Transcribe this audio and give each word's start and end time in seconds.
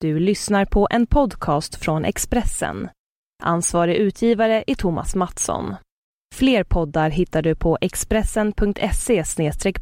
Du 0.00 0.18
lyssnar 0.18 0.64
på 0.64 0.88
en 0.90 1.06
podcast 1.06 1.74
från 1.74 2.04
Expressen. 2.04 2.90
Ansvarig 3.42 3.96
utgivare 3.96 4.64
är 4.66 4.74
Thomas 4.74 5.14
Mattsson. 5.14 5.74
Fler 6.34 6.64
poddar 6.64 7.10
hittar 7.10 7.42
du 7.42 7.54
på 7.54 7.78
expressen.se 7.80 9.24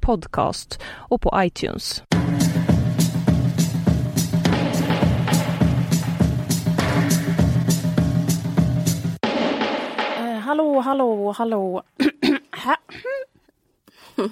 podcast 0.01 0.83
och 0.87 1.21
på 1.21 1.33
iTunes. 1.37 2.03
Eh, 10.19 10.39
hallå, 10.39 10.81
hallå, 10.81 11.33
hallå. 11.33 11.83
Hä? 12.51 12.77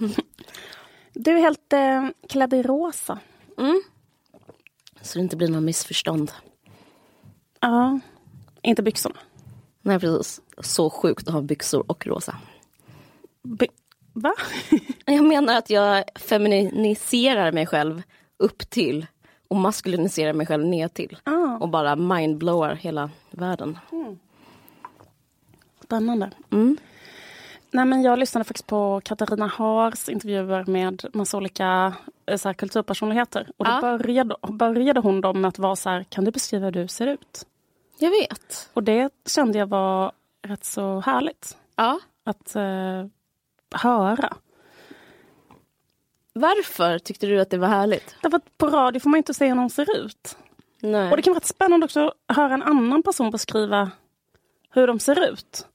du 1.14 1.30
är 1.30 1.41
helt 1.41 1.73
eh, 1.73 2.09
klädd 2.29 2.55
i 2.55 2.62
rosa. 2.62 3.19
Så 5.05 5.18
det 5.18 5.23
inte 5.23 5.36
blir 5.36 5.48
något 5.48 5.62
missförstånd. 5.62 6.32
Ja. 7.61 8.01
Inte 8.62 8.83
byxorna. 8.83 9.16
Nej 9.83 10.01
precis. 10.01 10.41
Så 10.61 10.91
sjukt 10.91 11.28
att 11.28 11.34
ha 11.34 11.41
byxor 11.42 11.84
och 11.91 12.06
rosa. 12.06 12.37
By- 13.42 13.69
Va? 14.12 14.34
Jag 15.06 15.25
menar 15.25 15.59
att 15.59 15.70
jag 15.70 16.05
feminiserar 16.14 17.52
mig 17.52 17.66
själv 17.66 18.02
upp 18.37 18.70
till 18.70 19.06
och 19.48 19.56
maskuliniserar 19.56 20.33
mig 20.33 20.47
själv 20.47 20.64
ner 20.66 20.88
till. 20.88 21.19
Ah. 21.25 21.56
Och 21.61 21.69
bara 21.69 21.97
mindblowar 21.97 22.75
hela 22.75 23.11
världen. 23.30 23.78
Spännande. 25.84 26.30
Mm. 26.50 26.77
Nej, 27.74 27.84
men 27.84 28.02
jag 28.02 28.19
lyssnade 28.19 28.45
faktiskt 28.45 28.66
på 28.66 29.01
Katarina 29.05 29.46
Haars 29.46 30.09
intervjuer 30.09 30.64
med 30.66 31.05
massa 31.12 31.37
olika 31.37 31.92
eh, 32.27 32.37
så 32.37 32.48
här, 32.48 32.55
kulturpersonligheter. 32.55 33.50
Och 33.56 33.64
då 33.64 33.70
Ja. 33.70 33.80
började, 33.80 34.34
började 34.48 35.00
hon 35.00 35.20
dem 35.20 35.41
med 35.41 35.48
att 35.48 35.59
vara 35.59 35.77
så 35.77 35.91
här, 35.91 36.05
kan 36.09 36.24
du 36.24 36.30
beskriva 36.30 36.64
hur 36.64 36.73
du 36.73 36.88
ser 36.88 37.06
ut? 37.06 37.47
Jag 37.98 38.10
vet. 38.10 38.70
Och 38.74 38.83
det 38.83 39.10
kände 39.27 39.59
jag 39.59 39.66
var 39.66 40.12
rätt 40.42 40.64
så 40.64 41.00
härligt 41.00 41.56
Ja. 41.77 42.00
att 42.25 42.56
eh, 42.56 43.06
höra. 43.75 44.36
Varför 46.33 46.98
tyckte 46.98 47.27
du 47.27 47.41
att 47.41 47.50
det 47.50 47.58
var 47.58 47.69
härligt? 47.69 48.17
Därför 48.22 48.36
att 48.36 48.58
på 48.58 48.67
radio 48.69 49.00
får 49.00 49.11
man 49.11 49.19
inte 49.19 49.34
se 49.34 49.47
hur 49.48 49.55
någon 49.55 49.70
ser 49.70 49.97
ut. 50.05 50.36
Nej. 50.80 51.11
Och 51.11 51.17
det 51.17 51.22
kan 51.22 51.33
vara 51.34 51.45
spännande 51.45 51.84
också 51.84 52.12
att 52.27 52.36
höra 52.36 52.55
en 52.55 52.62
annan 52.62 53.02
person 53.02 53.30
beskriva 53.30 53.91
hur 54.70 54.86
de 54.86 54.98
ser 54.98 55.33
ut. 55.33 55.67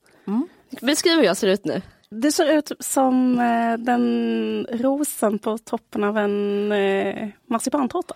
Beskriv 0.81 1.17
hur 1.17 1.23
jag 1.23 1.37
ser 1.37 1.47
ut 1.47 1.65
nu. 1.65 1.81
Det 2.09 2.31
ser 2.31 2.53
ut 2.57 2.71
som 2.79 3.39
eh, 3.39 3.77
den 3.77 4.67
rosen 4.71 5.39
på 5.39 5.57
toppen 5.57 6.03
av 6.03 6.17
en 6.17 6.71
eh, 6.71 7.29
marsipantårta. 7.45 8.15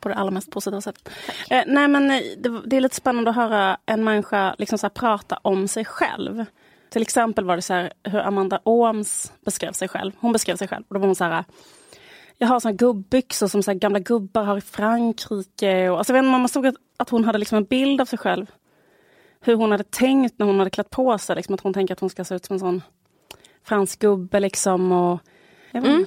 På 0.00 0.08
det 0.08 0.14
allra 0.14 0.30
mest 0.30 0.50
positiva 0.50 0.80
sättet. 0.80 1.08
Eh, 1.50 1.62
nej 1.66 1.88
men 1.88 2.10
eh, 2.10 2.20
det, 2.38 2.60
det 2.66 2.76
är 2.76 2.80
lite 2.80 2.96
spännande 2.96 3.30
att 3.30 3.36
höra 3.36 3.78
en 3.86 4.04
människa 4.04 4.54
liksom 4.58 4.78
så 4.78 4.88
prata 4.88 5.38
om 5.42 5.68
sig 5.68 5.84
själv. 5.84 6.44
Till 6.90 7.02
exempel 7.02 7.44
var 7.44 7.56
det 7.56 7.62
så 7.62 7.74
här 7.74 7.92
hur 8.02 8.18
Amanda 8.18 8.60
Ooms 8.64 9.32
beskrev 9.44 9.72
sig 9.72 9.88
själv. 9.88 10.12
Hon 10.18 10.32
beskrev 10.32 10.56
sig 10.56 10.68
själv 10.68 10.84
och 10.88 10.94
då 10.94 11.00
var 11.00 11.06
hon 11.06 11.16
så 11.16 11.24
här 11.24 11.44
jag 12.38 12.48
har 12.48 12.60
såna 12.60 12.72
gubbyxor 12.72 13.48
som 13.48 13.62
så 13.62 13.74
gamla 13.74 13.98
gubbar 13.98 14.44
har 14.44 14.58
i 14.58 14.60
Frankrike. 14.60 15.88
Och, 15.88 15.98
alltså, 15.98 16.14
jag 16.14 16.22
vet 16.22 16.30
man 16.30 16.48
såg 16.48 16.66
att, 16.66 16.74
att 16.96 17.10
hon 17.10 17.24
hade 17.24 17.38
liksom 17.38 17.58
en 17.58 17.64
bild 17.64 18.00
av 18.00 18.04
sig 18.04 18.18
själv. 18.18 18.46
Hur 19.44 19.54
hon 19.54 19.70
hade 19.70 19.84
tänkt 19.84 20.38
när 20.38 20.46
hon 20.46 20.58
hade 20.58 20.70
klätt 20.70 20.90
på 20.90 21.18
sig. 21.18 21.36
Liksom, 21.36 21.54
att 21.54 21.60
hon 21.60 21.74
tänker 21.74 21.94
att 21.94 22.00
hon 22.00 22.10
ska 22.10 22.24
se 22.24 22.34
ut 22.34 22.44
som 22.44 22.54
en 22.54 22.60
sån 22.60 22.82
fransk 23.62 23.98
gubbe. 23.98 24.40
Liksom, 24.40 24.92
och, 24.92 25.20
inte. 25.72 26.06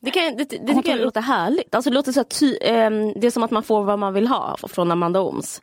Det, 0.00 0.10
kan, 0.10 0.36
det, 0.36 0.44
det 0.44 0.72
Hon 0.72 0.82
tycker 0.82 0.96
jag 0.96 1.04
låter 1.04 1.20
härligt. 1.20 1.74
Alltså, 1.74 1.90
det, 1.90 1.94
låter 1.94 2.12
så 2.12 2.20
här 2.20 2.24
ty, 2.24 2.58
ehm, 2.60 3.12
det 3.20 3.26
är 3.26 3.30
som 3.30 3.42
att 3.42 3.50
man 3.50 3.62
får 3.62 3.84
vad 3.84 3.98
man 3.98 4.14
vill 4.14 4.26
ha 4.26 4.56
från 4.56 4.90
Amanda 4.90 5.20
Ooms. 5.20 5.62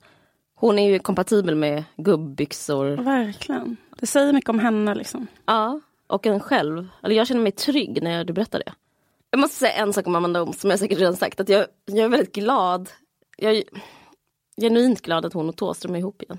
Hon 0.56 0.80
är 0.80 0.90
ju 0.90 1.00
kompatibel 1.00 1.56
med 1.56 1.84
gubbyxor. 1.98 2.98
Verkligen. 2.98 3.78
Det 4.00 4.08
säger 4.08 4.34
mycket 4.34 4.50
om 4.50 4.60
henne. 4.60 4.96
Liksom. 4.96 5.28
Ja, 5.46 5.80
och 6.08 6.26
en 6.26 6.40
själv. 6.40 6.88
Eller 7.04 7.16
jag 7.16 7.28
känner 7.28 7.42
mig 7.42 7.52
trygg 7.52 8.04
när 8.04 8.24
du 8.24 8.34
berättar 8.34 8.60
det. 8.60 8.74
Jag 9.32 9.40
måste 9.40 9.56
säga 9.56 9.74
en 9.74 9.94
sak 9.94 10.08
om 10.08 10.16
Amanda 10.16 10.42
Ooms 10.42 10.60
som 10.62 10.70
jag 10.70 10.80
säkert 10.80 11.00
redan 11.00 11.16
sagt. 11.16 11.40
Att 11.40 11.50
jag, 11.50 11.66
jag 11.86 11.98
är 11.98 12.10
väldigt 12.10 12.36
glad. 12.36 12.90
Jag 13.38 13.56
är 13.56 13.64
genuint 14.62 15.02
glad 15.02 15.26
att 15.26 15.34
hon 15.34 15.50
och 15.50 15.56
Thåström 15.56 15.96
är 15.96 16.00
ihop 16.00 16.22
igen. 16.22 16.38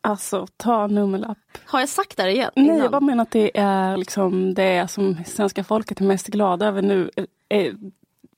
Alltså, 0.00 0.46
ta 0.56 0.86
nummerlapp. 0.86 1.38
Har 1.64 1.80
jag 1.80 1.88
sagt 1.88 2.16
det 2.16 2.22
här 2.22 2.30
igen? 2.30 2.50
Nej, 2.56 2.64
innan? 2.64 2.78
jag 2.78 2.90
bara 2.90 3.00
menar 3.00 3.22
att 3.22 3.30
det 3.30 3.58
är 3.58 3.96
liksom 3.96 4.54
det 4.54 4.90
som 4.90 5.16
svenska 5.26 5.64
folket 5.64 6.00
är 6.00 6.04
mest 6.04 6.26
glada 6.26 6.66
över 6.66 6.82
nu. 6.82 7.10
eh, 7.48 7.72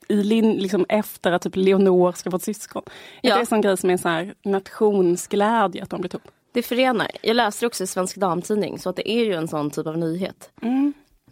I 0.08 0.22
lin, 0.22 0.52
liksom 0.52 0.86
efter 0.88 1.32
att 1.32 1.42
typ 1.42 1.56
Leonor 1.56 2.12
ska 2.12 2.30
få 2.30 2.36
ett 2.36 2.42
syskon. 2.42 2.82
Ja. 3.22 3.34
Det 3.36 3.40
är 3.40 3.54
en 3.54 3.60
grej 3.60 3.76
som 3.76 3.90
är 3.90 3.96
så 3.96 4.08
här 4.08 4.34
nationsglädje 4.44 5.82
att 5.82 5.90
de 5.90 6.00
blir 6.00 6.14
ihop. 6.14 6.22
Det 6.52 6.62
förenar. 6.62 7.10
Jag 7.22 7.36
läste 7.36 7.66
också 7.66 7.84
i 7.84 7.86
Svensk 7.86 8.16
Damtidning 8.16 8.78
så 8.78 8.90
att 8.90 8.96
det 8.96 9.10
är 9.10 9.24
ju 9.24 9.34
en 9.34 9.48
sån 9.48 9.70
typ 9.70 9.86
av 9.86 9.98
nyhet. 9.98 10.50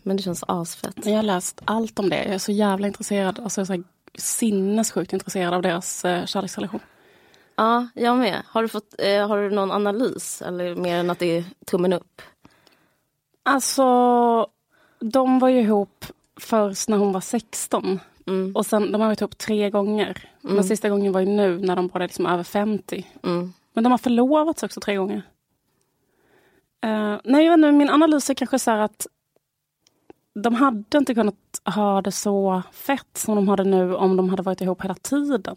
Men 0.03 0.17
det 0.17 0.23
känns 0.23 0.45
asfett. 0.49 1.07
Jag 1.07 1.17
har 1.17 1.23
läst 1.23 1.61
allt 1.65 1.99
om 1.99 2.09
det. 2.09 2.17
Jag 2.25 2.35
är 2.35 2.39
så 2.39 2.53
jävla 2.53 2.87
intresserad. 2.87 3.41
Alltså, 3.41 3.67
så 3.67 3.73
här, 3.73 3.83
sinnessjukt 4.15 5.13
intresserad 5.13 5.55
av 5.55 5.63
deras 5.63 6.05
eh, 6.05 6.25
kärleksrelation. 6.27 6.81
Ja, 7.59 7.89
jag 7.95 8.19
med. 8.19 8.43
Har 8.47 8.63
du, 8.63 8.69
fått, 8.69 8.95
eh, 8.99 9.29
har 9.29 9.39
du 9.39 9.51
någon 9.51 9.71
analys? 9.71 10.43
Eller 10.43 10.75
mer 10.75 10.97
än 10.97 11.11
att 11.11 11.19
det 11.19 11.37
är 11.37 11.45
tummen 11.67 11.93
upp? 11.93 12.23
Alltså, 13.43 13.85
de 15.01 15.39
var 15.39 15.49
ju 15.49 15.61
ihop 15.61 16.05
först 16.41 16.89
när 16.89 16.97
hon 16.97 17.13
var 17.13 17.21
16. 17.21 18.01
Mm. 18.27 18.57
Och 18.57 18.67
sen, 18.67 18.93
de 18.93 19.01
har 19.01 19.09
varit 19.09 19.21
ihop 19.21 19.39
tre 19.39 19.71
gånger. 19.71 20.31
Den 20.43 20.65
sista 20.65 20.89
gången 20.89 21.13
var 21.13 21.21
ju 21.21 21.27
nu 21.27 21.59
när 21.59 21.77
de 21.77 21.89
båda 21.89 22.05
är 22.05 22.09
liksom 22.09 22.27
över 22.27 22.43
50. 22.43 23.07
Mm. 23.23 23.53
Men 23.73 23.85
de 23.85 23.91
har 23.91 23.99
förlovats 23.99 24.63
också 24.63 24.81
tre 24.81 24.97
gånger. 24.97 25.23
Eh, 26.85 27.17
nej, 27.25 27.45
jag 27.45 27.51
vet 27.51 27.59
inte, 27.59 27.73
min 27.73 27.91
analys 27.91 28.31
är 28.31 28.35
kanske 28.35 28.59
så 28.59 28.71
här 28.71 28.79
att 28.79 29.07
de 30.35 30.55
hade 30.55 30.99
inte 30.99 31.15
kunnat 31.15 31.61
ha 31.65 32.03
det 32.03 32.13
så 32.13 32.63
fett 32.73 33.17
som 33.17 33.35
de 33.35 33.49
hade 33.49 33.65
nu 33.65 33.95
om 33.95 34.17
de 34.17 34.29
hade 34.29 34.43
varit 34.43 34.61
ihop 34.61 34.85
hela 34.85 34.95
tiden. 34.95 35.57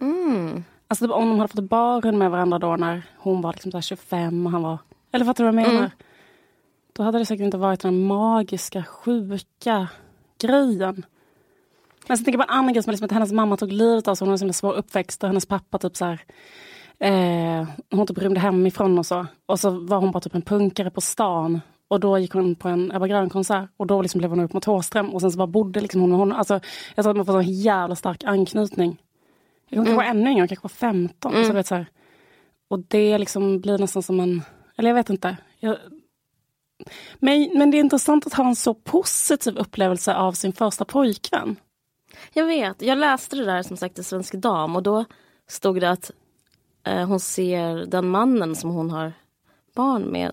Mm. 0.00 0.64
Alltså 0.88 1.12
om 1.12 1.28
de 1.28 1.38
hade 1.38 1.52
fått 1.52 1.64
barn 1.64 2.18
med 2.18 2.30
varandra 2.30 2.58
då 2.58 2.76
när 2.76 3.02
hon 3.16 3.40
var 3.40 3.52
liksom 3.52 3.70
så 3.70 3.76
här 3.76 3.82
25 3.82 4.46
och 4.46 4.52
han 4.52 4.62
var... 4.62 4.78
Eller 5.12 5.24
fattar 5.24 5.44
du 5.44 5.50
vad 5.50 5.60
jag 5.60 5.68
menar? 5.68 5.78
Mm. 5.78 5.90
Då 6.92 7.02
hade 7.02 7.18
det 7.18 7.26
säkert 7.26 7.44
inte 7.44 7.58
varit 7.58 7.80
den 7.80 8.06
magiska, 8.06 8.84
sjuka 8.84 9.88
grejen. 10.40 11.06
Men 12.08 12.16
sen 12.16 12.24
tänker 12.24 12.38
jag 12.38 12.46
på 12.46 12.52
en 12.52 12.58
annan 12.58 12.72
grej 12.72 12.82
som 12.82 12.90
liksom 12.90 13.04
att 13.04 13.12
hennes 13.12 13.32
mamma 13.32 13.56
tog 13.56 13.72
livet 13.72 14.08
av 14.08 14.14
sig. 14.14 14.26
Hon 14.26 14.32
hade 14.32 14.46
en 14.46 14.52
svår 14.52 14.72
uppväxt 14.72 15.22
och 15.22 15.28
hennes 15.28 15.46
pappa 15.46 15.78
typ 15.78 15.96
så 15.96 16.04
här... 16.04 16.20
Eh, 16.98 17.68
hon 17.90 18.06
typ 18.06 18.18
rymde 18.18 18.40
hemifrån 18.40 18.98
och 18.98 19.06
så. 19.06 19.26
Och 19.46 19.60
så 19.60 19.70
var 19.70 19.98
hon 19.98 20.10
bara 20.10 20.20
typ 20.20 20.34
en 20.34 20.42
punkare 20.42 20.90
på 20.90 21.00
stan. 21.00 21.60
Och 21.88 22.00
då 22.00 22.18
gick 22.18 22.32
hon 22.32 22.54
på 22.54 22.68
en 22.68 22.92
Ebba 22.92 23.06
Grön-konsert 23.06 23.70
och 23.76 23.86
då 23.86 24.02
liksom 24.02 24.18
blev 24.18 24.30
hon 24.30 24.40
upp 24.40 24.52
mot 24.52 24.62
Thåström. 24.62 25.14
Och 25.14 25.20
sen 25.20 25.30
så 25.30 25.38
bara 25.38 25.46
bodde 25.46 25.80
liksom 25.80 26.00
hon 26.00 26.10
med 26.10 26.18
honom. 26.18 26.38
Alltså, 26.38 26.60
jag 26.94 27.04
tror 27.04 27.10
att 27.10 27.16
man 27.16 27.26
får 27.26 27.38
en 27.38 27.52
jävla 27.52 27.96
stark 27.96 28.24
anknytning. 28.24 28.98
Hon 29.76 29.84
kanske 29.84 29.96
var 29.96 30.10
ännu 30.10 30.30
yngre, 30.30 30.40
hon 30.40 30.48
kanske 30.48 30.64
var 30.64 30.90
15. 30.90 31.44
Så 31.44 31.52
vet, 31.52 31.66
så 31.66 31.74
här. 31.74 31.86
Och 32.68 32.78
det 32.78 33.18
liksom 33.18 33.60
blir 33.60 33.78
nästan 33.78 34.02
som 34.02 34.20
en... 34.20 34.42
Eller 34.76 34.90
jag 34.90 34.94
vet 34.94 35.10
inte. 35.10 35.36
Jag, 35.58 35.76
men, 37.18 37.50
men 37.54 37.70
det 37.70 37.76
är 37.76 37.80
intressant 37.80 38.26
att 38.26 38.34
ha 38.34 38.48
en 38.48 38.56
så 38.56 38.74
positiv 38.74 39.56
upplevelse 39.56 40.14
av 40.14 40.32
sin 40.32 40.52
första 40.52 40.84
pojkvän. 40.84 41.56
Jag 42.32 42.46
vet. 42.46 42.82
Jag 42.82 42.98
läste 42.98 43.36
det 43.36 43.44
där 43.44 43.62
som 43.62 43.76
sagt 43.76 43.98
i 43.98 44.02
Svensk 44.02 44.34
Dam 44.34 44.76
och 44.76 44.82
då 44.82 45.04
stod 45.48 45.80
det 45.80 45.90
att 45.90 46.10
eh, 46.86 47.06
hon 47.06 47.20
ser 47.20 47.86
den 47.86 48.08
mannen 48.08 48.56
som 48.56 48.70
hon 48.70 48.90
har 48.90 49.12
barn 49.74 50.02
med 50.02 50.32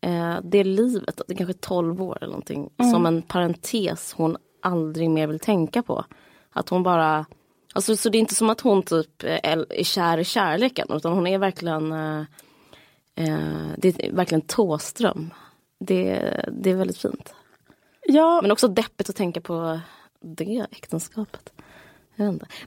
eh, 0.00 0.36
det 0.42 0.64
livet, 0.64 1.20
det 1.26 1.34
är 1.34 1.36
kanske 1.36 1.54
12 1.54 2.02
år 2.02 2.18
eller 2.20 2.32
någonting, 2.32 2.70
som 2.92 3.06
en 3.06 3.22
parentes 3.22 4.12
hon 4.12 4.36
aldrig 4.62 5.10
mer 5.10 5.26
vill 5.26 5.40
tänka 5.40 5.82
på. 5.82 6.04
Att 6.50 6.68
hon 6.68 6.82
bara 6.82 7.26
Alltså, 7.74 7.96
så 7.96 8.08
det 8.08 8.18
är 8.18 8.20
inte 8.20 8.34
som 8.34 8.50
att 8.50 8.60
hon 8.60 8.82
typ 8.82 9.24
eh, 9.24 9.38
är 9.42 9.84
kär 9.84 10.18
i 10.18 10.24
kärleken 10.24 10.86
utan 10.90 11.12
hon 11.12 11.26
är 11.26 11.38
verkligen 11.38 11.92
eh, 11.92 12.20
eh, 13.14 13.68
Det 13.76 13.88
är 13.88 14.12
verkligen 14.12 14.42
Tåström. 14.42 15.34
Det, 15.80 16.30
det 16.52 16.70
är 16.70 16.74
väldigt 16.74 16.98
fint. 16.98 17.34
Ja, 18.02 18.40
Men 18.42 18.50
också 18.50 18.68
deppigt 18.68 19.10
att 19.10 19.16
tänka 19.16 19.40
på 19.40 19.80
det 20.20 20.66
äktenskapet. 20.70 21.52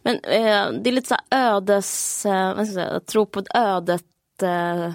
Men 0.03 0.15
eh, 0.15 0.71
det 0.81 0.89
är 0.89 0.91
lite 0.91 1.07
så 1.07 1.15
ödes, 1.35 2.25
eh, 2.25 2.55
vad 2.55 2.67
ska 2.67 2.79
jag 2.79 2.87
säga, 2.87 2.99
tror 2.99 3.25
på 3.25 3.39
ett 3.39 3.55
ödet 3.55 4.43
eh, 4.43 4.93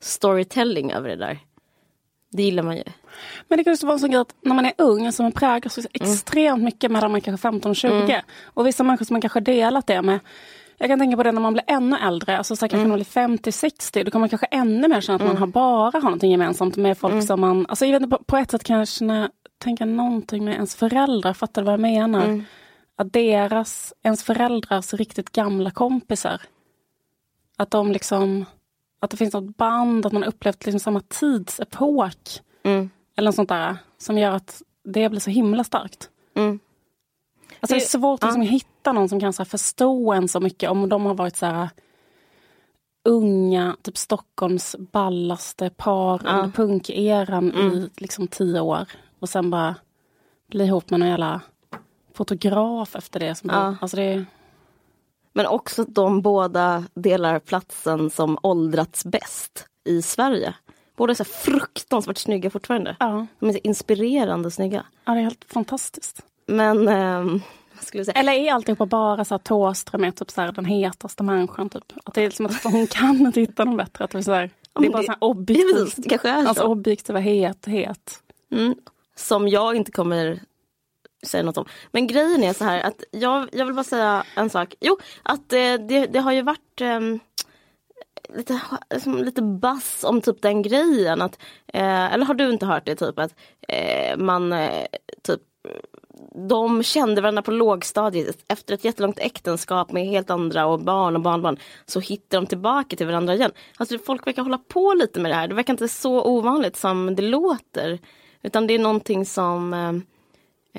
storytelling 0.00 0.92
över 0.92 1.08
det 1.08 1.16
där. 1.16 1.38
Det 2.30 2.42
gillar 2.42 2.62
man 2.62 2.76
ju. 2.76 2.84
Men 3.48 3.58
det 3.58 3.64
kan 3.64 3.72
just 3.72 3.82
vara 3.82 3.92
en 3.92 3.98
sån 3.98 4.10
grej 4.10 4.20
att 4.20 4.34
när 4.40 4.54
man 4.54 4.66
är 4.66 4.72
ung, 4.78 5.06
alltså 5.06 5.22
man 5.22 5.32
präglas 5.32 5.74
så 5.74 5.82
extremt 5.92 6.62
mycket 6.62 6.90
mellan 6.90 7.12
man 7.12 7.20
kanske 7.20 7.42
15 7.42 7.70
och 7.70 7.76
20. 7.76 8.22
Och 8.44 8.66
vissa 8.66 8.82
människor 8.82 9.04
som 9.04 9.14
man 9.14 9.20
kanske 9.20 9.40
delat 9.40 9.86
det 9.86 10.02
med. 10.02 10.20
Jag 10.78 10.88
kan 10.88 10.98
tänka 10.98 11.16
på 11.16 11.22
det 11.22 11.32
när 11.32 11.40
man 11.40 11.52
blir 11.52 11.64
ännu 11.66 11.96
äldre, 11.96 12.38
alltså 12.38 12.56
så 12.56 12.64
här, 12.64 12.68
kanske 12.68 12.88
när 12.88 12.88
man 12.88 12.98
blir 12.98 13.50
50-60, 13.50 14.04
då 14.04 14.10
kan 14.10 14.20
man 14.20 14.28
kanske 14.30 14.46
ännu 14.46 14.88
mer 14.88 15.00
känna 15.00 15.16
att 15.16 15.26
man 15.26 15.36
har 15.36 15.46
bara 15.46 15.90
har 15.90 16.00
någonting 16.00 16.30
gemensamt 16.30 16.76
med 16.76 16.98
folk 16.98 17.26
som 17.26 17.40
man, 17.40 17.66
alltså 17.68 17.86
jag 17.86 17.92
vet 17.92 18.02
inte, 18.02 18.16
på, 18.16 18.24
på 18.24 18.36
ett 18.36 18.50
sätt 18.50 18.64
kan 18.64 18.78
jag 18.78 18.88
känna, 18.88 19.30
tänka 19.58 19.84
någonting 19.84 20.44
med 20.44 20.54
ens 20.54 20.74
föräldrar, 20.76 21.32
fattar 21.32 21.62
du 21.62 21.66
vad 21.66 21.72
jag 21.72 21.80
menar? 21.80 22.44
Att 22.96 23.12
deras, 23.12 23.94
ens 24.02 24.22
föräldrars 24.22 24.94
riktigt 24.94 25.32
gamla 25.32 25.70
kompisar 25.70 26.40
Att 27.56 27.70
de 27.70 27.92
liksom, 27.92 28.44
att 29.00 29.10
det 29.10 29.16
finns 29.16 29.34
något 29.34 29.56
band, 29.56 30.06
att 30.06 30.12
man 30.12 30.24
upplevt 30.24 30.64
liksom 30.66 30.80
samma 30.80 31.00
tidsepok. 31.00 32.40
Mm. 32.64 32.90
Eller 33.18 33.28
något 33.28 33.34
sånt 33.34 33.48
där. 33.48 33.76
Som 33.98 34.18
gör 34.18 34.30
att 34.32 34.62
det 34.84 35.08
blir 35.08 35.20
så 35.20 35.30
himla 35.30 35.64
starkt. 35.64 36.10
Mm. 36.34 36.58
Alltså 37.60 37.74
det, 37.74 37.82
är 37.82 37.86
svårt 37.86 38.24
att 38.24 38.30
ja. 38.30 38.36
liksom 38.40 38.42
hitta 38.54 38.92
någon 38.92 39.08
som 39.08 39.20
kan 39.20 39.32
så 39.32 39.42
här, 39.42 39.48
förstå 39.48 40.12
en 40.12 40.28
så 40.28 40.40
mycket 40.40 40.70
om 40.70 40.88
de 40.88 41.06
har 41.06 41.14
varit 41.14 41.36
så 41.36 41.46
här 41.46 41.68
unga, 43.08 43.76
typ 43.82 43.96
Stockholms 43.96 44.76
ballaste 44.78 45.70
par 45.70 46.20
Ja. 46.24 46.30
under 46.30 46.50
punkeran 46.50 47.52
Mm. 47.52 47.72
i 47.72 47.90
liksom 47.96 48.28
tio 48.28 48.60
år. 48.60 48.88
Och 49.18 49.28
sen 49.28 49.50
bara 49.50 49.74
bli 50.50 50.64
ihop 50.64 50.90
med 50.90 51.00
någon 51.00 51.08
jävla 51.08 51.40
fotograf 52.14 52.96
efter 52.96 53.20
det. 53.20 53.34
Som 53.34 53.50
Ja. 53.50 53.76
alltså 53.80 53.96
det 53.96 54.24
Men 55.32 55.46
också 55.46 55.82
att 55.82 55.94
de 55.94 56.22
båda 56.22 56.84
delar 56.94 57.38
platsen 57.38 58.10
som 58.10 58.38
åldrats 58.42 59.04
bäst 59.04 59.66
i 59.84 60.02
Sverige. 60.02 60.54
Båda 60.98 61.10
är 61.10 61.14
så 61.14 61.24
fruktansvärt 61.24 62.18
snygga 62.18 62.50
fortfarande. 62.50 62.96
ja, 63.00 63.26
De 63.40 63.48
är 63.48 63.52
så 63.52 63.58
inspirerande 63.64 64.50
snygga. 64.50 64.84
ja, 65.04 65.12
det 65.12 65.18
är 65.18 65.22
helt 65.22 65.44
fantastiskt. 65.52 66.20
Men, 66.46 66.88
ehm, 66.88 67.40
vad 67.74 67.84
skulle 67.84 68.04
säga? 68.04 68.14
Eller 68.20 68.32
är 68.32 68.52
alltihopa 68.52 68.86
bara 68.86 69.24
så 69.24 69.34
här 69.34 69.38
Thåström 69.38 70.04
är 70.04 70.10
typ 70.10 70.30
så 70.30 70.40
här, 70.40 70.52
den 70.52 70.64
hetaste 70.64 71.22
människan? 71.22 71.68
Typ? 71.70 71.92
Att 72.04 72.14
det 72.14 72.24
är 72.24 72.30
som 72.30 72.46
att 72.46 72.64
hon 72.64 72.86
kan 72.86 73.16
inte 73.26 73.40
hitta 73.40 73.64
någon 73.64 73.76
bättre. 73.76 74.04
Att 74.04 74.10
det, 74.10 74.18
är 74.18 74.22
så 74.22 74.32
här, 74.32 74.50
det 74.80 74.86
är 74.86 74.90
bara 74.90 75.02
så 75.02 75.12
här 75.12 75.18
Ja, 75.20 75.26
objektivt. 75.26 75.94
det 75.96 76.08
kanske 76.08 76.28
är 76.30 76.46
Alltså 76.46 76.62
så. 76.62 76.68
objektiva 76.68 77.18
het, 77.18 77.66
het. 77.66 78.22
Mm. 78.52 78.74
Som 79.16 79.48
jag 79.48 79.76
inte 79.76 79.92
kommer 79.92 80.40
säga 81.26 81.42
något 81.42 81.58
om. 81.58 81.64
Men 81.92 82.06
grejen 82.06 82.42
är 82.42 82.52
så 82.52 82.64
här 82.64 82.80
att 82.82 83.02
jag, 83.10 83.48
jag 83.52 83.66
vill 83.66 83.74
bara 83.74 83.84
säga 83.84 84.24
en 84.36 84.50
sak. 84.50 84.74
Jo, 84.80 84.98
att 85.22 85.52
eh, 85.52 85.58
det, 85.88 86.06
det 86.12 86.18
har 86.20 86.32
ju 86.32 86.42
varit 86.42 86.80
ehm, 86.80 87.20
lite, 88.34 88.60
liksom, 88.90 89.18
lite 89.18 89.42
bass 89.42 90.04
om 90.04 90.20
typ 90.20 90.42
den 90.42 90.62
grejen. 90.62 91.22
Att, 91.22 91.38
eh, 91.66 92.14
eller 92.14 92.24
har 92.24 92.34
du 92.34 92.50
inte 92.50 92.66
hört 92.66 92.86
det 92.86 92.96
typ 92.96 93.18
att 93.18 93.34
eh, 93.68 94.16
man 94.16 94.52
eh, 94.52 94.86
typ 95.22 95.40
de 96.48 96.82
kände 96.82 97.20
varandra 97.20 97.42
på 97.42 97.50
lågstadiet. 97.50 98.38
Efter 98.48 98.74
ett 98.74 98.84
jättelångt 98.84 99.18
äktenskap 99.18 99.92
med 99.92 100.06
helt 100.06 100.30
andra 100.30 100.66
och 100.66 100.80
barn 100.80 101.16
och 101.16 101.22
barnbarn 101.22 101.58
så 101.86 102.00
hittar 102.00 102.38
de 102.38 102.46
tillbaka 102.46 102.96
till 102.96 103.06
varandra 103.06 103.34
igen. 103.34 103.50
Alltså 103.76 103.98
folk 103.98 104.26
verkar 104.26 104.42
hålla 104.42 104.58
på 104.58 104.94
lite 104.94 105.20
med 105.20 105.30
det 105.30 105.34
här. 105.34 105.48
Det 105.48 105.54
verkar 105.54 105.72
inte 105.72 105.88
så 105.88 106.24
ovanligt 106.24 106.76
som 106.76 107.14
det 107.14 107.22
låter. 107.22 107.98
Utan 108.42 108.66
det 108.66 108.74
är 108.74 108.78
någonting 108.78 109.26
som 109.26 109.74
eh, 109.74 109.88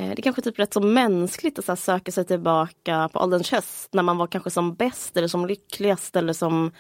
eh 0.04 0.10
det 0.16 0.20
är 0.20 0.22
kanske 0.22 0.42
typ 0.42 0.60
rätt 0.60 0.74
så 0.74 0.82
mänskligt 0.82 1.60
att 1.60 1.66
så 1.66 1.72
här, 1.72 1.78
söka 1.78 2.12
sig 2.12 2.26
tillbaka 2.26 3.10
på 3.14 3.20
ålderns 3.20 3.52
höst 3.52 3.94
när 3.94 4.04
man 4.04 4.18
var 4.18 4.28
kanske 4.28 4.50
som 4.50 4.76
bäst 4.76 5.18
eller 5.18 5.28
som 5.28 5.46
lyckligast 5.46 6.16
eller 6.16 6.34
som 6.34 6.66
eh, 6.66 6.72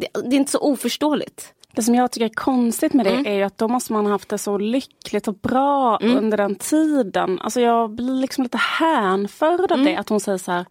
det, 0.00 0.08
det 0.24 0.36
är 0.36 0.38
inte 0.38 0.52
så 0.52 0.58
oförståeligt. 0.60 1.54
Det 1.74 1.82
som 1.82 1.94
jag 1.94 2.10
tycker 2.12 2.24
är 2.24 2.28
konstigt 2.34 2.92
med 2.94 3.06
det 3.06 3.10
Mm. 3.10 3.26
är 3.26 3.34
ju 3.34 3.42
att 3.42 3.58
då 3.58 3.68
måste 3.68 3.92
man 3.92 4.04
ha 4.06 4.12
haft 4.12 4.28
det 4.28 4.38
så 4.38 4.58
lyckligt 4.58 5.28
och 5.28 5.34
bra 5.34 5.98
Mm. 6.02 6.16
under 6.16 6.36
den 6.36 6.54
tiden. 6.54 7.38
Alltså 7.40 7.60
jag 7.60 7.90
blir 7.90 8.14
liksom 8.20 8.42
lite 8.42 8.58
hänförd 8.58 9.60
av 9.72 9.78
Mm. 9.78 9.84
det. 9.84 9.96
Att 9.96 10.08
hon 10.08 10.20
säger 10.20 10.38
så 10.38 10.52
här, 10.52 10.66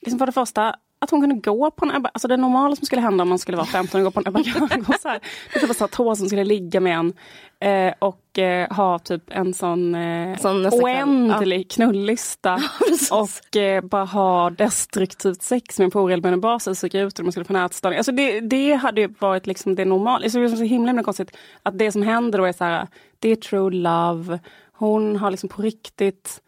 liksom 0.00 0.18
för 0.18 0.26
det 0.26 0.32
första, 0.32 0.74
att 0.98 1.10
hon 1.10 1.20
kunde 1.20 1.34
gå 1.34 1.70
på 1.70 1.84
en 1.84 1.96
Ebba, 1.96 2.10
alltså 2.12 2.28
det 2.28 2.36
normala 2.36 2.76
som 2.76 2.86
skulle 2.86 3.02
hända 3.02 3.22
om 3.22 3.28
man 3.28 3.38
skulle 3.38 3.56
vara 3.56 3.66
15 3.66 4.00
och 4.00 4.04
gå 4.04 4.10
på 4.10 4.20
en 4.20 4.28
Ebba 4.28 4.40
Grön-konsert. 4.40 5.22
Det 5.60 5.66
var 5.66 5.74
så 5.74 5.84
att 5.84 5.90
Thå 5.90 6.14
som 6.16 6.26
skulle 6.26 6.44
ligga 6.44 6.80
med 6.80 6.98
en 6.98 7.12
eh, 7.60 7.94
och 7.98 8.38
eh, 8.38 8.76
ha 8.76 8.98
typ 8.98 9.22
en 9.30 9.54
sån 9.54 9.94
eh, 9.94 10.36
Sån 10.36 10.66
oändlig 10.66 11.70
knullista. 11.70 12.58
Precis. 12.88 13.12
och 13.12 13.56
eh, 13.56 13.84
bara 13.84 14.04
ha 14.04 14.50
destruktivt 14.50 15.42
sex 15.42 15.78
med 15.78 15.84
en 15.84 15.90
på 15.90 16.00
oregelbunden 16.00 16.40
basis 16.40 16.82
gå 16.82 16.98
ut 16.98 17.18
och 17.18 17.24
man 17.24 17.32
skulle 17.32 17.44
få 17.44 17.52
nätstörning. 17.52 17.96
Alltså 17.96 18.12
det, 18.12 18.40
det 18.40 18.72
hade 18.72 19.00
ju 19.00 19.14
varit 19.18 19.46
liksom 19.46 19.74
det 19.74 19.84
normala. 19.84 20.18
Det 20.18 20.26
är 20.26 20.48
så 20.48 20.62
himla, 20.62 20.88
himla 20.88 21.02
konstigt 21.02 21.36
att 21.62 21.78
det 21.78 21.92
som 21.92 22.02
händer 22.02 22.38
då 22.38 22.44
är 22.44 22.52
så 22.52 22.64
här, 22.64 22.88
det 23.18 23.28
är 23.28 23.36
true 23.36 23.70
love. 23.70 24.38
Hon 24.72 25.16
har 25.16 25.30
liksom 25.30 25.48
på 25.48 25.62
riktigt 25.62 26.40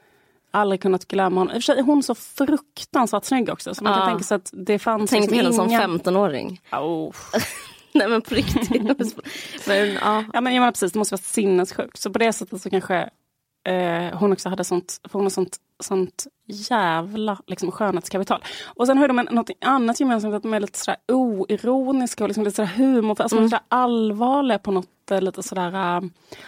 aldrig 0.51 0.81
kunnat 0.81 1.09
glömma 1.09 1.41
honom. 1.41 1.55
I 1.55 1.59
och 1.59 1.63
för 1.63 1.73
sig 1.73 1.79
är 1.79 1.83
hon 1.83 2.03
så 2.03 2.15
fruktansvärt 2.15 3.25
snygg 3.25 3.49
också. 3.49 3.75
Så 3.75 3.85
man 3.85 3.95
kan 3.95 4.09
tänka 4.09 4.25
sig 4.25 4.35
att 4.35 4.51
det 4.53 4.79
fanns 4.79 5.11
Tänk 5.11 5.23
liksom 5.23 5.37
henne 5.39 5.53
som 5.53 5.69
inga... 5.69 5.87
15-åring. 5.87 6.61
Oh. 6.73 7.15
Nej 7.93 8.09
men 8.09 8.23
på 8.23 8.35
riktigt. 8.35 9.17
men, 9.67 9.93
ja. 9.93 10.25
Ja 10.33 10.41
men 10.41 10.55
jag 10.55 10.61
menar 10.61 10.73
precis, 10.73 10.93
det 10.93 10.99
måste 10.99 11.15
vara 11.15 11.23
sinnessjukt. 11.23 12.01
Så 12.01 12.11
på 12.11 12.19
det 12.19 12.33
sättet 12.33 12.63
så 12.63 12.71
kanske 12.71 13.11
eh, 13.69 14.19
hon 14.19 14.33
också 14.33 14.49
hade 14.49 14.65
sånt, 14.65 15.01
för 15.05 15.13
hon 15.13 15.23
har 15.23 15.31
sånt, 15.31 15.57
sånt 15.81 16.27
jävla 16.47 17.39
liksom, 17.47 17.71
skönhetskapital. 17.71 18.45
Och 18.67 18.87
sen 18.87 18.99
har 18.99 19.09
de 19.09 19.29
något 19.31 19.51
annat 19.61 20.01
gemensamt, 20.01 20.35
att 20.35 20.43
de 20.43 20.55
är 20.55 20.61
lite 20.61 20.79
sådär 20.79 20.97
oironiska 21.09 22.25
och 22.25 22.29
liksom 22.29 22.45
lite 22.45 22.57
sådär 22.57 22.73
humor, 22.77 23.21
alltså 23.21 23.37
mm. 23.37 23.49
sådär 23.49 23.65
allvarliga 23.69 24.59
på 24.59 24.71
något 24.73 25.11
eh, 25.11 25.21
lite 25.21 25.43
sådär 25.43 25.97
eh, 25.97 26.01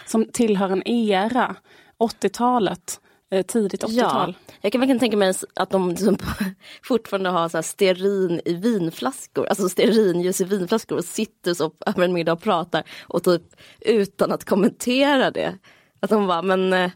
som 0.06 0.24
tillhör 0.32 0.70
en 0.70 0.88
era. 0.88 1.56
80-talet, 1.98 3.00
eh, 3.00 3.01
tidigt 3.42 3.84
80-tal. 3.84 4.34
Ja, 4.36 4.54
jag 4.60 4.72
kan 4.72 4.80
verkligen 4.80 4.98
tänka 4.98 5.16
mig 5.16 5.34
att 5.54 5.70
de 5.70 5.96
typ 5.96 6.22
fortfarande 6.82 7.30
har 7.30 7.48
så 7.48 7.62
stearin 7.62 8.40
i 8.44 8.54
vinflaskor, 8.54 9.46
alltså 9.46 9.68
stearinljus 9.68 10.40
i 10.40 10.44
vinflaskor 10.44 10.98
och 10.98 11.04
sitter 11.04 11.54
så 11.54 11.72
över 11.86 12.04
en 12.04 12.12
middag 12.12 12.32
och 12.32 12.42
pratar 12.42 12.82
och 13.02 13.24
typ 13.24 13.42
utan 13.80 14.32
att 14.32 14.44
kommentera 14.44 15.30
det. 15.30 15.58
Att 16.00 16.10
de 16.10 16.26
bara, 16.26 16.42
men 16.42 16.72
eh, 16.72 16.90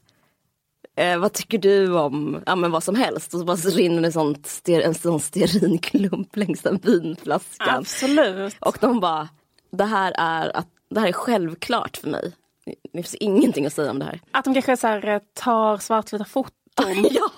eh, 0.96 1.18
vad 1.18 1.32
tycker 1.32 1.58
du 1.58 1.98
om 1.98 2.42
ja, 2.46 2.56
men 2.56 2.70
vad 2.70 2.82
som 2.82 2.94
helst? 2.94 3.34
Och 3.34 3.40
så 3.40 3.46
bara 3.46 3.56
så 3.56 3.70
rinner 3.70 4.02
det 4.02 4.12
sånt, 4.12 4.46
ster, 4.46 4.80
en 4.80 4.94
sån 4.94 5.20
stearinklump 5.20 6.36
längs 6.36 6.62
den 6.62 6.78
vinflaskan. 6.82 7.78
Absolut. 7.78 8.56
Och 8.60 8.78
de 8.80 9.00
bara, 9.00 9.28
det 9.72 9.84
här 9.84 10.14
är, 10.18 10.56
att, 10.56 10.68
det 10.90 11.00
här 11.00 11.08
är 11.08 11.12
självklart 11.12 11.96
för 11.96 12.08
mig. 12.08 12.32
Det 12.66 13.02
finns 13.02 13.14
ingenting 13.14 13.66
att 13.66 13.72
säga 13.72 13.90
om 13.90 13.98
det 13.98 14.04
här. 14.04 14.20
Att 14.30 14.44
de 14.44 14.54
kanske 14.54 14.76
så 14.76 14.86
här, 14.86 15.08
eh, 15.08 15.20
tar 15.34 15.78
svartvita 15.78 16.24
foton. 16.24 16.52
ja. 17.10 17.30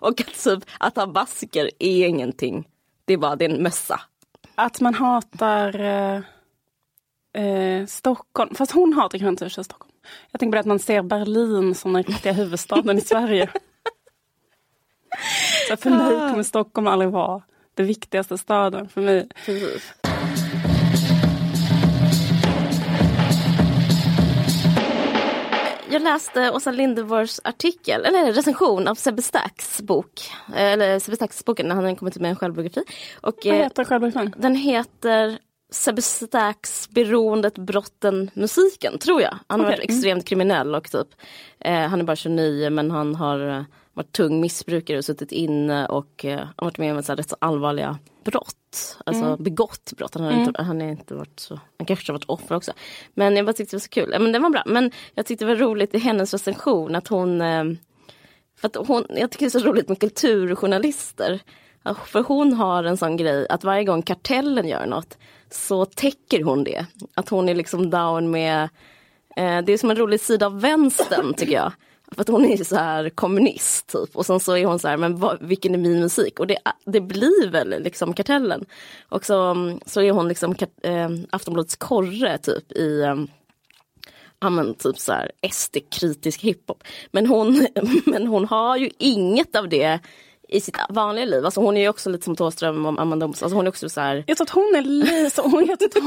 Och 0.00 0.20
att, 0.20 0.44
typ, 0.44 0.64
att 0.78 0.96
ha 0.96 1.06
basker 1.06 1.70
är 1.78 2.06
ingenting. 2.06 2.68
Det 3.04 3.12
är 3.12 3.18
bara 3.18 3.36
det 3.36 3.44
är 3.44 3.48
en 3.48 3.62
mössa. 3.62 4.00
Att 4.54 4.80
man 4.80 4.94
hatar 4.94 5.80
eh, 5.80 6.20
eh, 7.44 7.86
Stockholm. 7.86 8.54
Fast 8.54 8.72
hon 8.72 8.92
hatar 8.92 9.18
kanske 9.18 9.28
inte 9.28 9.50
sig 9.50 9.64
Stockholm. 9.64 9.92
Jag 10.30 10.40
tänker 10.40 10.50
på 10.50 10.54
det 10.54 10.60
att 10.60 10.66
man 10.66 10.78
ser 10.78 11.02
Berlin 11.02 11.74
som 11.74 11.92
den 11.92 12.02
riktiga 12.02 12.32
huvudstaden 12.32 12.98
i 12.98 13.00
Sverige. 13.00 13.50
Så 15.68 15.76
för 15.76 15.90
mig 15.90 16.30
kommer 16.30 16.42
Stockholm 16.42 16.86
aldrig 16.86 17.10
vara 17.10 17.42
det 17.74 17.82
viktigaste 17.82 18.38
staden 18.38 18.88
för 18.88 19.00
mig. 19.00 19.28
Precis. 19.46 19.92
Jag 25.90 26.02
läste 26.02 26.50
Åsa 26.50 26.70
Linderborgs 26.70 27.40
artikel, 27.44 28.04
eller 28.04 28.32
recension 28.32 28.88
av 28.88 28.94
Sebbe 28.94 29.22
Stacks 29.22 29.82
bok. 29.82 30.20
Eh, 30.48 30.72
Eller 30.72 30.98
Sebbe 30.98 31.16
Stacks 31.16 31.44
boken 31.44 31.68
när 31.68 31.74
han 31.74 31.84
har 31.84 31.94
kommit 31.94 32.16
ut 32.16 32.22
med 32.22 32.30
en 32.30 32.36
självbiografi. 32.36 32.82
Och, 33.20 33.34
Vad 33.44 33.54
eh, 33.54 33.58
heter 33.60 33.84
självbiografen? 33.84 34.34
Den 34.38 34.54
heter 34.54 35.38
Sebbe 35.72 36.02
Stacks 36.02 36.88
Beroendet, 36.90 37.58
brotten, 37.58 38.30
musiken, 38.34 38.98
tror 38.98 39.22
jag. 39.22 39.38
Han 39.46 39.60
har 39.60 39.66
Okej, 39.66 39.78
varit 39.78 39.90
extremt 39.90 40.24
kriminell 40.24 40.74
och 40.74 40.90
typ 40.90 41.08
eh, 41.60 41.74
Han 41.80 42.00
är 42.00 42.04
bara 42.04 42.16
29 42.16 42.70
men 42.70 42.90
han 42.90 43.14
har 43.14 43.48
eh, 43.48 43.62
varit 43.94 44.12
tung 44.12 44.40
missbrukare 44.40 44.98
och 44.98 45.04
suttit 45.04 45.32
inne 45.32 45.86
och 45.86 46.24
eh, 46.24 46.48
varit 46.56 46.78
med 46.78 46.96
om 46.96 47.02
rätt 47.02 47.30
så 47.30 47.36
allvarliga 47.38 47.98
brott. 48.24 48.56
Alltså 49.06 49.36
begått 49.36 49.92
brott. 49.96 50.14
Han 50.14 50.24
har, 50.24 50.32
inte, 50.32 50.62
han 50.62 50.80
har 50.80 50.88
inte 50.88 51.14
varit 51.14 51.40
så, 51.40 51.60
han 51.78 51.86
kanske 51.86 52.12
har 52.12 52.18
varit 52.18 52.28
offer 52.28 52.54
också. 52.54 52.72
Men 53.14 53.36
jag 53.36 53.46
bara 53.46 53.52
tyckte 53.52 53.76
det 53.76 53.78
var 53.78 53.80
så 53.80 53.88
kul. 53.88 54.10
Men 54.20 54.32
den 54.32 54.42
var 54.42 54.50
bra. 54.50 54.62
Men 54.66 54.90
jag 55.14 55.26
tyckte 55.26 55.44
det 55.44 55.54
var 55.54 55.60
roligt 55.60 55.94
i 55.94 55.98
hennes 55.98 56.32
recension 56.32 56.94
att 56.94 57.08
hon 57.08 57.40
eh, 57.40 57.64
för 58.60 58.66
att 58.68 58.88
hon, 58.88 59.06
jag 59.08 59.30
tycker 59.30 59.46
det 59.46 59.48
är 59.48 59.60
så 59.60 59.66
roligt 59.66 59.88
med 59.88 60.00
kulturjournalister. 60.00 61.40
För 62.06 62.22
hon 62.22 62.52
har 62.52 62.84
en 62.84 62.96
sån 62.96 63.16
grej 63.16 63.46
att 63.48 63.64
varje 63.64 63.84
gång 63.84 64.02
Kartellen 64.02 64.68
gör 64.68 64.86
något 64.86 65.18
så 65.50 65.84
täcker 65.84 66.42
hon 66.42 66.64
det. 66.64 66.86
Att 67.14 67.28
hon 67.28 67.48
är 67.48 67.54
liksom 67.54 67.90
down 67.90 68.30
med, 68.30 68.62
eh, 69.36 69.58
det 69.62 69.72
är 69.72 69.78
som 69.78 69.90
en 69.90 69.96
rolig 69.96 70.20
sida 70.20 70.46
av 70.46 70.60
vänstern 70.60 71.34
tycker 71.34 71.54
jag. 71.54 71.72
För 72.14 72.20
att 72.22 72.28
hon 72.28 72.44
är 72.44 72.64
så 72.64 72.76
här 72.76 73.10
kommunist 73.10 73.86
typ 73.86 74.16
och 74.16 74.26
sen 74.26 74.40
så 74.40 74.56
är 74.56 74.64
hon 74.64 74.78
så 74.78 74.88
här, 74.88 74.96
men 74.96 75.16
vad, 75.16 75.42
vilken 75.42 75.74
är 75.74 75.78
min 75.78 76.00
musik? 76.00 76.40
Och 76.40 76.46
det, 76.46 76.58
det 76.84 77.00
blir 77.00 77.50
väl 77.50 77.82
liksom 77.82 78.14
Kartellen. 78.14 78.64
Och 79.08 79.24
så, 79.24 79.56
så 79.86 80.02
är 80.02 80.10
hon 80.10 80.28
liksom 80.28 80.54
eh, 80.82 81.10
Aftonbladets 81.30 81.76
korre 81.76 82.38
typ 82.38 82.72
i 82.72 83.02
eh, 83.02 83.16
ja 84.40 84.50
men 84.50 84.74
typ 84.74 84.98
så 84.98 85.12
här 85.12 85.32
SD-kritisk 85.50 86.40
hiphop. 86.40 86.84
Men 87.10 87.26
hon, 87.26 87.66
men 88.04 88.26
hon 88.26 88.44
har 88.44 88.76
ju 88.76 88.90
inget 88.98 89.56
av 89.56 89.68
det 89.68 90.00
i 90.48 90.60
sitt 90.60 90.76
vanliga 90.88 91.24
liv. 91.24 91.44
Alltså 91.44 91.60
hon 91.60 91.76
är 91.76 91.80
ju 91.80 91.88
också 91.88 92.10
lite 92.10 92.24
som 92.24 92.36
Thåström 92.36 92.86
och 92.86 93.00
Amanda 93.00 93.26
Olsson. 93.26 93.46
Alltså 93.46 93.56
hon 93.56 93.66
är 93.66 93.70
också 93.70 93.88
så 93.88 94.00
här, 94.00 94.24
Jag 94.26 94.36
tror 94.36 94.44
att 94.44 94.50
hon 94.50 94.74
är 94.76 94.82
lite, 94.82 95.42
hon, 95.44 95.66
jag, 95.66 95.78
tror, 95.78 96.04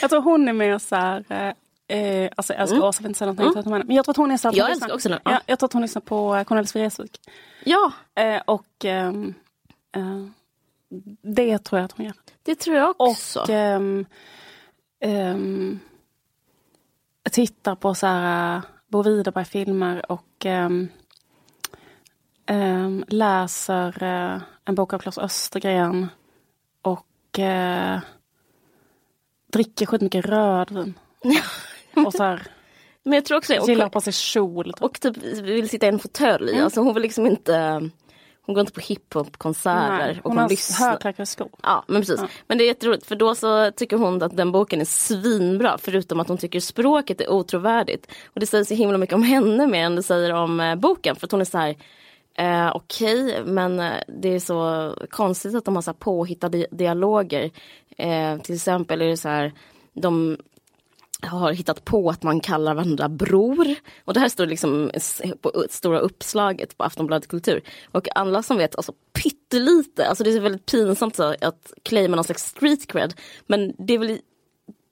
jag 0.00 0.10
tror 0.10 0.20
hon 0.20 0.48
är 0.48 0.52
mer 0.52 0.78
så 0.78 0.96
här, 0.96 1.54
eh, 1.88 2.30
alltså 2.36 2.52
jag 2.52 2.62
älskar 2.62 2.82
Åsa, 2.82 3.02
något 3.26 3.38
negativt 3.38 3.66
om 3.66 3.72
henne. 3.72 3.84
Men 3.84 3.96
jag 3.96 4.04
tror 4.04 4.12
att 4.12 4.16
hon 4.16 4.30
är 4.30 4.36
så 4.36 4.48
att 4.48 4.56
Jag 4.56 4.70
älskar 4.70 4.94
också 4.94 5.08
Ja, 5.24 5.40
jag 5.46 5.58
tror 5.58 5.66
att 5.66 5.72
hon 5.72 5.82
lyssnar 5.82 6.02
på 6.02 6.36
eh, 6.36 6.44
Cornelis 6.44 6.74
Vreeswijk. 6.74 7.20
ja, 7.64 7.92
Eh, 8.14 8.42
och 8.44 8.84
ehm, 8.84 9.34
eh, 9.96 10.26
det 11.22 11.58
tror 11.58 11.78
jag 11.78 11.84
att 11.84 11.92
hon 11.92 12.06
gör. 12.06 12.14
Det 12.42 12.54
tror 12.54 12.76
jag 12.76 12.94
också. 12.98 13.40
Och 13.40 13.50
ehm, 13.50 14.06
ehm, 15.00 15.80
tittar 17.30 17.74
på 17.74 17.94
så 17.94 18.06
här 18.06 18.62
Bo 18.88 19.02
Widerberg-filmer 19.02 20.12
och 20.12 20.46
ehm, 20.46 20.88
ehm, 22.46 23.04
läser 23.08 24.02
eh, 24.02 24.40
en 24.64 24.74
bok 24.74 24.92
av 24.92 24.98
Claes 24.98 25.18
Östergren. 25.18 26.08
Och 26.82 27.38
eh, 27.38 28.00
dricker 29.52 29.86
skitmycket 29.86 30.24
rödvin. 30.24 30.94
och 31.96 32.12
så 32.12 32.22
här, 32.22 32.42
Men 33.02 33.12
jag 33.12 33.24
tror 33.24 33.38
också 33.38 33.52
det. 33.52 33.68
gillar 33.68 33.88
på 33.88 34.00
sig 34.00 34.12
kjol. 34.12 34.64
Typ. 34.64 34.82
och 34.82 35.00
typ 35.00 35.16
vill 35.42 35.68
sitta 35.68 35.86
i 35.86 35.88
en 35.88 35.98
fåtölj. 35.98 36.50
Mm. 36.52 36.64
Alltså 36.64 36.80
hon 36.80 36.94
vill 36.94 37.02
liksom 37.02 37.26
inte... 37.26 37.90
Hon 38.46 38.54
går 38.54 38.60
inte 38.60 38.72
på 38.72 38.80
hiphop-konserter. 38.80 40.20
Hon 40.22 40.32
hon 40.32 40.38
har 40.38 40.48
lyssnar. 40.48 40.88
högklackade 40.90 41.26
skor. 41.26 41.48
Ja 41.62 41.84
men 41.86 42.02
precis. 42.02 42.20
Ja. 42.20 42.28
Men 42.46 42.58
det 42.58 42.64
är 42.64 42.66
jätteroligt 42.66 43.06
för 43.06 43.16
då 43.16 43.34
så 43.34 43.70
tycker 43.70 43.96
hon 43.96 44.22
att 44.22 44.36
den 44.36 44.52
boken 44.52 44.80
är 44.80 44.84
svinbra 44.84 45.78
förutom 45.78 46.20
att 46.20 46.28
hon 46.28 46.38
tycker 46.38 46.60
språket 46.60 47.20
är 47.20 47.30
otrovärdigt. 47.30 48.06
Och 48.26 48.40
det 48.40 48.46
säger 48.46 48.64
så 48.64 48.74
himla 48.74 48.98
mycket 48.98 49.14
om 49.14 49.22
henne 49.22 49.66
mer 49.66 49.84
än 49.84 49.96
det 49.96 50.02
säger 50.02 50.32
om 50.32 50.60
eh, 50.60 50.74
boken 50.74 51.16
för 51.16 51.26
att 51.26 51.32
hon 51.32 51.40
är 51.40 51.44
så 51.44 51.58
här 51.58 51.76
eh, 52.38 52.76
Okej 52.76 53.42
men 53.44 53.80
eh, 53.80 53.92
det 54.08 54.28
är 54.28 54.40
så 54.40 54.94
konstigt 55.10 55.54
att 55.54 55.64
de 55.64 55.74
har 55.74 55.82
så 55.82 55.90
här 55.90 55.98
påhittade 55.98 56.66
dialoger. 56.70 57.50
Eh, 57.96 58.38
till 58.38 58.54
exempel 58.54 59.02
är 59.02 59.06
det 59.08 59.16
så 59.16 59.28
här 59.28 59.52
de 59.92 60.36
har 61.24 61.52
hittat 61.52 61.84
på 61.84 62.10
att 62.10 62.22
man 62.22 62.40
kallar 62.40 62.74
varandra 62.74 63.08
bror. 63.08 63.74
Och 64.04 64.14
det 64.14 64.20
här 64.20 64.28
står 64.28 64.46
liksom 64.46 64.90
på 65.40 65.64
stora 65.70 65.98
uppslaget 65.98 66.76
på 66.76 66.84
Aftonbladet 66.84 67.28
Kultur. 67.28 67.62
Och 67.92 68.08
alla 68.14 68.42
som 68.42 68.56
vet 68.56 68.76
alltså 68.76 68.92
pyttelite, 69.12 70.06
alltså 70.06 70.24
det 70.24 70.30
är 70.30 70.40
väldigt 70.40 70.66
pinsamt 70.66 71.16
så 71.16 71.34
att 71.40 71.72
claima 71.82 72.16
någon 72.16 72.24
slags 72.24 72.42
street 72.42 72.86
cred. 72.86 73.14
Men 73.46 73.72
det 73.78 73.94
är 73.94 73.98
väl 73.98 74.18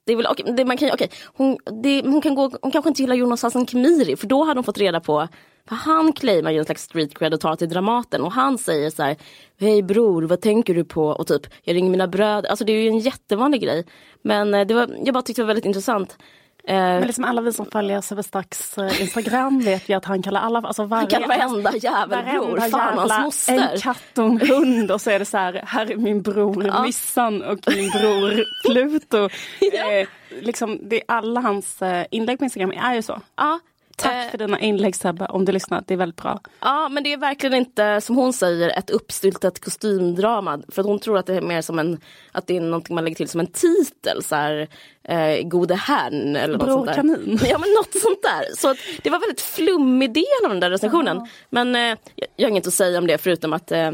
det 0.04 0.12
är 0.12 0.16
väl, 0.16 0.26
okej, 0.26 0.54
det, 0.56 0.64
man 0.64 0.76
kan, 0.76 0.92
okay, 0.92 1.08
hon, 1.24 1.58
det, 1.82 2.02
hon, 2.02 2.20
kan 2.20 2.34
gå, 2.34 2.50
hon 2.62 2.70
kanske 2.70 2.88
inte 2.88 3.02
gillar 3.02 3.16
Jonas 3.16 3.42
Hassan 3.42 3.66
Khemiri 3.66 4.16
för 4.16 4.26
då 4.26 4.44
hade 4.44 4.58
hon 4.58 4.64
fått 4.64 4.78
reda 4.78 5.00
på 5.00 5.28
för 5.69 5.76
han 5.76 6.12
claimar 6.12 6.50
ju 6.50 6.59
en 6.59 6.64
slags 6.64 6.83
street 6.83 7.19
cred 7.19 7.35
och 7.35 7.40
tar 7.40 7.57
till 7.57 7.69
Dramaten 7.69 8.21
och 8.23 8.33
han 8.33 8.59
säger 8.59 8.90
så 8.90 9.02
här 9.02 9.16
Hej 9.61 9.83
bror, 9.83 10.23
vad 10.23 10.40
tänker 10.40 10.75
du 10.75 10.85
på? 10.85 11.07
Och 11.07 11.26
typ, 11.26 11.42
jag 11.62 11.75
ringer 11.76 11.90
mina 11.90 12.09
bröder. 12.09 12.50
Alltså 12.50 12.64
det 12.64 12.73
är 12.73 12.83
ju 12.83 12.88
en 12.88 12.99
jättevanlig 12.99 13.62
grej. 13.62 13.87
Men 14.23 14.54
eh, 14.54 14.66
det 14.66 14.75
var, 14.75 14.88
jag 15.04 15.14
bara 15.14 15.23
tyckte 15.23 15.42
det 15.42 15.45
var 15.45 15.49
väldigt 15.49 15.64
intressant. 15.66 16.19
Eh, 16.64 16.75
Men 16.75 17.02
liksom 17.07 17.25
alla 17.25 17.40
vi 17.40 17.52
som 17.52 17.66
följer 17.66 18.00
Sebestax 18.00 18.78
eh, 18.78 19.00
Instagram 19.02 19.61
vet 19.64 19.88
ju 19.88 19.95
att 19.95 20.04
han 20.04 20.23
kallar 20.23 20.40
alla, 20.40 20.59
alltså 20.61 20.85
varje, 20.85 21.00
han 21.00 21.09
kallar 21.11 21.28
varenda 21.49 21.76
jävel 21.76 22.25
bror, 22.25 22.71
fan 22.71 22.99
hans 22.99 23.25
moster. 23.25 23.69
En 23.73 23.81
katt 23.81 24.19
och 24.19 24.25
en 24.25 24.40
hund 24.40 24.90
och 24.90 25.00
så 25.00 25.11
är 25.11 25.19
det 25.19 25.25
så 25.25 25.37
här, 25.37 25.62
här 25.66 25.90
är 25.92 25.97
min 25.97 26.23
bror 26.23 26.66
Ja. 26.66 26.83
Missan 26.83 27.42
och 27.42 27.59
min 27.76 27.90
bror 27.90 28.45
Pluto. 28.73 29.19
eh, 29.25 30.09
liksom, 30.42 30.78
det 30.83 30.97
är 30.97 31.02
alla 31.09 31.40
hans 31.40 31.78
inlägg 32.11 32.38
på 32.38 32.45
Instagram 32.45 32.71
är 32.71 32.95
ju 32.95 33.02
så. 33.02 33.21
Ja, 33.37 33.61
Tack 33.96 34.25
eh, 34.25 34.30
för 34.30 34.38
dina 34.38 34.61
inlägg 34.61 34.96
Sebbe, 34.96 35.26
om 35.26 35.44
du 35.44 35.52
lyssnar, 35.52 35.84
det 35.87 35.94
är 35.94 35.99
väldigt 35.99 36.22
bra. 36.22 36.40
Ja 36.61 36.88
men 36.88 37.02
det 37.04 37.12
är 37.12 37.16
verkligen 37.16 37.54
inte 37.54 38.00
som 38.00 38.16
hon 38.16 38.32
säger 38.32 38.78
ett 38.78 38.90
uppstyltat 38.90 39.61
kostymdrama. 39.61 40.62
För 40.68 40.82
hon 40.82 40.99
tror 40.99 41.18
att 41.18 41.26
det 41.26 41.34
är 41.37 41.40
mer 41.40 41.62
som 41.62 41.78
en, 41.78 42.00
att 42.32 42.46
det 42.46 42.56
är 42.56 42.61
någonting 42.61 42.94
man 42.94 43.04
lägger 43.04 43.16
till 43.16 43.28
som 43.28 43.40
en 43.40 43.46
titel. 43.46 44.22
Så 44.22 44.34
här, 44.34 44.68
eh, 45.04 45.42
Gode 45.49 45.75
herrn 45.75 46.37
eller 46.37 46.58
något 46.58 46.68
sånt 46.68 46.87
där. 46.87 46.94
kanin. 46.94 47.38
Ja 47.49 47.58
men 47.58 47.70
något 47.72 47.92
sånt 48.02 48.22
där. 48.22 48.56
Så 48.56 48.70
att 48.70 48.76
det 49.02 49.11
var 49.11 49.18
väldigt 49.18 49.40
flummig 49.40 50.12
del 50.14 50.25
av 50.44 50.50
den 50.50 50.61
där 50.61 50.70
recensionen. 50.70 51.26
Men 51.50 51.75
eh, 51.75 51.80
jag, 52.16 52.28
jag 52.37 52.46
har 52.46 52.50
inget 52.50 52.66
att 52.66 52.75
säga 52.75 52.99
om 52.99 53.06
det 53.06 53.18
förutom 53.18 53.52
att 53.52 53.72
eh, 53.72 53.88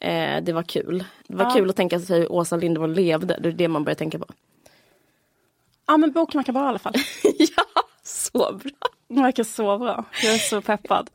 eh, 0.00 0.42
det 0.42 0.52
var 0.52 0.62
kul. 0.62 1.04
Det 1.26 1.36
var 1.36 1.44
Ja. 1.44 1.50
kul 1.50 1.70
att 1.70 1.76
tänka 1.76 2.00
sig 2.00 2.18
hur 2.20 2.32
Åsa 2.32 2.56
Linderborg 2.56 2.94
levde. 2.94 3.38
Det 3.40 3.48
är 3.48 3.52
det 3.52 3.68
man 3.68 3.84
börjar 3.84 3.94
tänka 3.96 4.18
på. 4.18 4.26
Ja 5.86 5.96
men 5.96 6.12
boken 6.12 6.38
verkar 6.38 6.52
bra 6.52 6.64
i 6.64 6.68
alla 6.68 6.78
fall. 6.78 6.94
ja, 7.38 7.64
så 8.02 8.38
bra. 8.38 8.70
Den 9.12 9.22
verkar 9.22 9.44
så 9.44 9.78
bra. 9.78 10.04
Jag 10.22 10.34
är 10.34 10.38
så 10.38 10.62
peppad. 10.62 11.10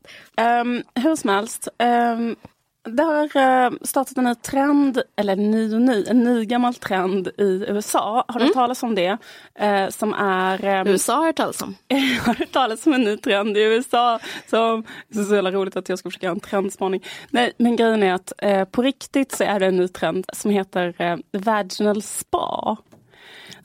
Um, 0.62 0.84
hur 0.96 1.16
som 1.16 1.30
helst. 1.30 1.68
Um, 1.80 2.36
det 2.84 3.04
har 3.04 3.24
uh, 3.24 3.78
startat 3.82 4.18
en 4.18 4.24
ny 4.24 4.36
trend, 4.36 5.02
eller 5.16 5.36
ny 5.36 5.76
och 5.76 5.82
ny, 5.82 6.06
en 6.08 6.24
ny 6.24 6.46
gammal 6.46 6.74
trend 6.74 7.28
i 7.28 7.66
USA. 7.68 8.26
Har 8.28 8.40
du 8.40 8.46
hört 8.46 8.54
talas 8.54 8.84
om 8.84 8.96
det? 8.96 9.18
Eh, 9.56 9.90
som 9.90 10.14
är... 10.14 10.82
Um, 10.82 10.88
USA 10.88 11.16
har 11.16 11.26
hört 11.26 11.36
talas 11.36 11.62
om. 11.62 11.76
har 12.26 12.34
hört 12.34 12.52
talas 12.52 12.88
om 12.88 12.94
en 12.94 13.04
ny 13.04 13.18
trend 13.18 13.58
i 13.58 13.62
USA. 13.62 14.20
Som, 14.50 14.84
det 15.08 15.20
är 15.20 15.24
så 15.24 15.36
jävla 15.36 15.52
roligt 15.52 15.76
att 15.76 15.90
jag 15.90 16.00
ska 16.00 16.10
försöka 16.10 16.26
göra 16.26 16.36
en 16.36 16.40
trendspaning. 16.40 17.04
Nej, 17.30 17.54
men 17.58 17.76
grejen 17.76 18.04
är 18.04 18.14
att 18.14 18.34
eh, 18.38 18.64
på 18.64 18.82
riktigt 18.82 19.32
så 19.32 19.44
är 19.44 19.60
det 19.60 19.66
en 19.66 19.78
ny 19.78 19.88
trend 19.88 20.26
som 20.34 20.52
heter 20.52 20.96
eh, 20.98 21.18
vaginal 21.32 22.02
spa. 22.02 22.78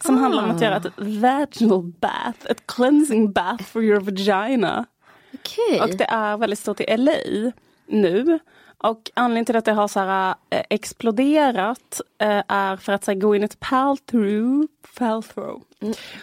Som 0.05 0.19
handlar 0.19 0.45
om 0.45 0.51
att 0.51 0.61
göra 0.61 0.77
ett 0.77 0.93
vaginal 0.97 1.83
bath, 1.83 2.47
ett 2.51 2.67
cleansing 2.67 3.33
bath 3.33 3.65
for 3.65 3.83
your 3.83 4.01
vagina. 4.01 4.87
Okej. 5.35 5.81
Och 5.81 5.97
det 5.97 6.05
är 6.05 6.37
väldigt 6.37 6.59
stort 6.59 6.81
i 6.81 6.97
LA 6.97 7.53
nu. 7.87 8.39
Och 8.83 9.11
anledningen 9.15 9.45
till 9.45 9.57
att 9.57 9.65
det 9.65 9.73
har 9.73 9.89
så 9.89 10.01
här, 10.01 10.35
eh, 10.51 10.62
exploderat 10.71 12.01
eh, 12.19 12.43
är 12.49 12.77
för 12.77 12.93
att 12.93 13.05
så 13.05 13.11
här, 13.11 13.19
Gwyneth 13.19 13.57
Paltrow, 13.61 14.67
Paltrow 14.99 15.62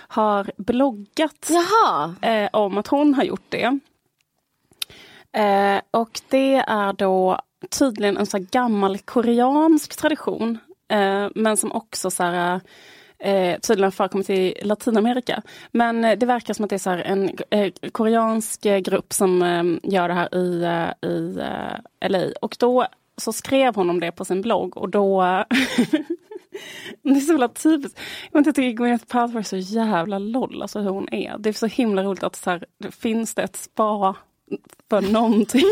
har 0.08 0.51
bloggat 0.58 1.50
eh, 2.22 2.50
om 2.54 2.78
att 2.78 2.88
hon 2.88 3.13
har 3.13 3.24
gjort 3.24 3.46
det. 3.50 3.80
Och 5.92 6.22
det 6.30 6.56
är 6.56 6.94
då 6.94 7.39
tydligen 7.70 8.18
en 8.18 8.25
så 8.25 8.38
här 8.38 8.46
gammal 8.51 8.98
koreansk 8.98 9.98
tradition. 9.98 10.58
Men 11.36 11.58
som 11.58 11.72
också 11.72 12.12
så 12.12 12.24
här, 12.24 12.62
eh, 13.20 13.60
tydligen 13.60 13.92
förekommit 13.92 14.30
i 14.30 14.54
Latinamerika. 14.62 15.42
Men 15.72 16.06
eh, 16.06 16.18
det 16.18 16.26
verkar 16.26 16.54
som 16.54 16.64
att 16.64 16.70
det 16.70 16.76
är 16.76 16.78
så 16.78 16.90
här 16.90 16.98
en 16.98 17.30
eh, 17.50 17.72
koreansk 17.92 18.66
eh, 18.66 18.80
grupp 18.80 19.14
som 19.14 19.42
eh, 19.42 19.92
gör 19.94 20.08
det 20.08 20.14
här 20.14 20.36
i, 20.36 20.64
eh, 20.64 21.10
i 21.10 21.38
eh, 22.02 22.10
LA. 22.10 22.26
Och 22.42 22.56
då 22.60 22.88
så 23.18 23.34
skrev 23.34 23.76
hon 23.76 23.90
om 23.90 24.00
det 24.00 24.12
på 24.12 24.26
sin 24.26 24.42
blogg 24.42 24.78
och 24.78 24.90
då 24.90 25.22
Det 27.02 27.10
är 27.10 27.20
så 27.20 27.32
jävla 27.32 27.48
typiskt. 27.48 28.00
Jag, 28.32 28.40
vet 28.40 28.48
inte, 28.48 28.50
jag 28.50 28.56
tycker 28.56 28.84
Gwyneth 28.84 29.06
Paltrow 29.06 29.40
är 29.40 29.44
så 29.44 29.58
jävla 29.58 30.20
loll, 30.20 30.62
alltså 30.62 30.80
hur 30.80 30.90
hon 30.90 31.14
är. 31.14 31.38
Det 31.38 31.50
är 31.50 31.54
så 31.54 31.68
himla 31.68 32.04
roligt 32.04 32.24
att 32.24 32.36
så 32.36 32.50
här, 32.50 32.66
finns 32.92 33.36
det 33.36 33.42
ett 33.42 33.56
spa 33.56 34.16
för 34.89 35.01
någonting. 35.01 35.63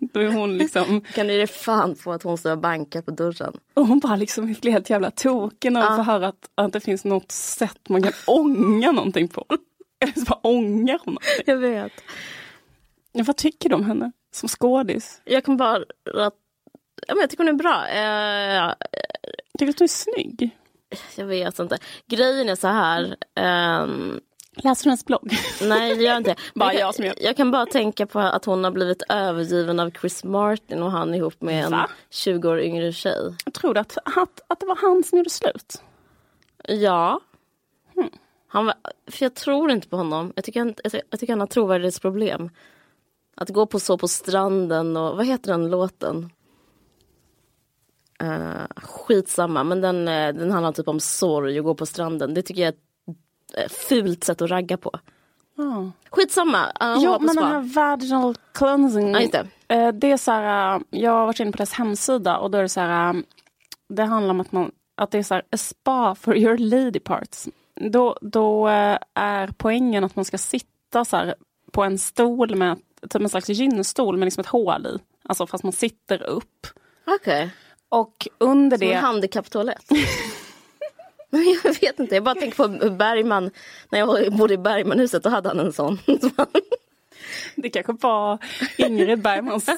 Då 0.12 0.20
är 0.20 0.32
hon 0.32 0.58
liksom, 0.58 1.00
Kan 1.00 1.26
du 1.26 1.32
ge 1.34 1.46
fan 1.46 1.94
på 1.94 2.12
att 2.12 2.22
hon 2.22 2.38
står 2.38 2.52
och 2.52 2.58
bankar 2.58 3.02
på 3.02 3.10
dörren? 3.10 3.56
och 3.74 3.86
hon 3.86 3.98
bara 3.98 4.16
liksom 4.16 4.54
blir 4.60 4.72
helt 4.72 4.90
jävla 4.90 5.10
tokig 5.10 5.72
när 5.72 5.88
hon 5.88 5.96
får 5.96 6.04
höra 6.12 6.28
att, 6.28 6.50
att 6.54 6.72
det 6.72 6.80
finns 6.80 7.04
något 7.04 7.32
sätt 7.32 7.88
man 7.88 8.02
kan 8.02 8.12
ånga 8.26 8.92
någonting 8.92 9.28
på. 9.28 9.46
Eller 10.00 10.12
så 10.12 10.24
bara 10.24 10.40
ångar 10.42 11.00
hon 11.04 11.14
någonting. 11.14 11.44
Jag 11.46 11.56
vet. 11.56 11.92
Vad 13.12 13.36
tycker 13.36 13.68
du 13.68 13.74
om 13.74 13.84
henne 13.84 14.12
som 14.34 14.48
skådis? 14.48 15.20
Jag 15.24 15.44
kan 15.44 15.56
bara... 15.56 15.76
Att, 15.76 16.34
ja, 17.06 17.14
men 17.14 17.20
jag 17.20 17.30
tycker 17.30 17.44
hon 17.44 17.54
är 17.54 17.58
bra. 17.58 17.88
Eh, 17.88 18.74
Tycker 19.58 19.66
du 19.66 19.70
att 19.70 19.78
hon 19.78 19.84
är 19.84 19.88
snygg? 19.88 20.50
jag 21.16 21.26
vet 21.26 21.58
inte. 21.58 21.78
Grejen 22.06 22.48
är 22.48 22.54
så 22.56 22.68
här. 22.68 23.16
ehm, 23.34 24.20
Läser 24.56 24.84
du 24.84 24.90
hennes 24.90 25.04
blogg? 25.04 25.32
nej, 25.62 25.96
det 25.96 26.02
gör 26.02 26.10
jag 26.10 26.20
inte. 26.20 26.36
Bara 26.54 26.74
jag, 26.74 26.94
som 26.94 27.02
kan, 27.02 27.06
gör. 27.06 27.26
jag 27.26 27.36
kan 27.36 27.50
bara 27.50 27.66
tänka 27.66 28.06
på 28.06 28.18
att 28.18 28.44
hon 28.44 28.64
har 28.64 28.70
blivit 28.70 29.02
övergiven 29.08 29.80
av 29.80 29.90
Chris 29.90 30.24
Martin 30.24 30.82
och 30.82 30.90
han 30.90 31.14
ihop 31.14 31.40
med 31.40 31.64
en 31.64 31.70
Va? 31.70 31.90
20 32.10 32.48
år 32.48 32.60
yngre 32.60 32.92
tjej. 32.92 33.34
Jag 33.44 33.54
tror 33.54 33.78
att, 33.78 33.98
att, 34.04 34.40
att 34.46 34.60
det 34.60 34.66
var 34.66 34.76
han 34.76 35.04
som 35.04 35.18
gjorde 35.18 35.30
slut. 35.30 35.82
Ja. 36.68 37.20
Han 38.46 38.66
var, 38.66 38.74
för 39.10 39.24
jag 39.24 39.34
tror 39.34 39.70
inte 39.70 39.88
på 39.88 39.96
honom. 39.96 40.32
Jag 40.36 40.44
tycker, 40.44 40.60
han- 40.60 40.74
jag, 40.84 41.02
jag 41.10 41.20
tycker 41.20 41.32
han 41.32 41.40
har 41.40 41.46
trovärdighetsproblem. 41.46 42.50
Att 43.34 43.48
gå 43.48 43.66
på 43.66 43.80
så 43.80 43.98
på 43.98 44.08
stranden 44.08 44.96
och 44.96 45.16
vad 45.16 45.26
heter 45.26 45.50
den 45.52 45.70
låten? 45.70 46.30
Uh, 48.22 48.66
skitsamma, 48.76 49.64
men 49.64 49.80
den, 49.80 50.08
eh, 50.08 50.34
den 50.34 50.50
handlar 50.50 50.72
typ 50.72 50.88
om 50.88 51.00
sorg 51.00 51.58
och 51.58 51.64
gå 51.64 51.74
på 51.74 51.86
stranden. 51.86 52.34
Det 52.34 52.42
tycker 52.42 52.62
jag 52.62 52.68
är 52.68 52.78
fult 53.88 54.24
sätt 54.24 54.42
att 54.42 54.50
ragga 54.50 54.76
på. 54.76 54.90
Ja. 55.56 55.90
Skitsamma, 56.10 56.66
uh, 56.66 56.96
Jo, 57.04 57.16
men 57.20 57.36
den 57.36 57.44
här 57.44 57.60
vaginal 57.60 58.36
cleansing. 58.54 59.14
Just 59.14 59.32
det. 59.32 59.46
eh, 59.68 59.88
det 59.92 60.10
är 60.12 60.16
så 60.16 60.30
här, 60.30 60.74
eh, 60.76 60.80
jag 60.90 61.10
har 61.10 61.26
varit 61.26 61.40
inne 61.40 61.52
på 61.52 61.56
deras 61.56 61.72
hemsida 61.72 62.38
och 62.38 62.50
då 62.50 62.58
är 62.58 62.62
det 62.62 62.68
så 62.68 62.80
här, 62.80 63.14
eh, 63.14 63.20
det 63.88 64.02
handlar 64.04 64.30
om 64.30 64.40
att, 64.40 64.52
man, 64.52 64.70
att 64.94 65.10
det 65.10 65.18
är 65.18 65.22
så 65.22 65.34
här, 65.34 65.42
a 65.52 65.56
spa 65.56 66.14
for 66.14 66.36
your 66.36 66.58
lady 66.58 67.00
parts. 67.00 67.48
Då, 67.80 68.16
då 68.20 68.68
eh, 68.68 68.98
är 69.14 69.50
poängen 69.56 70.04
att 70.04 70.16
man 70.16 70.24
ska 70.24 70.38
sitta 70.38 71.04
så 71.04 71.16
här 71.16 71.34
på 71.72 71.82
en 71.84 71.98
stol 71.98 72.54
med 72.54 72.78
typ 73.10 73.22
en 73.22 73.28
slags 73.28 73.48
gynstol 73.48 74.16
med 74.16 74.26
liksom 74.26 74.40
ett 74.40 74.46
hål 74.46 74.86
i. 74.86 74.98
Alltså 75.24 75.46
fast 75.46 75.64
man 75.64 75.72
sitter 75.72 76.22
upp. 76.22 76.66
Okej, 77.06 77.50
Och 77.88 78.28
under 78.38 78.76
som 78.76 78.86
en 78.86 78.90
det, 78.92 78.96
handikapptoalett. 78.96 79.84
Men 81.32 81.56
jag 81.64 81.80
vet 81.80 82.00
inte, 82.00 82.14
jag 82.14 82.24
bara 82.24 82.34
tänker 82.34 82.56
på 82.56 82.90
Bergman. 82.90 83.50
När 83.90 83.98
jag 83.98 84.32
bodde 84.32 84.54
i 84.54 84.58
Bergmanhuset, 84.58 85.22
då 85.22 85.30
hade 85.30 85.48
han 85.48 85.60
en 85.60 85.72
sån. 85.72 85.98
Det 87.56 87.70
kanske 87.70 87.92
var 87.92 88.38
Ingrid 88.76 89.22
Bergmans 89.22 89.68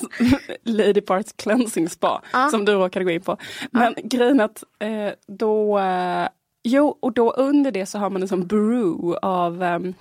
Lady 0.64 1.00
Parts 1.00 1.32
Cleansing 1.32 1.88
Spa 1.88 2.22
Ja. 2.32 2.48
som 2.48 2.64
du 2.64 2.72
råkade 2.72 3.04
gå 3.04 3.10
in 3.10 3.20
på. 3.22 3.36
Men 3.70 3.94
grejen 4.02 4.40
är 4.40 4.44
att 4.44 4.64
eh, 4.78 5.12
då, 5.26 5.78
eh, 5.78 6.28
jo 6.62 6.98
och 7.00 7.12
då 7.12 7.32
under 7.32 7.70
det 7.70 7.86
så 7.86 7.98
har 7.98 8.10
man 8.10 8.22
en 8.22 8.28
sån 8.28 8.46
brew 8.46 9.18
av 9.22 9.62
um, 9.62 9.94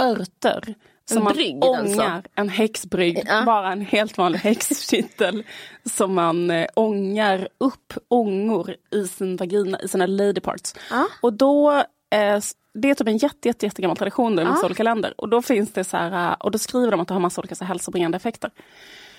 örter. 0.00 0.74
Som 1.08 1.18
En 1.18 1.24
man 1.24 1.32
brygd 1.32 1.64
ångar, 1.64 1.80
alltså? 2.14 2.22
en 2.34 2.48
häxbrygd, 2.48 3.18
Ja. 3.26 3.42
bara 3.46 3.72
en 3.72 3.80
helt 3.80 4.18
vanlig 4.18 4.38
häxkittel 4.38 5.42
som 5.90 6.14
man 6.14 6.50
eh, 6.50 6.66
ångar 6.74 7.48
upp 7.58 7.92
ångor 8.08 8.74
i 8.90 9.06
sin 9.08 9.36
vagina, 9.36 9.80
i 9.80 9.88
sina 9.88 10.06
lady 10.06 10.40
parts. 10.40 10.74
Ja. 10.90 11.06
Och 11.22 11.32
då, 11.32 11.70
eh, 12.10 12.40
det 12.74 12.90
är 12.90 12.94
typ 12.94 13.08
en 13.08 13.16
jätte, 13.16 13.48
jätte, 13.48 13.66
jättegammal 13.66 13.96
tradition 13.96 14.36
då 14.36 14.42
i 14.42 14.44
massa 14.44 14.60
Ja. 14.62 14.66
olika 14.66 14.82
länder. 14.82 15.14
Och 15.16 15.28
då 15.28 15.42
finns 15.42 15.72
det 15.72 15.84
så 15.84 15.96
här, 15.96 16.30
eh, 16.30 16.36
och 16.40 16.50
då 16.50 16.58
skriver 16.58 16.90
de 16.90 17.00
att 17.00 17.08
det 17.08 17.14
har 17.14 17.20
massa 17.20 17.40
olika 17.40 17.54
så 17.54 17.64
här 17.64 17.68
hälsobringande 17.68 18.16
effekter. 18.16 18.50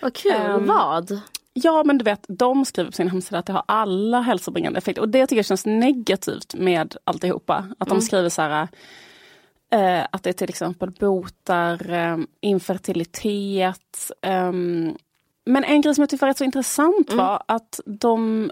Vad 0.02 0.14
kul, 0.14 0.32
Ehm, 0.32 0.66
vad? 0.68 1.22
Ja 1.54 1.84
men 1.86 1.98
du 1.98 2.04
vet, 2.04 2.26
de 2.28 2.66
skriver 2.66 2.90
på 2.92 2.96
sin 2.96 3.08
hemsida 3.10 3.40
att 3.40 3.46
det 3.46 3.54
har 3.54 3.64
alla 3.66 4.22
hälsobringande 4.22 4.78
effekter. 4.78 5.02
Och 5.02 5.10
det 5.10 5.28
tycker 5.28 5.36
jag 5.40 5.46
känns 5.46 5.66
negativt 5.66 6.54
med 6.56 6.96
alltihopa. 7.04 7.66
Att 7.80 7.90
de 7.90 8.02
skriver 8.02 8.30
så 8.30 8.42
här 8.42 8.68
eh, 9.72 10.06
att 10.12 10.24
det 10.24 10.34
till 10.34 10.50
exempel 10.50 10.92
botar 10.92 11.92
eh, 11.92 12.18
infertilitet. 12.42 14.12
ehm. 14.22 14.98
men 15.46 15.64
en 15.64 15.82
grej 15.82 15.96
som 15.96 16.02
jag 16.02 16.10
tyckte 16.10 16.26
var 16.26 16.30
rätt 16.30 16.38
så 16.38 16.44
intressant 16.44 17.14
var 17.14 17.44
att 17.46 17.80
de 17.86 18.52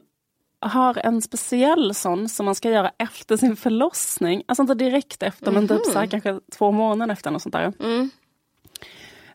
har 0.60 0.98
en 0.98 1.22
speciell 1.22 1.96
sån 1.96 2.30
som 2.30 2.46
man 2.46 2.56
ska 2.56 2.70
göra 2.70 2.92
efter 2.98 3.38
sin 3.38 3.56
förlossning. 3.56 4.44
Alltså 4.46 4.62
inte 4.62 4.74
direkt 4.74 5.24
efter 5.24 5.52
men 5.52 5.68
typ 5.68 5.86
så 5.86 6.00
här, 6.00 6.08
kanske 6.08 6.40
två 6.58 6.72
månader 6.72 7.14
efter. 7.14 7.36
Och 7.36 7.42
sånt 7.42 7.54
där. 7.54 7.74
Mm. 7.80 8.10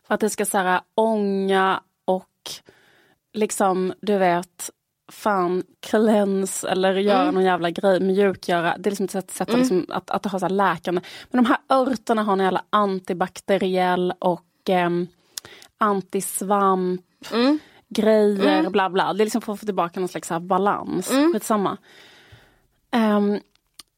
För 0.07 0.13
att 0.13 0.19
det 0.19 0.29
ska 0.29 0.45
så 0.45 0.57
här, 0.57 0.81
ånga 0.95 1.81
och 2.05 2.51
liksom, 3.33 3.93
du 4.01 4.17
vet, 4.17 4.69
fan 5.11 5.63
cleanse 5.79 6.69
eller 6.69 6.93
göra 6.93 7.21
Mm. 7.21 7.33
någon 7.35 7.43
jävla 7.43 7.69
grej, 7.71 7.99
mjukgöra. 7.99 8.75
Det 8.77 8.87
är 8.89 8.91
liksom 8.91 9.03
ett 9.05 9.11
sätt, 9.11 9.31
sätt 9.31 9.49
att, 9.49 9.57
liksom, 9.57 9.85
att, 9.89 10.09
att 10.11 10.25
har 10.25 10.39
så 10.39 10.45
här 10.45 10.49
läkande. 10.49 11.01
Men 11.31 11.43
de 11.43 11.49
här 11.49 11.57
örterna 11.69 12.23
har 12.23 12.33
en 12.33 12.39
jävla 12.39 12.63
antibakteriell 12.69 14.13
och 14.19 14.45
ehm, 14.69 15.07
antisvamp 15.77 17.01
Mm. 17.31 17.59
grejer, 17.89 18.69
bla 18.69 18.89
bla. 18.89 19.13
Det 19.13 19.23
är 19.23 19.25
liksom 19.25 19.41
för 19.41 19.53
att 19.53 19.59
få 19.59 19.65
tillbaka 19.65 19.99
någon 19.99 20.09
slags 20.09 20.29
balans. 20.41 21.11
Mm. 21.11 21.33
Skitsamma. 21.33 21.77
Ehm, 22.91 23.39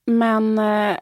men 0.06 0.60
eh, 0.60 0.98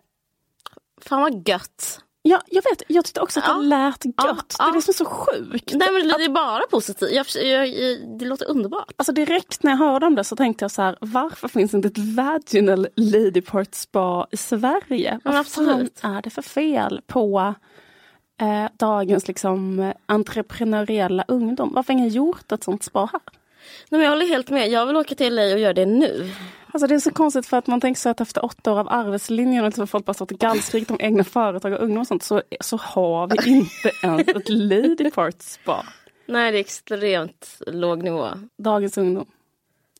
Fan 1.01 1.21
vad 1.21 1.47
gött. 1.49 1.99
Ja, 2.25 2.41
jag 2.47 2.63
vet, 2.63 2.83
jag 2.87 3.05
tyckte 3.05 3.21
också 3.21 3.39
att 3.39 3.45
Ja. 3.47 3.53
det 3.53 3.61
lät 3.61 4.05
gött. 4.05 4.15
Ja, 4.17 4.23
Det 4.25 4.63
är 4.63 4.65
ja. 4.67 4.71
det 4.71 4.77
är 4.77 4.93
så 4.93 5.05
sjukt. 5.05 5.73
Nej 5.73 5.91
men 5.91 6.07
det 6.07 6.25
är 6.25 6.29
bara 6.29 6.61
positivt. 6.71 7.11
Jag, 7.11 7.25
jag, 7.45 7.67
jag, 7.67 8.19
det 8.19 8.25
låter 8.25 8.49
underbart. 8.49 8.91
Alltså 8.97 9.11
direkt 9.13 9.63
när 9.63 9.71
jag 9.71 9.77
hörde 9.77 10.05
om 10.05 10.15
det 10.15 10.23
så 10.23 10.35
tänkte 10.35 10.63
jag 10.63 10.71
så 10.71 10.81
här, 10.81 10.97
varför 11.01 11.47
finns 11.47 11.73
inte 11.73 11.87
ett 11.87 11.97
vaginal 11.97 12.87
ladypart 12.95 13.75
spa 13.75 14.27
i 14.31 14.37
Sverige? 14.37 15.19
Men 15.23 15.33
Vad 15.33 15.39
absolut. 15.41 15.99
fan 15.99 16.15
är 16.15 16.21
det 16.21 16.29
för 16.29 16.41
fel 16.41 17.01
på 17.07 17.53
eh, 18.41 18.65
dagens 18.79 19.27
liksom 19.27 19.93
entreprenöriella 20.05 21.23
ungdom? 21.27 21.71
Varför 21.73 21.93
har 21.93 21.99
ingen 21.99 22.09
gjort 22.13 22.51
ett 22.51 22.63
sånt 22.63 22.83
spa 22.83 23.09
här? 23.11 23.21
Nej, 23.89 23.99
men 23.99 24.01
jag 24.01 24.09
håller 24.09 24.25
helt 24.25 24.49
med. 24.49 24.69
Jag 24.69 24.85
vill 24.85 24.95
åka 24.95 25.15
till 25.15 25.35
LA 25.35 25.53
och 25.53 25.59
göra 25.59 25.73
det 25.73 25.85
nu. 25.85 26.29
Alltså 26.73 26.87
det 26.87 26.95
är 26.95 26.99
så 26.99 27.11
konstigt 27.11 27.45
för 27.45 27.57
att 27.57 27.67
man 27.67 27.81
tänker 27.81 28.01
sig 28.01 28.09
att 28.09 28.21
efter 28.21 28.45
åtta 28.45 28.71
år 28.73 28.79
av 28.79 28.89
arbetslinjen 28.89 29.63
och 29.63 29.67
liksom 29.69 29.87
folk 29.87 30.05
bara 30.05 30.13
stått 30.13 30.31
och 30.31 30.39
gallskrikit 30.39 30.91
om 30.91 30.97
egna 30.99 31.23
företag 31.23 31.73
och 31.73 31.83
ungdom 31.83 32.01
och 32.01 32.07
sånt 32.07 32.23
så, 32.23 32.41
så 32.59 32.77
har 32.77 33.27
vi 33.27 33.49
inte 33.49 33.91
ens 34.03 34.27
ett 34.27 34.49
ladypart 34.49 35.41
spa. 35.41 35.85
Nej, 36.25 36.51
det 36.51 36.57
är 36.57 36.59
extremt 36.59 37.61
låg 37.67 38.03
nivå. 38.03 38.27
Dagens 38.57 38.97
ungdom. 38.97 39.25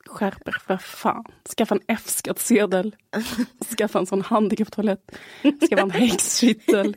Skärp 0.06 0.48
er 0.48 0.58
för 0.68 0.78
fan. 0.78 1.26
Skaffa 1.58 1.76
en 1.76 1.82
F-skattsedel. 1.88 2.96
Skaffa 3.78 4.00
en 4.00 4.06
sån 4.06 4.22
handikapptoalett. 4.22 5.12
Skaffa 5.70 5.82
en 5.82 5.92
häxkittel. 5.92 6.96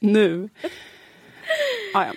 nu. 0.00 0.48
Ah, 1.94 2.04
ja. 2.04 2.12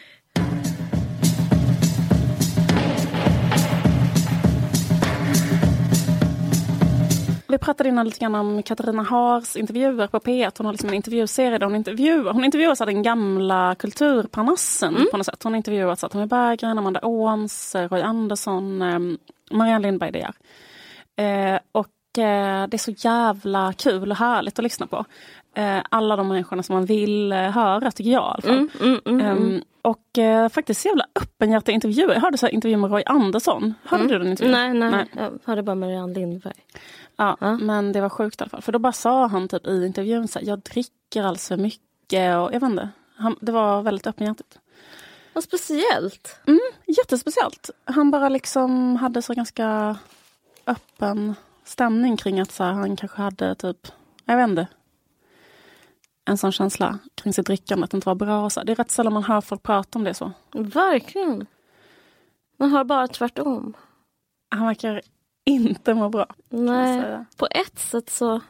Vi 7.56 7.60
pratade 7.60 7.90
innan 7.90 8.06
lite 8.06 8.20
grann 8.20 8.36
om 8.36 8.64
Katarina 8.64 9.04
Haars 9.04 9.56
intervjuer 9.56 10.08
på 10.08 10.20
P1. 10.20 10.52
Hon 10.58 10.66
har 10.66 10.74
liksom 10.74 10.90
en 10.90 10.96
intervjuserie 10.96 11.58
där 11.58 11.66
hon 11.66 11.76
intervjuar. 11.76 12.34
Hon 12.34 12.44
intervjuar 12.44 12.76
så 12.76 12.84
här 12.84 12.92
den 12.92 13.04
gamla 13.04 13.76
kulturparnassen 13.76 15.08
på 15.12 15.18
något 15.18 15.26
sätt. 15.26 15.44
Hon 15.44 15.54
har 15.54 15.58
intervjuat 15.58 16.00
så 16.00 16.06
här 16.06 16.12
Tommy 16.12 16.26
Berggren, 16.26 16.78
Amanda 16.78 17.00
eh, 17.00 17.90
Roy 17.90 18.02
Andersson, 18.02 18.82
eh, 18.82 19.00
Marianne 19.52 19.88
Lindberg 19.88 20.12
De. 20.12 20.26
Eh, 21.24 21.60
och 21.72 22.24
eh, 22.24 22.68
det 22.68 22.76
är 22.76 22.78
så 22.78 22.92
jävla 22.92 23.74
kul 23.74 24.12
och 24.12 24.18
härligt 24.18 24.60
att 24.60 24.64
lyssna 24.64 24.88
på. 24.88 25.06
Eh, 25.56 25.80
alla 25.90 26.16
de 26.16 26.28
människorna 26.28 26.64
som 26.64 26.76
man 26.76 26.86
vill 26.86 27.32
eh, 27.32 27.38
höra 27.38 27.92
tycker 27.92 28.12
jag 28.12 28.24
i 28.24 28.26
alla 28.26 28.42
fall. 28.42 28.52
Mm, 28.52 28.70
mm, 28.82 29.00
mm, 29.06 29.20
mm. 29.20 29.38
Ehm, 29.38 29.62
och 29.82 30.18
eh, 30.18 30.50
faktiskt 30.50 30.86
jävla 30.86 31.06
öppenhjärtiga 31.22 31.76
intervjuer. 31.76 32.14
Jag 32.14 32.22
hörde 32.22 32.38
så 32.38 32.48
intervju 32.48 32.78
med 32.78 32.92
Roy 32.92 33.04
Andersson. 33.06 33.74
Hörde 33.84 34.08
du 34.08 34.20
den 34.20 34.28
intervjun? 34.28 34.52
Nej, 34.52 34.74
nej, 34.74 35.06
jag 35.14 35.32
hörde 35.46 35.64
bara 35.64 35.76
Marianne 35.76 36.14
Lindberg. 36.14 36.54
Ja, 37.18 37.38
Ja. 37.42 37.58
men 37.58 37.92
det 37.92 38.02
var 38.02 38.10
sjukt 38.10 38.42
i 38.42 38.44
alla 38.44 38.50
fall. 38.50 38.62
För 38.62 38.72
då 38.72 38.80
bara 38.80 38.94
sa 38.94 39.28
han 39.28 39.48
typ 39.48 39.68
i 39.68 39.86
intervjun 39.86 40.28
så 40.28 40.40
här, 40.40 40.46
jag 40.46 40.60
dricker 40.60 41.22
alldeles 41.24 41.48
för 41.48 41.58
mycket 41.58 42.38
och 42.38 42.54
jag 42.54 42.60
vet 42.60 42.64
inte. 42.64 42.90
Han, 43.16 43.36
det 43.42 43.52
var 43.52 43.82
väldigt 43.82 44.08
öppenhjärtigt. 44.08 44.60
Vad 45.34 45.44
speciellt. 45.44 46.40
Jättespeciellt. 46.88 47.70
Han 47.86 48.12
bara 48.12 48.30
liksom 48.30 48.96
hade 48.96 49.22
så 49.22 49.34
ganska 49.34 49.98
öppen 50.68 51.36
stämning 51.64 52.18
kring 52.18 52.40
att 52.40 52.52
så 52.52 52.64
här, 52.64 52.72
han 52.72 52.96
kanske 52.96 53.22
hade 53.22 53.56
typ, 53.56 53.88
jag 54.26 54.38
vet 54.38 54.50
inte. 54.50 54.68
En 56.26 56.38
sån 56.38 56.52
känsla 56.52 57.00
kring 57.16 57.34
sitt 57.34 57.46
drickande, 57.46 57.84
att 57.86 57.92
det 57.92 57.98
inte 57.98 58.08
var 58.10 58.16
bra. 58.16 58.44
och 58.46 58.52
Så. 58.52 58.64
Det 58.64 58.72
är 58.72 58.76
rätt 58.76 58.92
sällan 58.92 59.14
man 59.14 59.24
hör 59.24 59.42
folk 59.42 59.64
prata 59.64 60.00
om 60.00 60.04
det 60.04 60.14
så. 60.14 60.32
Verkligen. 60.54 61.46
Man 62.58 62.72
hör 62.72 62.84
bara 62.84 63.08
tvärtom. 63.08 63.74
Han 64.50 64.66
verkar 64.68 65.02
inte 65.46 65.94
må 65.94 66.10
bra. 66.10 66.28
jag 66.50 66.60
Nej, 66.60 67.26
på 67.38 67.48
ett 67.52 67.80
sätt 67.80 68.10
så... 68.10 68.42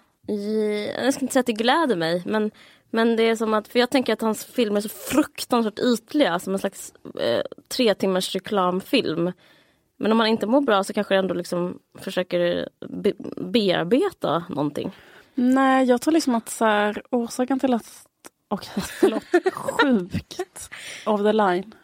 Jag 0.97 1.13
ska 1.13 1.21
inte 1.21 1.33
säga 1.33 1.39
att 1.39 1.45
det 1.45 1.53
gläder 1.53 1.95
mig, 1.95 2.23
men, 2.25 2.51
men 2.89 3.15
det 3.15 3.23
är 3.23 3.35
som 3.35 3.53
att... 3.53 3.67
För 3.67 3.79
jag 3.79 3.89
tänker 3.89 4.13
att 4.13 4.21
hans 4.21 4.45
filmer 4.45 4.77
är 4.77 4.81
så 4.81 4.89
fruktansvärt 4.89 5.79
ytliga, 5.79 6.39
som 6.39 6.53
en 6.53 6.59
slags 6.59 6.93
eh, 7.19 7.41
tre 7.67 7.93
timmars 7.93 8.35
reklamfilm. 8.35 9.31
Men 9.97 10.11
om 10.11 10.17
man 10.17 10.27
inte 10.27 10.47
mår 10.47 10.61
bra 10.61 10.83
så 10.83 10.93
kanske 10.93 11.15
ändå 11.15 11.33
liksom 11.33 11.79
försöker 11.99 12.69
be, 12.89 13.13
bearbeta 13.37 14.43
någonting. 14.49 14.91
Nej, 15.35 15.85
jag 15.85 16.01
tror 16.01 16.11
liksom 16.11 16.35
att 16.35 16.49
så 16.49 16.65
här, 16.65 17.01
orsaken 17.11 17.59
till 17.59 17.73
att... 17.73 18.07
Okej, 18.47 18.83
förlåt. 18.99 19.23
Sjukt 19.53 20.69
of 21.05 21.21
the 21.21 21.33
line. 21.33 21.75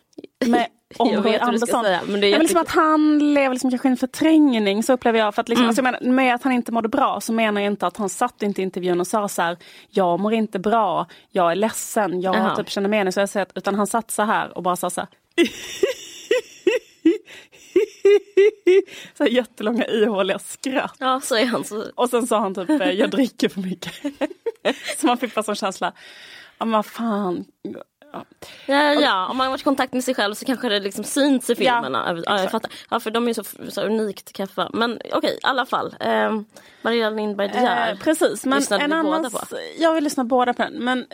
Med, 0.46 0.68
om 0.98 1.10
jag 1.14 1.26
Roy 1.26 1.36
Andersson. 1.38 1.84
säga. 1.84 2.02
Men 2.08 2.22
det 2.22 2.28
är 2.28 2.32
Nej, 2.32 2.32
men 2.32 2.40
liksom 2.40 2.58
jättekul. 2.58 2.80
att 2.82 2.86
han 2.86 3.34
lever 3.34 3.50
liksom 3.56 3.70
kanske 3.70 3.88
i 3.88 3.92
en 3.92 3.98
förträngning, 3.98 4.84
så 4.84 4.94
upplever 4.94 5.20
jag. 5.20 5.36
För 5.36 5.42
att 5.42 5.50
liksom, 5.50 5.62
Mm. 5.64 5.70
alltså 5.70 5.84
jag 5.84 6.02
menar, 6.02 6.16
med 6.16 6.36
att 6.36 6.44
han 6.44 6.54
inte 6.54 6.72
mådde 6.72 6.90
bra 6.90 7.22
så 7.22 7.34
menar 7.34 7.62
jag 7.62 7.72
inte 7.72 7.88
att 7.88 7.98
han 7.98 8.10
satt 8.10 8.44
inte 8.44 8.62
i 8.62 8.64
intervjun 8.64 9.00
och 9.00 9.08
sa 9.08 9.28
så 9.28 9.42
här, 9.42 9.58
jag 9.90 10.20
mår 10.20 10.34
inte 10.34 10.60
bra, 10.60 11.08
jag 11.30 11.52
är 11.52 11.56
ledsen, 11.56 12.22
jag 12.22 12.36
Jaha. 12.36 12.56
typ 12.56 12.70
känner 12.70 12.90
meningslöshet. 12.90 13.52
Utan 13.56 13.76
han 13.76 13.88
satt 13.88 14.12
så 14.12 14.22
här 14.24 14.58
och 14.58 14.64
bara 14.64 14.76
sa 14.76 14.90
så 14.90 15.02
här. 15.02 15.10
så 19.18 19.24
här 19.24 19.32
jättelånga 19.32 19.86
ihåliga 19.88 20.40
skratt. 20.40 20.96
Ja, 21.00 21.22
så 21.24 21.36
är 21.36 21.46
han. 21.46 21.64
Så, 21.64 21.86
Och 21.96 22.10
sen 22.10 22.28
sa 22.28 22.40
han 22.40 22.56
typ, 22.56 22.70
jag 22.70 23.10
dricker 23.10 23.50
för 23.50 23.60
mycket. 23.62 23.94
så 25.00 25.06
man 25.08 25.18
fick 25.18 25.36
bara 25.36 25.44
sån 25.44 25.56
känsla, 25.56 25.94
ja 26.58 26.66
men 26.66 26.72
vad 26.72 26.86
fan. 26.86 27.46
Ja. 28.14 28.26
Ja, 28.66 28.94
ja, 28.94 29.28
om 29.28 29.38
man 29.38 29.46
har 29.46 29.52
varit 29.52 29.62
i 29.62 29.64
kontakt 29.64 29.94
med 29.94 30.04
sig 30.04 30.16
själv 30.16 30.34
så 30.34 30.46
kanske 30.46 30.70
det 30.70 30.80
liksom 30.80 31.04
syns 31.04 31.50
i 31.50 31.56
filmerna. 31.56 32.14
Ja, 32.16 32.24
ja, 32.26 32.42
jag 32.42 32.52
fattar. 32.52 32.72
Ja, 32.90 33.00
för 33.00 33.12
de 33.12 33.28
är 33.28 33.34
så, 33.34 33.44
så 33.70 33.82
unikt 33.82 34.34
kaffa. 34.34 34.70
Men 34.74 35.00
okej, 35.14 35.34
i 35.34 35.40
alla 35.44 35.66
fall. 35.66 35.96
Eh, 36.00 36.42
Marianne 36.82 37.16
Lindberg 37.16 37.48
De 37.48 37.58
Eh, 37.58 37.64
Geer. 37.64 37.96
precis, 37.96 38.46
men 38.46 38.60
lyssnade 38.60 38.84
en 38.84 38.94
annan, 38.94 39.30
jag 39.80 39.94
vill 39.94 40.04
lyssna 40.04 40.24
båda 40.24 40.54
på 40.54 40.64
den. 40.64 40.74
Men 40.74 41.06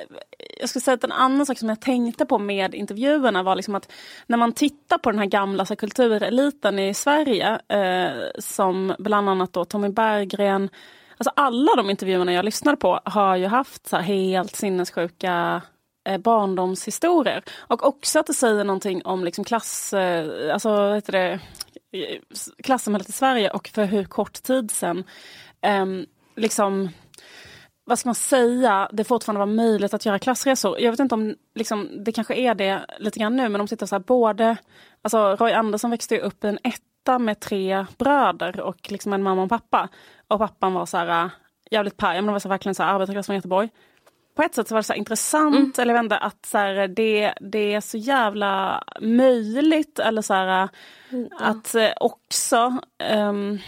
jag 0.60 0.70
skulle 0.70 0.82
säga 0.82 0.96
att 0.96 1.04
en 1.04 1.12
annan 1.12 1.46
sak 1.46 1.60
som 1.60 1.70
jag 1.70 1.82
tänkte 1.82 2.26
på 2.26 2.40
med 2.40 2.76
intervjuerna 2.76 3.44
var 3.44 3.56
liksom 3.56 3.76
att 3.76 3.92
när 4.28 4.38
man 4.38 4.52
tittar 4.52 4.98
på 4.98 5.12
den 5.12 5.20
här 5.20 5.26
gamla 5.26 5.66
så 5.66 5.72
här, 5.72 5.76
kultureliten 5.76 6.80
i 6.80 6.94
Sverige, 6.94 7.60
eh, 7.68 8.24
som 8.40 8.96
bland 9.00 9.30
annat 9.30 9.54
då 9.54 9.66
Tommy 9.66 9.90
Berggren, 9.90 10.70
alltså 11.18 11.32
alla 11.36 11.76
de 11.76 11.90
intervjuerna 11.90 12.34
jag 12.34 12.46
lyssnade 12.46 12.78
på 12.78 13.00
har 13.04 13.36
ju 13.36 13.46
haft 13.48 13.88
så 13.88 13.96
här, 13.96 14.04
helt 14.04 14.56
sinnessjuka 14.56 15.62
eh, 16.08 16.18
barndomshistorier. 16.18 17.44
Och 17.58 17.86
också 17.86 18.20
att 18.20 18.28
det 18.28 18.34
säger 18.34 18.64
någonting 18.64 19.06
om 19.06 19.24
liksom 19.24 19.44
klass, 19.44 19.94
eh, 19.94 20.54
alltså 20.54 20.70
vad 20.70 20.96
heter 20.96 21.12
det, 21.12 21.40
eh, 21.92 22.20
klassamhället 22.64 23.10
i 23.10 23.12
Sverige 23.12 23.50
och 23.50 23.68
för 23.68 23.86
hur 23.86 24.04
kort 24.04 24.34
tid 24.34 24.72
sedan 24.72 25.04
eh, 25.62 25.86
liksom 26.36 26.90
vad 27.88 28.00
ska 28.00 28.08
man 28.08 28.16
säga, 28.16 28.90
det 28.94 29.04
fortfarande 29.04 29.40
var 29.40 29.54
möjligt 29.54 29.94
att 29.94 30.06
göra 30.06 30.20
klassresor. 30.20 30.80
Jag 30.80 30.92
vet 30.92 31.00
inte 31.00 31.16
om 31.16 31.36
liksom, 31.56 32.04
det 32.04 32.12
kanske 32.12 32.36
är 32.36 32.56
det 32.56 32.86
lite 33.00 33.20
grann 33.20 33.36
nu, 33.36 33.50
men 33.50 33.60
de 33.60 33.68
sitter 33.68 33.86
så 33.86 33.96
här 33.96 34.00
både, 34.00 34.58
alltså 35.02 35.36
Roy 35.36 35.52
Andersson 35.52 35.92
växte 35.92 36.16
ju 36.16 36.22
upp 36.22 36.44
i 36.44 36.48
en 36.48 36.60
etta 36.64 37.20
med 37.20 37.40
tre 37.40 37.86
bröder 37.98 38.60
och 38.60 38.92
liksom 38.92 39.14
en 39.14 39.24
mamma 39.24 39.44
och 39.44 39.50
pappa. 39.50 39.90
Och 40.28 40.40
pappan 40.40 40.74
var 40.74 40.86
så 40.86 40.98
här 40.98 41.26
eh, 41.26 41.30
jävligt 41.72 41.98
paj, 41.98 42.16
men 42.18 42.26
de 42.26 42.32
var 42.32 42.40
så 42.40 42.50
verkligen 42.50 42.76
så 42.76 42.84
här 42.84 42.94
arbetarklass 42.94 43.26
från 43.26 43.36
Göteborg. 43.36 43.70
På 44.38 44.44
ett 44.44 44.56
sätt 44.56 44.68
så 44.68 44.76
var 44.76 44.80
det 44.80 44.84
så 44.84 44.94
intressant, 44.94 45.78
mm. 45.78 45.90
eller 45.90 46.00
inte, 46.00 46.18
att 46.18 46.46
så 46.46 46.58
här, 46.58 46.88
det, 46.88 47.34
det 47.42 47.74
är 47.74 47.82
så 47.82 47.98
jävla 47.98 48.84
möjligt, 49.02 50.00
eller 50.00 50.22
så 50.22 50.34
här, 50.34 50.70
mm. 51.10 51.30
att 51.40 51.76
äh, 51.76 51.90
också 52.00 52.78
um, 53.14 53.60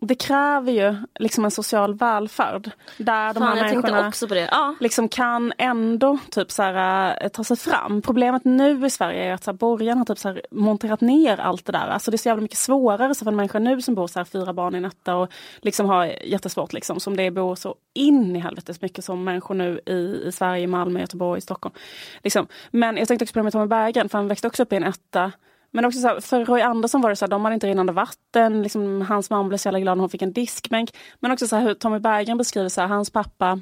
det 0.00 0.14
kräver 0.14 0.72
ju 0.72 0.96
liksom 1.18 1.44
en 1.44 1.50
social 1.50 1.94
välfärd. 1.94 2.70
Där 2.96 3.34
de 3.34 3.42
här 3.42 3.54
människorna 3.54 4.12
ja. 4.50 4.74
liksom 4.80 5.08
kan 5.08 5.52
ändå 5.58 6.18
typ 6.30 6.50
så 6.50 6.62
här, 6.62 7.18
äh, 7.22 7.28
ta 7.28 7.44
sig 7.44 7.56
fram. 7.56 8.02
Problemet 8.02 8.44
nu 8.44 8.86
i 8.86 8.90
Sverige 8.90 9.24
är 9.24 9.34
att 9.34 9.44
så 9.44 9.50
här, 9.50 9.58
borgarna 9.58 10.00
har 10.00 10.04
typ 10.04 10.18
så 10.18 10.28
här, 10.28 10.42
monterat 10.50 11.00
ner 11.00 11.40
allt 11.40 11.64
det 11.64 11.72
där. 11.72 11.88
Alltså 11.88 12.10
det 12.10 12.14
är 12.14 12.18
så 12.18 12.28
jävla 12.28 12.42
mycket 12.42 12.58
svårare 12.58 13.14
så 13.14 13.24
för 13.24 13.30
en 13.30 13.36
människa 13.36 13.58
nu 13.58 13.82
som 13.82 13.94
bor 13.94 14.06
så 14.06 14.18
här, 14.18 14.24
fyra 14.24 14.52
barn 14.52 14.74
i 14.74 14.78
en 14.78 14.84
etta 14.84 15.16
och 15.16 15.28
liksom 15.60 15.86
har 15.86 16.04
jättesvårt 16.04 16.72
liksom. 16.72 17.00
Som 17.00 17.16
det 17.16 17.30
bor 17.30 17.54
så 17.54 17.74
in 17.94 18.36
i 18.36 18.38
helvetes 18.38 18.82
mycket 18.82 19.04
som 19.04 19.24
människor 19.24 19.54
nu 19.54 19.80
i, 19.86 20.22
i 20.26 20.32
Sverige, 20.32 20.66
Malmö, 20.66 21.00
Göteborg, 21.00 21.40
Stockholm. 21.40 21.74
Liksom. 22.22 22.46
Men 22.70 22.96
jag 22.96 23.08
tänkte 23.08 23.24
också 23.24 23.32
på 23.32 23.38
det 23.38 23.42
med 23.42 23.52
Tommy 23.52 23.66
Berggren 23.66 24.08
för 24.08 24.18
han 24.18 24.28
växte 24.28 24.46
också 24.46 24.62
upp 24.62 24.72
i 24.72 24.76
en 24.76 24.84
etta 24.84 25.32
men 25.70 25.84
också 25.84 26.00
så 26.00 26.08
här, 26.08 26.20
för 26.20 26.44
Roy 26.44 26.60
Andersson 26.60 27.00
var 27.00 27.10
det 27.10 27.16
så 27.16 27.24
här, 27.24 27.30
de 27.30 27.44
hade 27.44 27.54
inte 27.54 27.66
rinnande 27.66 27.92
vatten, 27.92 28.62
liksom, 28.62 29.02
hans 29.02 29.30
mamma 29.30 29.48
blev 29.48 29.58
så 29.58 29.66
jävla 29.66 29.80
glad 29.80 29.96
när 29.96 30.02
hon 30.02 30.10
fick 30.10 30.22
en 30.22 30.32
diskbänk. 30.32 30.96
Men 31.20 31.32
också 31.32 31.48
så 31.48 31.56
här, 31.56 31.62
hur 31.62 31.74
Tommy 31.74 31.98
Berggren 31.98 32.38
beskriver 32.38 32.68
så 32.68 32.80
här, 32.80 32.88
hans 32.88 33.10
pappa 33.10 33.60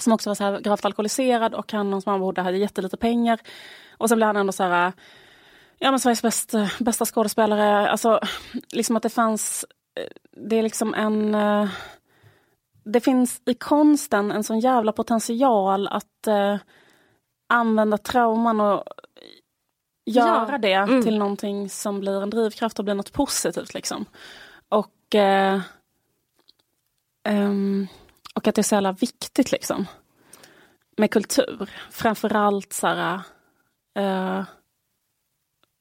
som 0.00 0.12
också 0.12 0.30
var 0.30 0.34
så 0.34 0.44
här, 0.44 0.60
gravt 0.60 0.84
alkoholiserad 0.84 1.54
och 1.54 1.72
han 1.72 1.86
och 1.86 1.92
hans 1.92 2.06
mamma 2.06 2.18
bodde 2.18 2.42
hade 2.42 2.56
jättelite 2.56 2.96
pengar. 2.96 3.40
Och 3.98 4.08
sen 4.08 4.16
blev 4.16 4.26
han 4.26 4.36
ändå 4.36 4.52
så 4.52 4.62
här, 4.62 4.92
ja 5.78 5.90
men 5.90 6.00
Sveriges 6.00 6.22
bästa, 6.22 6.70
bästa 6.78 7.04
skådespelare. 7.04 7.90
Alltså 7.90 8.20
liksom 8.72 8.96
att 8.96 9.02
det 9.02 9.10
fanns, 9.10 9.64
eh, 10.00 10.06
det 10.48 10.56
är 10.56 10.62
liksom 10.62 10.94
en 10.94 11.34
eh, 11.34 11.68
det 12.84 13.00
finns 13.00 13.42
i 13.46 13.54
konsten 13.54 14.30
en 14.30 14.44
sån 14.44 14.60
jävla 14.60 14.92
potential 14.92 15.88
att 15.88 16.26
eh, 16.26 16.56
använda 17.48 17.98
trauman 17.98 18.60
och 18.60 18.84
göra 20.04 20.58
det 20.58 20.72
mm. 20.72 21.02
till 21.02 21.18
någonting 21.18 21.70
som 21.70 22.00
blir 22.00 22.22
en 22.22 22.30
drivkraft 22.30 22.78
och 22.78 22.84
blir 22.84 22.94
något 22.94 23.12
positivt. 23.12 23.74
Liksom. 23.74 24.04
Och, 24.68 25.14
eh, 25.14 25.60
um, 27.28 27.88
och 28.34 28.48
att 28.48 28.54
det 28.54 28.60
är 28.60 28.62
så 28.62 28.74
jävla 28.74 28.92
viktigt 28.92 29.52
liksom. 29.52 29.86
Med 30.96 31.10
kultur. 31.10 31.70
Framförallt 31.90 32.72
så 32.72 32.86
här, 32.86 33.20
uh, 33.98 34.44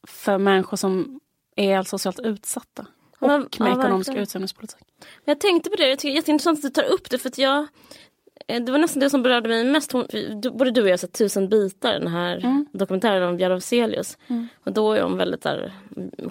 för 0.07 0.37
människor 0.37 0.77
som 0.77 1.19
är 1.55 1.83
socialt 1.83 2.19
utsatta. 2.19 2.85
Och 3.19 3.27
med 3.27 3.47
ja, 3.59 3.79
ekonomisk 3.79 4.11
utjämningspolitik. 4.11 4.87
Jag 5.25 5.39
tänkte 5.39 5.69
på 5.69 5.75
det, 5.75 5.89
jag 5.89 5.99
tycker 5.99 6.09
det 6.09 6.13
är 6.13 6.15
jätteintressant 6.15 6.57
att 6.57 6.73
du 6.73 6.81
tar 6.81 6.89
upp 6.89 7.09
det 7.09 7.17
för 7.17 7.29
att 7.29 7.37
jag 7.37 7.59
Eh, 7.61 8.10
det 8.47 8.71
var 8.71 8.77
nästan 8.77 8.99
det 8.99 9.09
som 9.09 9.23
berörde 9.23 9.49
mig 9.49 9.63
mest. 9.63 9.91
Hon, 9.91 10.07
både 10.53 10.71
du 10.71 10.81
och 10.81 10.87
jag 10.87 10.93
har 10.93 10.97
sett 10.97 11.13
Tusen 11.13 11.49
bitar, 11.49 11.93
den 11.93 12.07
här 12.07 12.37
mm. 12.37 12.65
dokumentären 12.73 13.29
om 13.29 13.37
Björn 13.37 13.51
Afzelius. 13.51 14.17
Mm. 14.27 14.47
Och 14.63 14.73
då 14.73 14.93
är 14.93 15.01
hon 15.01 15.17
väldigt 15.17 15.41
där, 15.41 15.73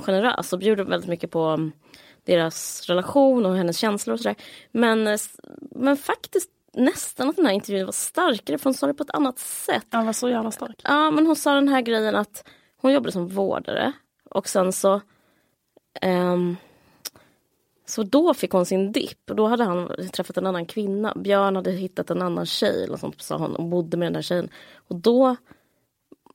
generös 0.00 0.52
och 0.52 0.58
bjuder 0.58 0.84
väldigt 0.84 1.10
mycket 1.10 1.30
på 1.30 1.44
mm, 1.44 1.72
deras 2.24 2.86
relation 2.88 3.46
och 3.46 3.56
hennes 3.56 3.78
känslor 3.78 4.14
och 4.14 4.20
sådär. 4.20 4.36
Men, 4.72 5.06
eh, 5.06 5.18
men 5.70 5.96
faktiskt 5.96 6.50
nästan 6.72 7.28
att 7.28 7.36
den 7.36 7.46
här 7.46 7.52
intervjun 7.52 7.86
var 7.86 7.92
starkare 7.92 8.58
för 8.58 8.64
hon 8.64 8.74
sa 8.74 8.86
det 8.86 8.94
på 8.94 9.02
ett 9.02 9.14
annat 9.14 9.38
sätt. 9.38 9.86
Ja, 9.90 10.02
var 10.02 10.12
så 10.12 10.28
jävla 10.28 10.50
stark. 10.50 10.80
Ja, 10.84 11.10
men 11.10 11.26
hon 11.26 11.36
sa 11.36 11.54
den 11.54 11.68
här 11.68 11.80
grejen 11.80 12.16
att 12.16 12.44
hon 12.76 12.92
jobbade 12.92 13.12
som 13.12 13.28
vårdare 13.28 13.92
och 14.30 14.48
sen 14.48 14.72
så 14.72 15.00
um, 16.02 16.56
så 17.86 18.02
då 18.02 18.34
fick 18.34 18.50
hon 18.50 18.66
sin 18.66 18.92
dipp 18.92 19.30
och 19.30 19.36
då 19.36 19.46
hade 19.46 19.64
han 19.64 19.90
träffat 20.12 20.36
en 20.36 20.46
annan 20.46 20.66
kvinna. 20.66 21.14
Björn 21.16 21.56
hade 21.56 21.70
hittat 21.70 22.10
en 22.10 22.22
annan 22.22 22.46
tjej 22.46 22.88
sånt, 22.98 23.22
sa 23.22 23.36
hon 23.36 23.56
och 23.56 23.64
bodde 23.64 23.96
med 23.96 24.06
den 24.06 24.12
där 24.12 24.22
tjejen. 24.22 24.48
Och 24.88 24.96
då, 24.96 25.36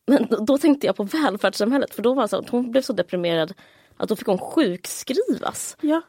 men 0.07 0.27
då 0.45 0.57
tänkte 0.57 0.87
jag 0.87 0.95
på 0.95 1.03
välfärdssamhället 1.03 1.93
för 1.93 2.01
då 2.01 2.13
var 2.13 2.27
så 2.27 2.37
att 2.37 2.49
hon 2.49 2.71
blev 2.71 2.81
så 2.81 2.93
deprimerad 2.93 3.53
att 3.97 4.09
då 4.09 4.15
fick 4.15 4.27
hon 4.27 4.37
sjukskrivas. 4.37 5.77
Ja. 5.81 6.01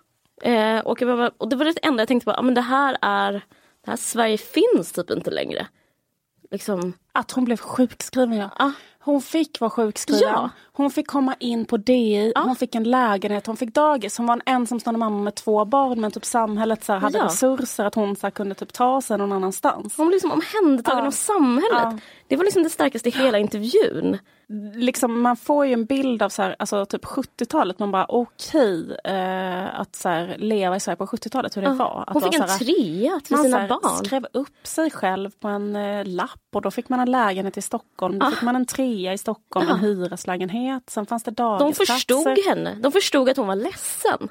Eh, 0.42 0.78
och, 0.78 1.02
var, 1.02 1.30
och 1.38 1.48
det 1.48 1.56
var 1.56 1.64
det 1.64 1.78
enda 1.82 2.00
jag 2.00 2.08
tänkte 2.08 2.24
på, 2.24 2.30
ja, 2.30 2.42
men 2.42 2.54
det 2.54 2.60
här 2.60 2.98
är, 3.02 3.32
det 3.84 3.90
här 3.90 3.96
Sverige 3.96 4.38
finns 4.38 4.92
typ 4.92 5.10
inte 5.10 5.30
längre. 5.30 5.66
Liksom. 6.50 6.92
Att 7.12 7.30
hon 7.30 7.44
blev 7.44 7.56
sjukskriven 7.56 8.38
ja. 8.38 8.50
Ah. 8.56 8.70
Hon 9.06 9.22
fick 9.22 9.60
vara 9.60 9.70
sjukskriven. 9.70 10.28
Ja. 10.28 10.50
Hon 10.72 10.90
fick 10.90 11.06
komma 11.06 11.34
in 11.40 11.64
på 11.64 11.76
DI, 11.76 12.32
ja. 12.34 12.40
hon 12.40 12.56
fick 12.56 12.74
en 12.74 12.84
lägenhet, 12.84 13.46
hon 13.46 13.56
fick 13.56 13.74
dagis. 13.74 14.18
Hon 14.18 14.26
var 14.26 14.34
en 14.34 14.42
ensamstående 14.46 14.98
mamma 14.98 15.22
med 15.22 15.34
två 15.34 15.64
barn 15.64 16.00
men 16.00 16.10
typ 16.10 16.24
samhället 16.24 16.84
så 16.84 16.92
här, 16.92 17.00
hade 17.00 17.18
ja. 17.18 17.24
resurser 17.24 17.84
att 17.84 17.94
hon 17.94 18.16
så 18.16 18.26
här, 18.26 18.30
kunde 18.30 18.54
typ 18.54 18.72
ta 18.72 19.00
sig 19.00 19.18
någon 19.18 19.32
annanstans. 19.32 19.96
Hon 19.96 20.06
blev 20.06 20.14
liksom 20.14 20.32
omhändertagen 20.32 20.98
ja. 20.98 21.06
av 21.06 21.10
samhället. 21.10 22.02
Det 22.28 22.36
var 22.36 22.44
liksom 22.44 22.62
det 22.62 22.70
starkaste 22.70 23.08
i 23.08 23.12
hela 23.12 23.38
intervjun 23.38 24.18
liksom, 24.74 25.20
man 25.20 25.36
får 25.36 25.66
ju 25.66 25.72
en 25.72 25.84
bild 25.84 26.22
av 26.22 26.28
så 26.28 26.42
här, 26.42 26.56
alltså, 26.58 26.86
typ 26.86 27.04
70-talet, 27.04 27.78
man 27.78 27.90
bara 27.90 28.06
okej 28.08 28.82
okay, 28.82 29.14
eh, 29.14 29.80
att 29.80 29.96
så 29.96 30.08
här, 30.08 30.36
leva 30.38 30.76
i 30.76 30.80
Sverige 30.80 30.96
på 30.96 31.06
70-talet, 31.06 31.56
hur 31.56 31.62
det 31.62 31.68
uh, 31.68 31.76
var. 31.76 32.04
Att 32.06 32.12
hon 32.12 32.22
fick 32.22 32.34
en 32.34 32.58
trea 32.58 33.20
till 33.24 33.36
sina 33.36 33.58
här, 33.58 33.68
barn. 33.68 34.04
skrev 34.04 34.26
upp 34.32 34.66
sig 34.66 34.90
själv 34.90 35.30
på 35.30 35.48
en 35.48 35.76
eh, 35.76 36.04
lapp 36.04 36.40
och 36.54 36.62
då 36.62 36.70
fick 36.70 36.88
man 36.88 37.00
en 37.00 37.10
lägenhet 37.10 37.56
i 37.56 37.62
Stockholm. 37.62 38.18
Då 38.18 38.26
uh. 38.26 38.32
fick 38.32 38.42
man 38.42 38.56
en 38.56 38.66
trea 38.66 39.12
i 39.12 39.18
Stockholm, 39.18 39.66
uh. 39.66 39.72
en 39.72 39.80
hyreslägenhet. 39.80 40.90
Sen 40.90 41.06
fanns 41.06 41.22
det 41.22 41.30
dagisplatser. 41.30 41.94
De 41.94 42.24
förstod 42.24 42.54
henne, 42.54 42.74
de 42.74 42.92
förstod 42.92 43.28
att 43.28 43.36
hon 43.36 43.46
var 43.46 43.56
ledsen. 43.56 44.28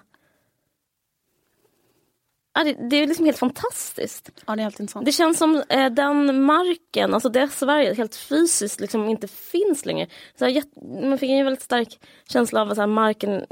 Ja, 2.58 2.64
det, 2.64 2.90
det, 2.90 2.96
är 2.96 3.08
liksom 3.08 3.26
helt 3.26 3.38
fantastiskt. 3.38 4.30
Ja, 4.48 4.56
det 4.56 4.62
är 4.62 4.64
helt 4.64 4.80
intressant. 4.80 5.06
Det 5.06 5.12
känns 5.12 5.38
som 5.38 5.64
eh, 5.70 5.90
den 5.90 6.44
marken, 6.44 7.14
alltså 7.14 7.30
det 7.30 7.48
Sverige 7.48 7.94
helt 7.94 8.16
fysiskt 8.16 8.80
liksom 8.80 9.10
inte 9.10 9.28
finns 9.28 9.86
längre. 9.86 10.08
Så 10.40 10.46
här, 10.46 10.64
man 11.10 11.18
fick 11.18 11.30
en 11.30 11.46
väldigt 11.46 11.64
stark 11.64 12.00
känsla 12.30 12.62
av 12.62 12.70
att 12.70 12.76
så 12.76 12.82
här, 12.82 12.88
marken 12.88 13.46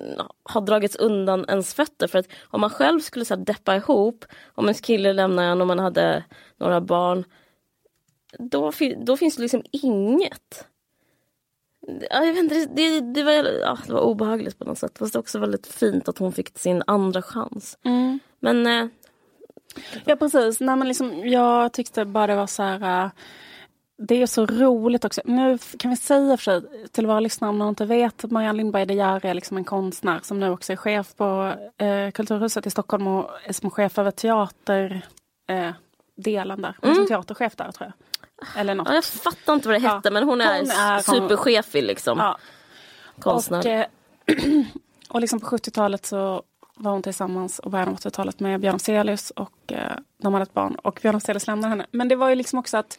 har 0.44 0.62
dragits 0.62 0.96
undan 0.96 1.46
ens 1.50 1.74
fötter. 1.74 2.08
För 2.08 2.20
att 2.20 2.28
om 2.44 2.62
man 2.62 2.70
själv 2.70 3.00
skulle 3.00 3.26
så 3.26 3.36
här, 3.36 3.42
deppa 3.42 3.76
ihop, 3.76 4.26
om 4.56 4.66
ens 4.66 4.82
kille 4.82 5.14
lämnar 5.14 5.44
en 5.44 5.62
och 5.62 5.68
man 5.68 5.80
hade 5.80 6.24
några 6.58 6.82
barn. 6.82 7.26
Då, 8.40 8.72
då 9.06 9.18
finns 9.18 9.36
det 9.36 9.42
liksom 9.42 9.64
inget. 9.72 10.68
Ja, 11.88 12.26
jag 12.26 12.34
vet 12.34 12.44
inte, 12.44 12.66
det, 12.66 13.00
det, 13.00 13.24
var, 13.24 13.34
ja, 13.62 13.78
det 13.88 13.94
var 13.94 14.02
obehagligt 14.02 14.60
på 14.60 14.66
något 14.66 14.78
sätt. 14.78 14.98
Fast 14.98 15.16
också 15.16 15.40
väldigt 15.40 15.68
fint 15.68 16.10
att 16.10 16.18
hon 16.18 16.32
fick 16.32 16.60
sin 16.60 16.84
andra 16.88 17.22
chans. 17.22 17.78
Mm. 17.84 18.20
Men... 18.40 18.68
Eh, 18.68 18.88
ja 20.06 20.16
precis, 20.16 20.60
Nej, 20.60 20.76
men 20.76 20.88
liksom, 20.88 21.28
jag 21.28 21.74
tyckte 21.74 22.06
bara 22.06 22.28
det 22.28 22.36
var 22.36 22.48
så 22.48 22.64
här... 22.64 23.06
Uh, 23.06 23.12
det 23.98 24.22
är 24.22 24.26
så 24.26 24.46
roligt 24.46 25.06
också. 25.06 25.22
Nu 25.26 25.58
kan 25.80 25.92
vi 25.92 25.98
säga 25.98 26.38
för 26.38 26.44
sig 26.44 26.62
till 26.92 27.08
våra 27.08 27.20
lyssnare 27.20 27.50
om 27.50 27.60
någon 27.60 27.70
inte 27.70 27.86
vet, 27.86 28.32
Marianne 28.32 28.58
Lindberg 28.58 28.86
De 28.86 28.94
Geer 28.94 29.26
är 29.26 29.34
liksom 29.34 29.58
en 29.58 29.64
konstnär 29.64 30.20
som 30.24 30.40
nu 30.40 30.50
också 30.50 30.72
är 30.74 30.78
chef 30.78 31.16
på 31.16 31.54
eh, 31.78 32.12
Kulturhuset 32.12 32.68
i 32.68 32.70
Stockholm 32.70 33.08
och 33.08 33.30
är 33.46 33.54
som 33.54 33.70
chef 33.70 34.00
över 34.00 34.12
teaterdelen 34.12 35.04
eh, 35.48 36.58
där. 36.58 36.78
Hon 36.82 36.90
är 36.90 36.94
mm. 36.94 36.96
som 36.96 37.08
teaterchef 37.08 37.56
där 37.56 37.72
tror 37.72 37.88
jag. 37.88 37.94
Eller 38.58 38.76
något. 38.76 38.90
jag 38.94 39.06
fattar 39.06 39.54
inte 39.54 39.68
vad 39.68 39.76
det 39.76 39.88
hette 39.88 40.02
ja. 40.04 40.12
men 40.12 40.24
hon 40.24 40.42
är, 40.42 40.60
hon 40.60 40.72
är 40.72 41.00
superchefig 41.00 41.84
liksom. 41.84 42.18
Ja. 42.18 42.38
Konstnär. 43.20 43.60
Och, 43.60 43.66
eh, 43.66 43.86
och 45.10 45.22
liksom 45.22 45.40
på 45.40 45.46
70-talet 45.48 46.06
så 46.06 46.44
var 46.76 46.92
hon 46.92 47.02
tillsammans 47.02 47.60
och 47.60 47.72
början 47.72 47.90
av 47.90 47.96
80-talet 47.96 48.40
med 48.40 48.60
Björn 48.60 48.76
Afzelius 48.76 49.32
och 49.32 49.72
eh, 49.72 49.92
de 50.18 50.34
hade 50.34 50.44
ett 50.44 50.54
barn 50.54 50.76
och 50.76 51.00
Björn 51.02 51.16
Afzelius 51.16 51.48
lämnade 51.48 51.70
henne. 51.70 51.86
Men 51.92 52.08
det 52.08 52.16
var 52.16 52.30
ju 52.30 52.36
liksom 52.36 52.60
också 52.60 52.78
att 52.78 52.98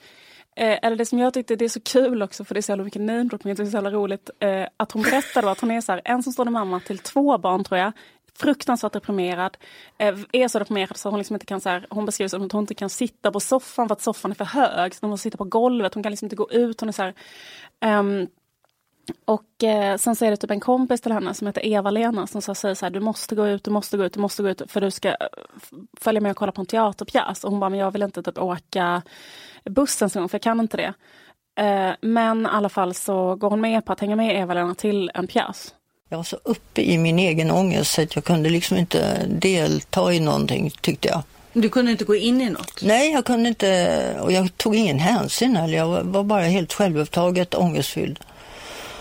Eh, 0.56 0.78
eller 0.82 0.96
det 0.96 1.06
som 1.06 1.18
jag 1.18 1.34
tyckte 1.34 1.56
det 1.56 1.64
är 1.64 1.68
så 1.68 1.80
kul 1.80 2.22
också 2.22 2.44
för 2.44 2.54
det 2.54 2.60
är 2.60 2.62
så 2.62 2.72
jävla 2.72 2.84
mycket 2.84 3.02
namedropping, 3.02 3.54
det 3.54 3.62
är 3.62 3.66
så 3.66 3.72
jävla 3.72 3.90
roligt. 3.90 4.30
Eh, 4.40 4.66
att 4.76 4.92
hon 4.92 5.02
berättade 5.02 5.50
att 5.50 5.60
hon 5.60 5.70
är 5.70 5.80
så 5.80 5.92
här, 5.92 6.00
ensamstående 6.04 6.50
mamma 6.50 6.80
till 6.80 6.98
två 6.98 7.38
barn 7.38 7.64
tror 7.64 7.78
jag. 7.80 7.92
Fruktansvärt 8.38 8.92
deprimerad. 8.92 9.56
Eh, 9.98 10.18
är 10.32 10.48
så 10.48 10.58
deprimerad 10.58 10.96
så 10.96 11.10
hon 11.10 11.18
liksom 11.18 11.36
inte 11.36 11.46
kan 11.46 11.60
så 11.60 11.68
här, 11.68 11.86
hon 11.90 12.06
beskriver 12.06 12.28
som 12.28 12.46
att 12.46 12.52
hon 12.52 12.62
inte 12.62 12.74
kan 12.74 12.90
sitta 12.90 13.32
på 13.32 13.40
soffan 13.40 13.88
för 13.88 13.92
att 13.92 14.02
soffan 14.02 14.30
är 14.30 14.34
för 14.34 14.44
hög. 14.44 14.94
Så 14.94 14.98
hon 15.00 15.10
måste 15.10 15.22
sitta 15.22 15.36
på 15.36 15.44
golvet, 15.44 15.94
hon 15.94 16.02
kan 16.02 16.12
liksom 16.12 16.26
inte 16.26 16.36
gå 16.36 16.50
ut. 16.50 16.80
Hon 16.80 16.88
är 16.88 16.92
så 16.92 17.02
här, 17.02 17.14
um, 17.98 18.26
och 19.24 19.64
eh, 19.64 19.96
sen 19.96 20.16
så 20.16 20.24
är 20.24 20.30
det 20.30 20.36
typ 20.36 20.50
en 20.50 20.60
kompis 20.60 21.00
till 21.00 21.12
henne 21.12 21.34
som 21.34 21.46
heter 21.46 21.66
Eva-Lena 21.66 22.26
som 22.26 22.42
så 22.42 22.54
säger 22.54 22.74
så 22.74 22.86
här, 22.86 22.90
du 22.90 23.00
måste 23.00 23.34
gå 23.34 23.46
ut, 23.46 23.64
du 23.64 23.70
måste 23.70 23.96
gå 23.96 24.04
ut, 24.04 24.12
du 24.12 24.20
måste 24.20 24.42
gå 24.42 24.48
ut 24.48 24.62
för 24.68 24.80
du 24.80 24.90
ska 24.90 25.16
följa 26.00 26.20
med 26.20 26.30
och 26.30 26.36
kolla 26.36 26.52
på 26.52 26.60
en 26.60 26.66
teaterpjäs. 26.66 27.44
Och 27.44 27.50
hon 27.50 27.60
bara, 27.60 27.70
men 27.70 27.78
jag 27.78 27.90
vill 27.90 28.02
inte 28.02 28.22
typ 28.22 28.38
åka 28.38 29.02
bussen 29.64 30.10
så 30.10 30.28
för 30.28 30.34
jag 30.34 30.42
kan 30.42 30.60
inte 30.60 30.76
det. 30.76 30.94
Eh, 31.62 31.94
men 32.00 32.42
i 32.46 32.48
alla 32.48 32.68
fall 32.68 32.94
så 32.94 33.36
går 33.36 33.50
hon 33.50 33.60
med 33.60 33.84
på 33.84 33.92
att 33.92 34.00
hänga 34.00 34.16
med 34.16 34.40
Eva-Lena 34.40 34.74
till 34.74 35.10
en 35.14 35.26
pjäs. 35.26 35.74
Jag 36.14 36.18
var 36.18 36.24
så 36.24 36.38
uppe 36.42 36.82
i 36.82 36.98
min 36.98 37.18
egen 37.18 37.50
ångest 37.50 37.92
så 37.92 38.02
att 38.02 38.14
jag 38.14 38.24
kunde 38.24 38.50
liksom 38.50 38.76
inte 38.76 39.26
delta 39.26 40.12
i 40.12 40.20
någonting 40.20 40.70
tyckte 40.80 41.08
jag. 41.08 41.22
Du 41.52 41.68
kunde 41.68 41.92
inte 41.92 42.04
gå 42.04 42.14
in 42.14 42.40
i 42.40 42.50
något? 42.50 42.82
Nej, 42.82 43.12
jag 43.12 43.24
kunde 43.24 43.48
inte 43.48 44.16
och 44.20 44.32
jag 44.32 44.56
tog 44.56 44.76
ingen 44.76 44.98
hänsyn 44.98 45.56
eller 45.56 45.78
jag 45.78 46.04
var 46.04 46.22
bara 46.22 46.42
helt 46.42 46.72
självupptaget 46.72 47.54
ångestfylld. 47.54 48.20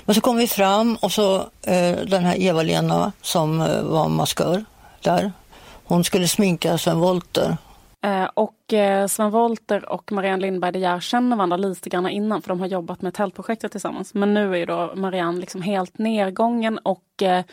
Men 0.06 0.16
så 0.16 0.22
kom 0.22 0.38
vi 0.38 0.48
fram 0.48 0.96
och 0.96 1.12
så 1.12 1.36
eh, 1.62 1.96
den 2.08 2.26
här 2.26 2.42
Eva-Lena 2.42 3.12
som 3.22 3.62
eh, 3.62 3.82
var 3.82 4.10
maskör 4.10 4.66
där. 5.02 5.32
Hon 5.84 6.04
skulle 6.04 6.28
sminka 6.28 6.78
Sven 6.78 7.00
Wollter. 7.00 7.58
Eh, 8.04 8.30
och 8.34 8.74
eh, 8.74 9.08
Sven 9.08 9.30
Wollter 9.30 9.90
och 9.90 10.12
Marianne 10.12 10.42
Lindberg 10.42 10.72
De 10.72 10.80
Geer 10.80 11.00
känner 11.00 11.36
varandra 11.36 11.58
lite 11.58 11.90
grann 11.90 12.10
innan 12.10 12.42
för 12.42 12.50
de 12.50 12.60
har 12.60 12.68
jobbat 12.68 13.02
med 13.02 13.14
tältprojektet 13.14 13.72
tillsammans. 13.72 14.14
Men 14.14 14.34
nu 14.34 14.54
är 14.54 14.58
ju 14.58 14.66
då 14.66 14.94
Marianne 14.96 15.40
liksom 15.40 15.62
helt 15.62 15.98
nedgången 15.98 16.78
och 16.78 17.22
eh, 17.22 17.44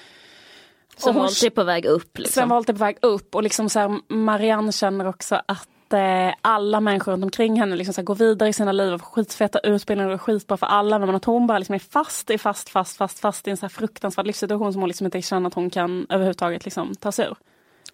Sven 0.96 1.14
Wollter 1.14 1.46
är 1.46 1.50
på 1.50 1.64
väg 1.64 1.84
upp. 1.84 2.18
Liksom. 2.18 2.32
Sven 2.32 2.48
Wollter 2.48 2.72
är 2.72 2.76
på 2.76 2.84
väg 2.84 2.98
upp 3.02 3.34
och 3.34 3.42
liksom 3.42 3.68
så 3.68 3.78
här, 3.78 4.00
Marianne 4.08 4.72
känner 4.72 5.06
också 5.06 5.42
att 5.46 5.92
eh, 5.92 6.34
alla 6.40 6.80
människor 6.80 7.12
runt 7.12 7.24
omkring 7.24 7.60
henne 7.60 7.76
liksom 7.76 7.94
så 7.94 8.02
går 8.02 8.14
vidare 8.14 8.48
i 8.48 8.52
sina 8.52 8.72
liv 8.72 8.92
och 8.92 9.00
får 9.00 9.06
skitfeta 9.06 9.58
utbildningar 9.58 10.10
och 10.10 10.22
skitbra 10.22 10.56
för 10.56 10.66
alla. 10.66 10.98
Men 10.98 11.14
att 11.14 11.24
hon 11.24 11.46
bara 11.46 11.58
liksom 11.58 11.74
är 11.74 11.78
fast, 11.78 12.30
är 12.30 12.38
fast, 12.38 12.68
fast, 12.68 12.96
fast, 12.96 13.20
fast 13.20 13.48
i 13.48 13.50
en 13.50 13.56
så 13.56 13.68
fruktansvärd 13.68 14.26
livssituation 14.26 14.72
som 14.72 14.82
hon 14.82 14.88
liksom 14.88 15.04
inte 15.04 15.22
känner 15.22 15.46
att 15.46 15.54
hon 15.54 15.70
kan 15.70 16.06
överhuvudtaget 16.08 16.64
liksom 16.64 16.94
ta 16.94 17.12
sig 17.12 17.26
ur. 17.26 17.36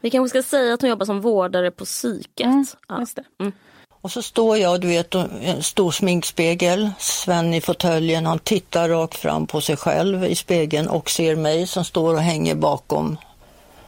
Vi 0.00 0.10
kanske 0.10 0.28
ska 0.28 0.48
säga 0.48 0.74
att 0.74 0.80
hon 0.80 0.90
jobbar 0.90 1.06
som 1.06 1.20
vårdare 1.20 1.70
på 1.70 1.84
psyket. 1.84 2.46
Mm, 2.46 2.66
ja. 2.88 3.06
Mm. 3.40 3.52
Och 4.00 4.12
så 4.12 4.22
står 4.22 4.58
jag, 4.58 4.80
du 4.80 4.88
vet, 4.88 5.14
en 5.14 5.62
stor 5.62 5.90
sminkspegel. 5.90 6.90
Sven 6.98 7.54
i 7.54 7.60
fåtöljen, 7.60 8.26
han 8.26 8.38
tittar 8.38 8.88
rakt 8.88 9.14
fram 9.14 9.46
på 9.46 9.60
sig 9.60 9.76
själv 9.76 10.24
i 10.24 10.34
spegeln 10.34 10.88
och 10.88 11.10
ser 11.10 11.36
mig 11.36 11.66
som 11.66 11.84
står 11.84 12.14
och 12.14 12.20
hänger 12.20 12.54
bakom. 12.54 13.16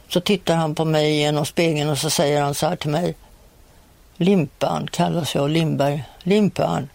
Så 0.07 0.21
tittar 0.21 0.55
han 0.55 0.75
på 0.75 0.85
mig 0.85 1.15
genom 1.15 1.45
spegeln 1.45 1.89
och 1.89 1.97
så 1.97 2.09
säger 2.09 2.41
han 2.41 2.55
så 2.55 2.67
här 2.67 2.75
till 2.75 2.89
mig. 2.89 3.15
Limpan 4.17 4.87
kallas 4.91 5.35
jag, 5.35 5.49
Lindberg. 5.49 6.03
Limpan. 6.23 6.89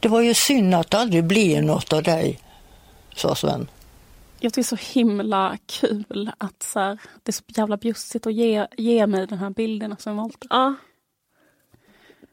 Det 0.00 0.08
var 0.08 0.20
ju 0.20 0.34
synd 0.34 0.74
att 0.74 0.90
det 0.90 0.98
aldrig 0.98 1.24
blir 1.24 1.62
något 1.62 1.92
av 1.92 2.02
dig, 2.02 2.40
sa 3.16 3.34
Sven. 3.34 3.68
Jag 4.40 4.52
tycker 4.52 4.62
det 4.70 4.74
är 4.74 4.76
så 4.76 4.92
himla 4.98 5.56
kul 5.66 6.30
att 6.38 6.62
så 6.62 6.80
här, 6.80 6.98
det 7.22 7.30
är 7.30 7.32
så 7.32 7.42
jävla 7.46 7.76
bjussigt 7.76 8.26
att 8.26 8.32
ge, 8.34 8.66
ge 8.76 9.06
mig 9.06 9.26
den 9.26 9.38
här 9.38 9.50
bilden 9.50 9.92
av 9.92 9.96
Sven 9.96 10.16
Wollter. 10.16 10.46
Ja. 10.50 10.74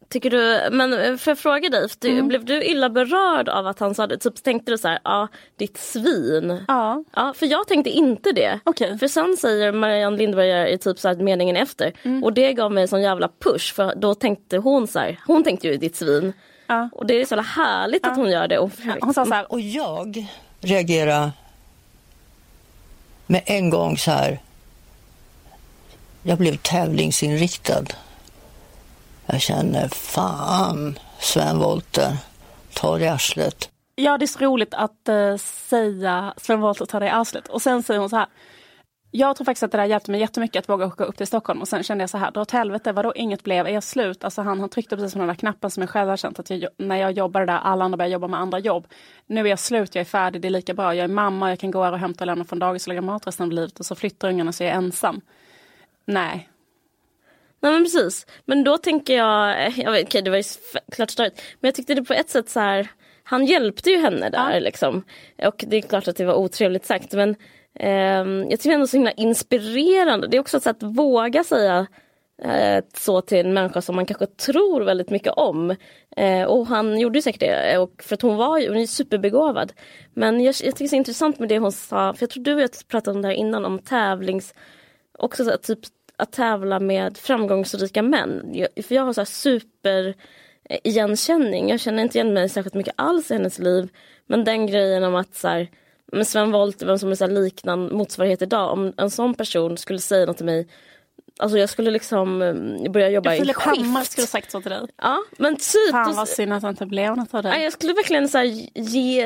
Tycker 0.10 0.30
du, 0.30 0.70
men 0.72 1.18
får 1.18 1.32
jag 1.32 1.38
fråga 1.38 1.70
dig, 1.70 1.88
du, 2.00 2.10
Mm. 2.10 2.28
blev 2.28 2.46
du 2.46 2.64
illa 2.64 2.90
berörd 2.90 3.50
av 3.50 3.68
att 3.68 3.80
han 3.80 3.96
sa 3.96 4.08
det? 4.08 4.18
Typ 4.18 4.44
tänkte 4.44 4.72
du 4.72 4.78
så 4.78 4.88
här, 4.88 5.00
ja 5.04 5.28
ditt 5.58 5.78
svin. 5.78 6.64
Ja, 6.68 7.04
Ja, 7.16 7.34
för 7.36 7.46
jag 7.46 7.68
tänkte 7.68 7.90
inte 7.90 8.32
det. 8.32 8.60
okej. 8.64 8.98
För 8.98 9.08
sen 9.08 9.38
säger 9.38 9.72
Marianne 9.72 10.18
Lindberg 10.18 10.74
i 10.74 10.78
typ 10.78 11.00
så 11.00 11.08
här 11.08 11.16
meningen 11.16 11.56
efter 11.58 11.94
Mm. 12.04 12.24
och 12.24 12.34
det 12.34 12.54
gav 12.54 12.72
mig 12.72 12.82
en 12.82 12.88
sån 12.88 13.02
jävla 13.02 13.30
push 13.40 13.74
för 13.74 13.96
då 13.96 14.16
tänkte 14.16 14.58
hon 14.58 14.88
så 14.88 15.00
här, 15.00 15.20
hon 15.28 15.44
tänkte 15.44 15.68
ju 15.68 15.78
ditt 15.78 15.96
svin. 15.96 16.34
Ja. 16.68 16.90
Och 16.94 17.06
det 17.06 17.22
är 17.22 17.26
så 17.26 17.36
härligt 17.42 18.06
att 18.08 18.16
hon 18.16 18.32
gör 18.32 18.48
det. 18.48 18.58
Och, 18.60 18.72
Hon 19.02 19.14
sa 19.14 19.26
så 19.26 19.34
här, 19.34 19.52
Och 19.52 19.60
jag 19.62 20.28
reagerar 20.62 21.32
med 23.28 23.42
en 23.46 23.70
gång 23.70 23.98
så 23.98 24.12
här. 24.12 24.40
Jag 26.24 26.38
blev 26.38 26.58
tävlingsinriktad. 26.58 27.86
Jag 29.26 29.42
känner 29.42 29.88
fan, 29.88 31.00
Sven 31.20 31.60
Wollter, 31.60 32.18
ta 32.74 32.98
det 32.98 33.06
i 33.06 33.08
arslet. 33.08 33.70
Ja, 33.96 34.18
det 34.18 34.26
är 34.26 34.28
så 34.28 34.40
roligt 34.40 34.74
att 34.74 35.10
eh, 35.10 35.38
säga 35.38 36.34
Sven 36.38 36.62
Wollter 36.62 36.86
tar 36.86 37.00
dig 37.00 37.10
i 37.10 37.12
arslet. 37.12 37.48
Och 37.48 37.62
sen 37.62 37.84
säger 37.84 38.00
hon 38.00 38.10
så 38.10 38.16
här. 38.16 38.28
Jag 39.16 39.36
tror 39.36 39.46
faktiskt 39.46 39.64
att 39.64 39.72
det 39.72 39.78
där 39.78 39.86
hjälpte 39.86 40.12
mig 40.12 40.20
jättemycket 40.20 40.60
att 40.60 40.70
våga 40.70 40.86
åka 40.86 41.04
upp 41.04 41.18
till 41.18 41.28
Stockholm. 41.28 41.62
Och 41.62 41.68
sen 41.68 41.84
kände 41.84 42.02
jag 42.02 42.10
så 42.10 42.18
här, 42.18 42.32
dra 42.32 42.42
åt 42.42 42.52
helvete, 42.52 42.92
vadå 42.92 43.14
inget 43.16 43.44
blev 43.44 43.68
er 43.68 43.82
slut? 43.82 44.24
Alltså 44.24 44.42
han, 44.42 44.60
han 44.60 44.70
tryckte 44.70 44.96
precis 44.96 45.14
på 45.14 45.20
den 45.20 45.28
där 45.28 45.36
knappen 45.36 45.72
som 45.72 45.82
jag 45.82 45.90
själv 45.90 46.10
har 46.10 46.18
känt 46.18 46.40
att 46.40 46.50
jag, 46.50 46.68
när 46.78 46.96
jag 46.96 47.12
jobbade 47.12 47.46
där, 47.46 47.58
alla 47.58 47.86
andra 47.86 47.98
började 47.98 48.14
jobba 48.14 48.28
med 48.28 48.40
andra 48.40 48.60
jobb. 48.60 48.88
Nu 49.26 49.42
är 49.42 49.46
jag 49.46 49.60
slut, 49.60 49.96
jag 49.96 50.02
är 50.02 50.06
färdig, 50.06 50.42
det 50.42 50.48
är 50.48 50.50
lika 50.50 50.74
bra. 50.74 50.96
Jag 50.96 51.04
är 51.04 51.08
mamma, 51.08 51.50
jag 51.50 51.60
kan 51.60 51.72
gå 51.72 51.84
här 51.84 51.92
och 51.92 52.00
hämta 52.00 52.24
och 52.24 52.26
lämna 52.26 52.46
från 52.46 52.60
dagis 52.60 52.84
och 52.84 52.88
laga 52.88 53.02
mat 53.02 53.28
resten 53.28 53.44
av 53.44 53.52
livet. 53.52 53.80
Och 53.80 53.86
så 53.86 53.96
flyttar 53.96 54.30
ungarna 54.30 54.52
så 54.52 54.64
jag 54.64 54.72
är 54.72 54.76
ensam. 54.76 55.22
Nej. 56.06 56.50
Nej 57.60 57.72
men 57.72 57.84
precis. 57.84 58.26
Men 58.46 58.64
då 58.64 58.78
tänker 58.78 59.18
jag, 59.18 59.72
jag 59.78 59.92
vet, 59.92 60.08
okej 60.08 60.22
det 60.22 60.30
var 60.30 60.38
ju 60.38 60.44
klart 60.92 61.10
störigt. 61.10 61.42
Men 61.60 61.68
jag 61.68 61.76
tyckte 61.76 61.94
det 61.96 62.04
på 62.04 62.14
ett 62.14 62.30
sätt 62.30 62.50
så 62.50 62.60
här, 62.60 62.88
han 63.24 63.46
hjälpte 63.46 63.90
ju 63.90 63.98
henne 63.98 64.30
där 64.30 64.54
Ja. 64.54 64.60
liksom. 64.60 65.04
Och 65.44 65.66
det 65.68 65.78
är 65.78 65.82
klart 65.82 66.08
att 66.08 66.16
det 66.16 66.26
var 66.26 66.36
otrevligt 66.36 66.86
sagt 66.86 67.14
men 67.14 67.36
Ehm, 67.80 68.48
jag 68.50 68.60
tycker 68.60 68.74
ändå 68.76 68.88
så 68.88 68.98
himla 68.98 69.12
inspirerande. 69.12 70.28
Det 70.28 70.38
är 70.38 70.42
också 70.42 70.58
ett 70.58 70.64
sätt 70.64 70.84
att 70.84 70.98
våga 70.98 71.44
säga 71.44 71.88
eh, 72.44 72.84
så 72.94 73.22
till 73.22 73.38
en 73.38 73.54
människa 73.54 73.82
som 73.82 73.96
man 73.96 74.06
kanske 74.06 74.26
tror 74.26 74.82
väldigt 74.82 75.10
mycket 75.10 75.34
om. 75.34 75.76
Eh, 76.18 76.44
och 76.44 76.68
han 76.68 77.00
gjorde 77.00 77.18
ju 77.18 77.22
säkert 77.22 77.42
det, 77.42 77.78
och 77.78 78.04
för 78.04 78.16
att 78.16 78.22
hon 78.22 78.38
var 78.38 78.58
ju 78.58 78.68
hon 78.68 78.78
är 78.78 78.86
superbegåvad. 78.86 79.74
Men 80.14 80.42
jag, 80.42 80.48
jag 80.48 80.56
tycker 80.56 80.78
det 80.78 80.86
är 80.86 80.88
så 80.88 80.96
intressant 80.96 81.40
med 81.40 81.50
det 81.50 81.60
hon 81.60 81.72
sa, 81.72 82.14
för 82.14 82.24
jag 82.24 82.30
tror 82.30 82.44
du 82.44 82.56
och 82.56 82.62
jag 82.62 82.70
pratade 82.88 83.16
om 83.16 83.22
det 83.22 83.28
här 83.28 83.36
innan, 83.36 83.66
om 83.66 83.80
tävlings... 83.80 84.54
Också 85.18 85.44
så 85.44 85.50
här, 85.50 85.58
typ 85.58 85.80
att 86.18 86.32
tävla 86.32 86.80
med 86.80 87.18
framgångsrika 87.18 88.02
män. 88.02 88.50
Jag, 88.54 88.86
för 88.86 88.96
jag 88.96 89.04
har 89.04 89.14
så 89.14 89.22
här 89.22 89.26
super 89.26 90.16
eh, 90.70 90.78
igenkänning. 90.84 91.70
Jag 91.70 91.80
känner 91.80 92.04
inte 92.04 92.18
igen 92.18 92.34
mig 92.34 92.50
särskilt 92.50 92.74
mycket 92.74 92.94
alls 92.98 93.32
i 93.32 93.34
hennes 93.34 93.60
liv. 93.60 93.90
Men 94.26 94.44
den 94.44 94.68
grejen 94.68 95.04
om 95.04 95.16
att 95.16 95.36
så 95.36 95.48
här, 95.48 95.68
men 96.14 96.26
Sven 96.26 96.52
Wollter, 96.52 96.86
vem 96.86 97.00
som 97.00 97.12
är 97.12 97.16
så 97.16 97.26
här 97.28 97.32
liknande 97.32 97.96
motsvarighet 97.96 98.42
idag. 98.42 98.72
Om 98.74 98.94
en 98.98 99.10
sån 99.10 99.34
person 99.34 99.78
skulle 99.78 100.00
säga 100.00 100.26
något 100.26 100.38
till 100.38 100.46
mig 100.46 100.68
Alltså 101.40 101.58
jag 101.58 101.70
skulle 101.70 101.92
liksom 101.92 102.42
eh, 102.42 102.92
börja 102.92 103.10
jobba 103.10 103.36
i 103.36 103.40
Filip 103.40 103.58
Hammar 103.58 104.00
skift. 104.02 104.12
skulle 104.12 104.28
sagt 104.28 104.52
så 104.52 104.62
till 104.62 104.72
dig. 104.72 104.82
Ja 105.02 105.18
men 105.38 105.56
typ. 105.56 105.92
Fan 105.92 106.16
vad 106.16 106.28
synd 106.30 106.54
att 106.54 106.62
det 106.62 106.70
inte 106.70 106.86
blev 106.86 107.16
något 107.18 107.34
av 107.34 107.46
Ja, 107.46 107.52
det. 107.52 107.64
jag 107.64 107.74
skulle 107.74 107.94
verkligen 107.94 108.30
så 108.30 108.42
ge... 108.76 109.26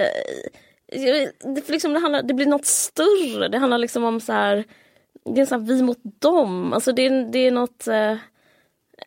Det, 1.56 1.70
liksom, 1.70 1.94
det, 1.94 2.00
handlar, 2.00 2.24
det 2.24 2.34
blir 2.34 2.46
något 2.46 2.66
större. 2.66 3.48
Det 3.48 3.58
handlar 3.58 3.78
liksom 3.78 4.04
om 4.04 4.20
så 4.22 4.34
här... 4.34 4.64
Det 5.36 5.42
är 5.42 5.46
så 5.46 5.56
här, 5.56 5.62
vi 5.62 5.82
mot 5.82 5.98
dem. 6.20 6.74
Alltså 6.74 6.92
det, 6.92 7.06
är- 7.06 7.32
det 7.32 7.40
är 7.40 7.52
något... 7.52 7.88
Eh, 7.88 8.16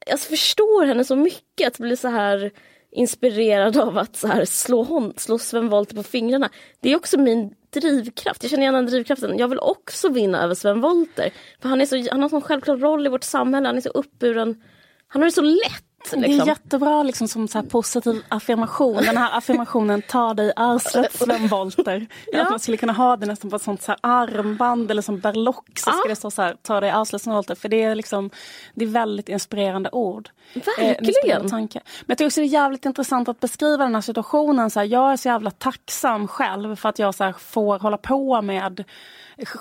jag 0.06 0.20
förstår 0.20 0.84
henne 0.86 1.04
så 1.04 1.16
mycket. 1.16 1.66
Att 1.68 1.78
bli 1.78 1.96
så 1.96 2.08
här 2.08 2.50
inspirerad 2.90 3.76
av 3.76 3.98
att 3.98 4.16
så 4.16 4.26
här, 4.26 4.44
slå, 4.44 4.82
hon, 4.82 5.12
slå 5.16 5.38
Sven 5.38 5.68
Wollter 5.68 5.96
på 5.96 6.02
fingrarna. 6.02 6.50
Det 6.80 6.92
är 6.92 6.96
också 6.96 7.18
min 7.18 7.54
drivkraft. 7.72 8.42
Jag 8.42 8.50
känner 8.50 8.62
igen 8.62 8.74
den 8.74 8.86
drivkraften. 8.86 9.38
Jag 9.38 9.48
vill 9.48 9.58
också 9.58 10.08
vinna 10.08 10.42
över 10.42 10.54
Sven 10.54 10.80
Wollter. 10.80 11.30
För 11.62 11.68
han, 11.68 11.80
är 11.80 11.86
så, 11.86 11.96
han 11.96 12.20
har 12.20 12.22
en 12.22 12.30
sån 12.30 12.42
självklar 12.42 12.76
roll 12.76 13.06
i 13.06 13.10
vårt 13.10 13.24
samhälle. 13.24 13.68
Han 13.68 13.76
är 13.76 13.80
så 13.80 13.88
uppburen. 13.88 14.62
Han 15.08 15.22
har 15.22 15.26
det 15.26 15.32
så 15.32 15.42
lätt. 15.42 15.84
Det 16.10 16.16
är 16.16 16.20
Liksom. 16.20 16.46
jättebra 16.48 17.02
liksom, 17.02 17.28
som 17.28 17.48
så 17.48 17.62
positiv 17.62 18.22
affirmation. 18.28 18.96
Den 18.96 19.16
här 19.16 19.38
affirmationen 19.38 20.02
tar 20.02 20.34
dig 20.34 20.46
i 20.48 20.52
arslet 20.56 21.12
Sven 21.12 21.48
Wollter. 21.48 22.06
Ja. 22.32 22.42
Att 22.42 22.50
man 22.50 22.60
skulle 22.60 22.76
kunna 22.76 22.92
ha 22.92 23.16
det 23.16 23.26
nästan 23.26 23.50
på 23.50 23.56
ett 23.56 23.62
sånt 23.62 23.82
så 23.82 23.94
armband 24.00 24.90
eller 24.90 25.02
som 25.02 25.18
berlock 25.20 25.78
så 25.78 25.90
Ja. 25.90 25.92
ska 25.92 26.08
det 26.08 26.16
stå 26.16 26.30
så 26.30 26.42
här, 26.42 26.56
ta 26.62 26.80
dig 26.80 26.88
i 26.88 26.92
arslet 26.92 27.22
Sven 27.22 27.34
Wollter. 27.34 27.54
För 27.54 27.68
det 27.68 27.82
är 27.82 27.94
liksom, 27.94 28.30
det 28.74 28.84
är 28.84 28.88
väldigt 28.88 29.28
inspirerande 29.28 29.90
ord. 29.92 30.30
Eh, 30.54 30.62
Verkligen. 30.66 31.04
inspirerande 31.04 31.48
tanke. 31.48 31.80
Men 31.84 32.04
jag 32.06 32.18
tycker 32.18 32.26
också 32.28 32.40
det 32.40 32.46
är 32.46 32.48
jävligt 32.48 32.84
intressant 32.86 33.28
att 33.28 33.40
beskriva 33.40 33.84
den 33.84 33.94
här 33.94 34.02
situationen. 34.02 34.70
Så 34.70 34.80
här, 34.80 34.86
jag 34.86 35.12
är 35.12 35.16
så 35.16 35.28
jävla 35.28 35.50
tacksam 35.50 36.28
själv 36.28 36.76
för 36.76 36.88
att 36.88 36.98
jag 36.98 37.14
så 37.14 37.24
här, 37.24 37.32
får 37.32 37.78
hålla 37.78 37.96
på 37.96 38.42
med 38.42 38.84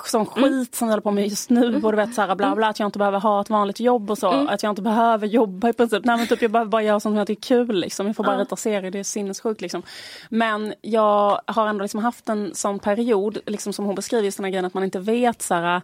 sån 0.05 0.25
skit 0.25 0.75
som 0.75 0.87
jag 0.87 0.91
håller 0.91 1.01
på 1.01 1.11
med 1.11 1.27
just 1.27 1.49
nu. 1.49 1.81
Och 1.83 1.91
du 1.91 1.95
vet, 1.95 2.13
så 2.13 2.21
här, 2.21 2.35
bla, 2.35 2.55
bla, 2.55 2.67
att 2.67 2.79
jag 2.79 2.87
inte 2.87 2.99
behöver 2.99 3.19
ha 3.19 3.41
ett 3.41 3.49
vanligt 3.49 3.79
jobb 3.79 4.11
och 4.11 4.17
så. 4.17 4.27
Att 4.27 4.63
jag 4.63 4.71
inte 4.71 4.81
behöver 4.81 5.27
jobba 5.27 5.69
i 5.69 5.73
princip. 5.73 6.05
Nej, 6.05 6.17
men 6.17 6.27
typ, 6.27 6.41
jag 6.41 6.51
behöver 6.51 6.69
bara 6.69 6.83
göra 6.83 6.99
sånt 6.99 7.13
som 7.13 7.17
jag 7.17 7.27
tycker 7.27 7.55
är 7.55 7.65
kul. 7.65 7.79
Liksom. 7.79 8.07
Jag 8.07 8.15
får 8.15 8.23
bara 8.23 8.37
rita 8.37 8.55
serier, 8.55 8.91
det 8.91 8.99
är 8.99 9.03
sinnessjukt. 9.03 9.61
Liksom. 9.61 9.83
Men 10.29 10.73
jag 10.81 11.41
har 11.45 11.67
ändå 11.67 11.81
liksom 11.81 11.99
haft 11.99 12.29
en 12.29 12.55
sån 12.55 12.79
period, 12.79 13.37
liksom 13.45 13.73
som 13.73 13.85
hon 13.85 13.95
beskriver, 13.95 14.23
just 14.23 14.37
den 14.37 14.43
här 14.43 14.51
grejen 14.51 14.65
att 14.65 14.73
man 14.73 14.83
inte 14.83 14.99
vet 14.99 15.41
så 15.41 15.53
här, 15.53 15.81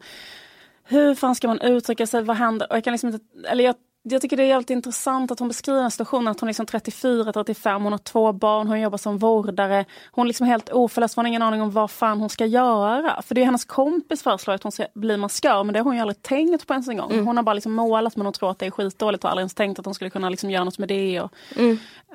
hur 0.84 1.16
fan 1.16 1.36
ska 1.36 1.48
man 1.48 1.62
uttrycka 1.62 2.08
sig, 2.08 2.24
vad 2.24 2.38
händer? 2.38 2.68
Och 2.70 2.78
jag 2.78 2.84
kan 2.84 2.92
liksom 2.92 3.10
inte, 3.10 3.26
eller 3.50 3.64
jag, 3.64 3.76
jag 4.08 4.22
tycker 4.22 4.38
det 4.38 4.44
är 4.44 4.48
jävligt 4.48 4.70
intressant 4.70 5.32
att 5.32 5.40
hon 5.40 5.48
beskriver 5.48 5.90
situationen, 5.90 6.28
att 6.28 6.40
hon 6.40 6.48
är 6.48 6.50
liksom 6.50 6.66
34, 6.66 7.34
35, 7.34 7.84
hon 7.84 7.92
har 7.92 8.00
två 8.00 8.34
barn, 8.34 8.68
hon 8.68 8.82
jobbar 8.82 8.98
som 8.98 9.18
vårdare. 9.18 9.86
Hon 10.12 10.26
är 10.26 10.28
liksom 10.28 10.48
helt 10.48 10.70
oförlöst, 10.70 11.16
hon 11.16 11.26
har 11.26 11.28
ingen 11.28 11.42
aning 11.42 11.62
om 11.62 11.72
vad 11.72 11.92
fan 11.92 12.20
hon 12.20 12.30
ska 12.30 12.46
göra. 12.46 13.22
För 13.22 13.36
det 13.36 13.42
är 13.42 13.46
hennes 13.46 13.66
kompis 13.66 14.24
föreslår 14.24 14.54
att 14.54 14.64
hon 14.64 14.72
ska 14.72 14.88
bli 14.94 15.18
maskör, 15.18 15.64
men 15.64 15.74
det 15.74 15.80
har 15.80 15.84
hon 15.84 15.96
ju 15.96 16.02
aldrig 16.02 16.22
tänkt 16.22 16.68
på 16.68 16.74
ens 16.74 16.88
en 16.88 16.98
gång. 16.98 17.26
Hon 17.26 17.38
har 17.38 17.44
bara 17.44 17.54
liksom 17.54 17.74
målat 17.74 18.16
men 18.16 18.26
hon 18.26 18.34
tror 18.34 18.52
att 18.52 18.60
det 18.60 18.66
är 18.66 18.72
skitdåligt 18.72 19.24
och 19.24 19.30
aldrig 19.30 19.42
ens 19.42 19.54
tänkt 19.54 19.80
att 19.80 19.86
hon 19.86 19.94
skulle 19.96 20.10
kunna 20.10 20.30
liksom 20.30 20.52
göra 20.52 20.64
något 20.64 20.78
med 20.78 20.88
det. 20.88 21.22
Och, 21.22 21.32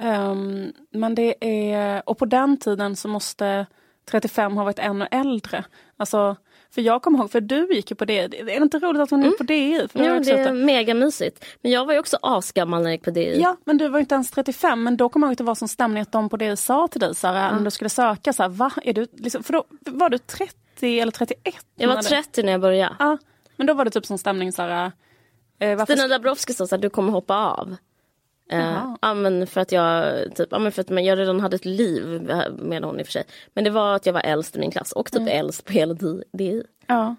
Ehm, 0.00 0.72
men 0.90 1.14
det 1.14 1.34
är, 1.40 2.02
och 2.06 2.18
på 2.18 2.24
den 2.24 2.56
tiden 2.56 2.96
så 2.96 3.08
måste 3.08 3.66
35 4.10 4.56
ha 4.56 4.64
varit 4.64 4.78
ännu 4.78 5.08
äldre. 5.10 5.64
Alltså, 5.96 6.36
för 6.74 6.82
jag 6.82 7.02
kommer 7.02 7.18
ihåg, 7.18 7.30
för 7.30 7.40
du 7.40 7.68
gick 7.74 7.90
ju 7.90 7.94
på 7.96 8.04
det. 8.04 8.18
Är 8.18 8.62
inte 8.62 8.78
roligt 8.78 9.02
att 9.02 9.10
hon 9.10 9.24
är 9.24 9.30
på 9.30 9.42
DI? 9.42 9.88
För 9.92 9.98
också 10.18 10.30
det 10.34 10.40
är 10.40 10.52
mega 10.52 10.94
mysigt. 10.94 11.44
Men 11.62 11.72
jag 11.72 11.86
var 11.86 11.92
ju 11.92 11.98
också 11.98 12.18
asgammal 12.22 12.82
när 12.82 12.90
jag 12.90 12.94
gick 12.94 13.04
på 13.04 13.10
DI. 13.10 13.40
Ja, 13.40 13.56
men 13.64 13.78
du 13.78 13.88
var 13.88 13.98
inte 14.00 14.14
ens 14.14 14.30
35. 14.30 14.82
Men 14.82 14.96
då 14.96 15.08
kommer 15.08 15.26
jag 15.26 15.28
ihåg 15.30 15.32
att 15.34 15.38
det 15.38 15.44
var 15.44 15.54
som 15.54 15.68
stämning 15.68 16.02
att 16.02 16.12
de 16.12 16.28
på 16.28 16.36
DI 16.36 16.56
sa 16.56 16.88
till 16.88 17.00
dig, 17.00 17.14
Sara, 17.14 17.56
när 17.56 17.64
du 17.64 17.70
skulle 17.70 17.90
söka, 17.90 18.32
så 18.32 18.42
här, 18.42 18.50
va? 18.50 18.70
Är 18.82 18.92
du, 18.92 19.06
liksom, 19.12 19.42
för 19.42 19.52
då 19.52 19.64
var 19.86 20.08
du 20.08 20.18
30 20.18 21.00
eller 21.00 21.12
31? 21.12 21.54
Jag 21.76 21.88
var 21.88 21.94
när 21.94 22.02
du- 22.02 22.08
30 22.08 22.42
när 22.42 22.52
jag 22.52 22.60
började. 22.60 22.96
Ja, 22.98 23.18
men 23.56 23.66
då 23.66 23.74
var 23.74 23.84
det 23.84 23.90
typ 23.90 24.06
som 24.06 24.18
stämning 24.18 24.52
här, 24.58 24.92
Eh, 25.62 25.76
varför 25.76 25.94
Stina 25.96 26.08
Dabrowski 26.08 26.54
sa 26.54 26.64
att 26.64 26.82
du 26.82 26.90
kommer 26.90 27.12
hoppa 27.12 27.36
av. 27.36 27.76
Jaha. 28.50 28.98
ja, 29.02 29.14
men 29.14 29.46
för 29.46 29.60
att 29.60 29.72
jag, 29.72 30.14
typ, 30.34 30.48
ja, 30.50 30.58
men 30.58 30.72
för 30.72 30.82
att 30.82 31.04
jag 31.04 31.18
redan 31.18 31.40
hade 31.40 31.56
ett 31.56 31.64
liv 31.64 32.30
med 32.58 32.84
hon 32.84 33.00
i 33.00 33.02
och 33.02 33.06
för 33.06 33.12
sig. 33.12 33.24
Men 33.54 33.64
det 33.64 33.70
var 33.70 33.96
att 33.96 34.06
jag 34.06 34.12
var 34.12 34.20
äldst 34.20 34.56
i 34.56 34.58
min 34.58 34.70
klass 34.70 34.92
och 34.92 35.12
typ 35.12 35.28
äldst 35.28 35.64
på 35.64 35.72
hela 35.72 35.94
DI. 36.32 36.62
Ja. 36.86 37.16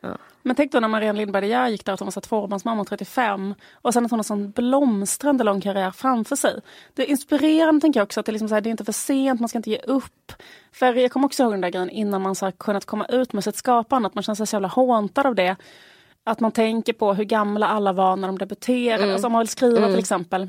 Ja. 0.00 0.18
Men 0.42 0.56
tänk 0.56 0.72
då 0.72 0.80
när 0.80 0.88
Marianne 0.88 1.18
Lindberg 1.18 1.70
gick 1.70 1.84
där 1.84 1.92
att 1.92 2.00
hon 2.00 2.10
var 2.14 2.20
tvåbarnsmamma 2.20 2.80
och 2.80 2.88
35 2.88 3.54
och 3.72 3.92
sen 3.92 4.04
att 4.04 4.10
hon 4.10 4.18
har 4.18 4.24
sån 4.24 4.50
blomstrande 4.50 5.44
lång 5.44 5.60
karriär 5.60 5.90
framför 5.90 6.36
sig. 6.36 6.60
Det 6.94 7.02
är 7.02 7.06
inspirerande 7.06 7.80
tänker 7.80 8.00
jag 8.00 8.04
också 8.04 8.20
att 8.20 8.26
det, 8.26 8.30
är 8.30 8.32
liksom 8.32 8.48
så 8.48 8.54
här, 8.54 8.60
det 8.60 8.68
är 8.68 8.70
inte 8.70 8.84
för 8.84 8.92
sent, 8.92 9.40
man 9.40 9.48
ska 9.48 9.58
inte 9.58 9.70
ge 9.70 9.78
upp. 9.78 10.32
För 10.72 10.94
jag 10.94 11.12
kommer 11.12 11.26
också 11.26 11.42
ihåg 11.42 11.52
den 11.52 11.60
där 11.60 11.70
grejen 11.70 11.90
innan 11.90 12.22
man 12.22 12.34
så 12.34 12.52
kunnat 12.52 12.84
komma 12.84 13.06
ut 13.06 13.32
med 13.32 13.44
sitt 13.44 13.56
skapande, 13.56 14.06
att 14.06 14.14
man 14.14 14.24
känner 14.24 14.36
sig 14.36 14.46
så 14.46 14.56
jävla 14.56 14.68
håntad 14.68 15.26
av 15.26 15.34
det. 15.34 15.56
Att 16.28 16.40
man 16.40 16.52
tänker 16.52 16.92
på 16.92 17.14
hur 17.14 17.24
gamla 17.24 17.68
alla 17.68 17.92
var 17.92 18.16
när 18.16 18.28
de 18.28 18.38
debuterade, 18.38 19.12
alltså 19.12 19.26
om 19.26 19.32
man 19.32 19.38
vill 19.38 19.48
skriva 19.48 19.86
till 19.86 19.98
exempel. 19.98 20.48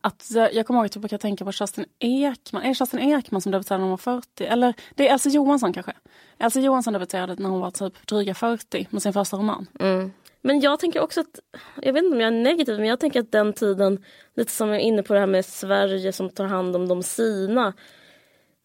Att 0.00 0.30
jag, 0.30 0.54
jag 0.54 0.66
kommer 0.66 0.80
ihåg 0.80 0.86
att 0.86 0.94
jag 0.94 1.02
brukar 1.02 1.18
tänka 1.18 1.44
på 1.44 1.52
Kerstin 1.52 1.84
Ekman. 1.98 2.62
Är 2.62 2.68
det 2.68 2.74
Kerstin 2.74 3.00
Ekman 3.00 3.40
som 3.40 3.52
debuterade 3.52 3.78
när 3.78 3.84
hon 3.84 3.90
var 3.90 3.96
40? 3.96 4.44
Eller 4.44 4.74
det 4.94 5.08
är 5.08 5.12
Elsa 5.12 5.28
Johansson 5.28 5.72
kanske? 5.72 5.92
Elsa 6.38 6.60
Johansson 6.60 6.92
debuterade 6.92 7.34
när 7.38 7.48
hon 7.48 7.60
var 7.60 7.70
typ 7.70 8.06
dryga 8.06 8.34
40 8.34 8.86
med 8.90 9.02
sin 9.02 9.12
första 9.12 9.36
roman. 9.36 9.66
Mm. 9.80 10.12
Men 10.40 10.60
jag 10.60 10.80
tänker 10.80 11.00
också 11.00 11.20
att, 11.20 11.40
jag 11.82 11.92
vet 11.92 12.04
inte 12.04 12.14
om 12.14 12.20
jag 12.20 12.34
är 12.34 12.42
negativ, 12.42 12.78
men 12.78 12.88
jag 12.88 13.00
tänker 13.00 13.20
att 13.20 13.32
den 13.32 13.52
tiden, 13.52 14.04
lite 14.34 14.52
som 14.52 14.68
jag 14.68 14.76
är 14.76 14.82
inne 14.82 15.02
på 15.02 15.14
det 15.14 15.20
här 15.20 15.26
med 15.26 15.44
Sverige 15.44 16.12
som 16.12 16.30
tar 16.30 16.44
hand 16.44 16.76
om 16.76 16.88
de 16.88 17.02
sina. 17.02 17.72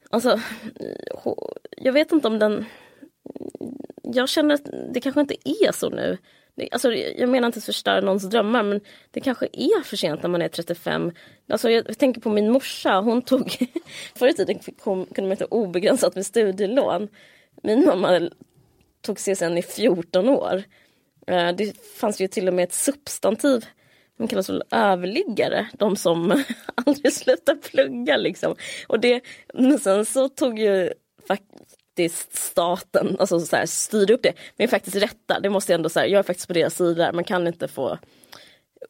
Alltså, 0.10 0.40
jag 1.78 1.94
vet 1.94 2.12
inte 2.12 2.28
om 2.28 2.40
den, 2.40 2.66
jag 4.04 4.30
känner 4.30 4.56
att 4.56 4.70
det 4.94 5.02
kanske 5.02 5.22
inte 5.22 5.36
är 5.50 5.72
så 5.72 5.90
nu. 5.90 6.18
Alltså, 6.72 6.94
jag 6.94 7.30
menar 7.30 7.48
inte 7.48 7.58
att 7.60 7.66
förstöra 7.66 8.02
någons 8.02 8.30
drömmar 8.30 8.64
men 8.64 8.82
det 9.12 9.20
kanske 9.20 9.46
är 9.46 9.84
för 9.84 9.98
sent 9.98 10.22
när 10.22 10.30
man 10.30 10.42
är 10.42 10.48
35. 10.48 11.12
Alltså, 11.50 11.70
jag 11.70 11.98
tänker 11.98 12.22
på 12.22 12.30
min 12.30 12.52
morsa, 12.52 13.00
hon 13.00 13.22
tog... 13.22 13.58
Förr 14.16 14.28
i 14.28 14.34
tiden 14.34 14.60
kunde 14.86 15.28
man 15.28 15.38
ta 15.38 15.46
obegränsat 15.46 16.16
med 16.16 16.26
studielån. 16.26 17.08
Min 17.64 17.86
mamma 17.86 18.30
tog 19.02 19.18
CSN 19.18 19.58
i 19.58 19.62
14 19.62 20.30
år. 20.30 20.64
Eh, 21.28 21.52
det 21.52 21.78
fanns 21.82 22.22
ju 22.22 22.28
till 22.28 22.48
och 22.48 22.54
med 22.54 22.64
ett 22.64 22.74
substantiv 22.74 23.66
de 24.18 24.28
kallas 24.28 24.50
väl 24.50 24.64
överliggare, 24.72 25.70
de 25.74 25.96
som 25.96 26.44
aldrig 26.76 27.14
slutar 27.14 27.56
plugga 27.56 28.18
liksom. 28.18 28.56
Och 28.88 29.00
det, 29.00 29.22
men 29.54 29.80
sen 29.80 30.06
så 30.06 30.30
tog 30.30 30.60
ju 30.60 30.94
faktiskt 31.96 32.38
staten, 32.38 33.16
alltså 33.20 33.40
så 33.40 33.56
här, 33.56 33.66
styrde 33.66 34.14
upp 34.14 34.24
det, 34.24 34.34
men 34.58 34.68
faktiskt 34.68 34.96
rätta, 34.96 35.40
det 35.40 35.50
måste 35.50 35.72
jag 35.72 35.78
ändå 35.78 35.90
säga, 35.90 36.08
jag 36.08 36.20
är 36.20 36.24
faktiskt 36.24 36.48
på 36.48 36.54
deras 36.54 36.76
sida, 36.76 37.12
man 37.14 37.24
kan 37.24 37.48
inte 37.48 37.68
få 37.68 37.98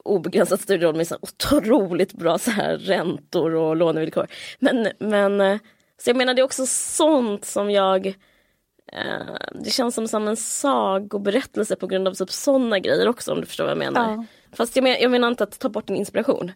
obegränsat 0.04 0.62
studielån 0.62 0.98
med 0.98 1.08
så 1.08 1.18
otroligt 1.22 2.14
bra 2.14 2.38
så 2.38 2.52
här 2.52 2.78
räntor 2.78 3.56
och 3.56 3.76
lånevillkor. 3.76 4.28
Men, 4.60 4.88
men 5.00 5.42
eh, 5.42 5.58
så 5.98 6.10
jag 6.10 6.18
menar 6.18 6.34
det 6.34 6.42
är 6.42 6.44
också 6.44 6.66
sånt 6.66 7.46
som 7.46 7.72
jag 7.72 8.08
eh, 8.92 9.36
det 9.64 9.70
känns 9.70 9.96
som, 9.96 10.08
som 10.08 10.28
en 10.28 10.38
sagoberättelse 10.38 11.76
på 11.76 11.88
grund 11.88 12.08
av 12.08 12.14
typ 12.14 12.32
sådana 12.32 12.80
grejer 12.80 13.08
också 13.08 13.32
om 13.32 13.42
du 13.42 13.46
förstår 13.46 13.64
vad 13.64 13.72
jag 13.72 13.78
menar. 13.78 14.12
Ja. 14.12 14.26
Fast 14.56 14.76
jag, 14.76 14.84
men, 14.84 14.98
jag 15.02 15.12
menar 15.12 15.28
inte 15.28 15.44
att 15.44 15.60
ta 15.60 15.70
bort 15.70 15.88
din 15.88 15.96
inspiration. 15.98 16.52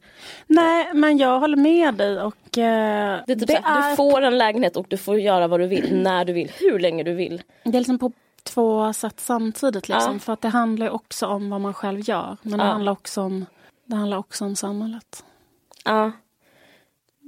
Nej, 0.48 0.94
men 0.94 1.18
jag 1.18 1.40
håller 1.40 1.58
med 1.58 1.96
dig 1.96 2.22
och 2.22 2.58
eh, 2.58 3.20
Det 3.28 3.34
är 3.34 3.36
typ 3.36 3.50
så 3.50 3.58
här, 3.64 3.90
Du 3.90 3.96
får 3.96 4.22
en 4.22 4.38
lägenhet 4.38 4.78
och 4.78 4.86
du 4.90 4.98
får 4.98 5.20
göra 5.20 5.48
vad 5.48 5.60
du 5.60 5.68
vill, 5.68 5.98
när 6.04 6.26
du 6.26 6.34
vill, 6.34 6.52
hur 6.60 6.80
länge 6.80 7.04
du 7.04 7.14
vill. 7.14 7.42
det 7.64 7.70
är 7.78 7.80
liksom 7.80 8.00
på 8.00 8.12
två 8.44 8.94
sätt 8.94 9.20
samtidigt. 9.20 9.88
Liksom, 9.90 10.14
Ja. 10.14 10.20
För 10.20 10.34
att 10.34 10.42
det 10.42 10.48
handlar 10.48 10.90
också 10.90 11.28
om 11.28 11.50
vad 11.50 11.62
man 11.62 11.74
själv 11.74 12.10
gör. 12.10 12.38
Men 12.42 12.60
det, 12.60 12.66
Ja. 12.66 12.72
handlar 12.72 12.92
också 12.92 13.22
om, 13.22 13.46
det 13.86 13.96
handlar 13.96 14.18
också 14.18 14.46
om 14.46 14.56
samhället. 14.56 15.24
Ja. 15.86 16.12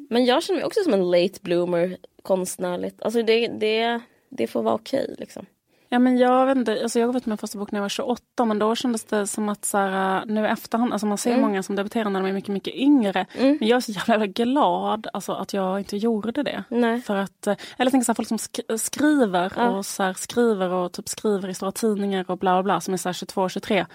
Men 0.10 0.25
jag 0.25 0.43
känner 0.43 0.60
mig 0.60 0.65
också 0.65 0.84
som 0.84 0.93
en 0.93 1.12
late 1.12 1.39
bloomer 1.41 1.97
konstnärligt. 2.23 3.01
Alltså 3.01 3.21
det, 3.23 3.47
det, 3.47 3.99
det 4.29 4.47
får 4.47 4.63
vara 4.63 4.75
okej 4.75 5.15
liksom. 5.19 5.45
Ja, 5.93 5.99
men 5.99 6.17
jag 6.17 6.45
vet 6.45 6.58
inte, 6.58 6.80
alltså 6.84 6.99
jag 6.99 7.08
gav 7.08 7.17
ut 7.17 7.25
min 7.25 7.38
första 7.38 7.58
bok 7.60 7.71
när 7.71 7.80
jag 7.80 7.82
var 7.82 7.89
28 7.89 8.45
men 8.45 8.60
då 8.60 8.75
kändes 8.75 9.04
det 9.06 9.27
som 9.27 9.49
att 9.49 9.65
så 9.65 9.77
här, 9.77 10.25
nu 10.25 10.47
efterhand, 10.47 10.93
alltså 10.93 11.08
man 11.08 11.17
ser 11.17 11.30
Mm. 11.32 11.41
många 11.41 11.63
som 11.63 11.75
debuterar 11.75 12.10
när 12.10 12.21
de 12.21 12.30
är 12.30 12.34
mycket, 12.34 12.54
mycket 12.54 12.75
yngre. 12.75 13.25
Men 13.38 13.58
jag 13.67 13.77
är 13.77 13.80
så 13.80 13.91
jävla, 13.91 14.25
glad 14.27 15.08
alltså, 15.13 15.32
att 15.34 15.54
jag 15.54 15.80
inte 15.80 15.97
gjorde 15.97 16.43
det. 16.43 16.63
Nej. 16.69 17.01
För 17.01 17.15
att, 17.15 17.47
eh, 17.47 17.56
eller 17.77 17.91
tänk 17.91 18.06
så 18.06 18.12
här, 18.12 18.15
folk 18.15 18.27
som 18.27 18.38
sk- 18.38 18.77
skriver 18.77 19.51
Ja. 19.58 19.69
och 19.69 19.86
så 19.86 20.04
här, 20.04 20.13
skriver 20.13 20.69
och 20.69 20.91
typ 20.91 21.10
skriver 21.10 21.49
i 21.49 21.54
stora 21.54 21.71
tidningar 21.71 22.25
och 22.32 22.38
bla 22.38 22.54
bla 22.56 22.63
bla 22.63 22.82
som 22.82 22.93
är 22.93 22.97
så 22.97 23.10
här 23.10 23.13
22, 23.13 23.49
23. 23.49 23.86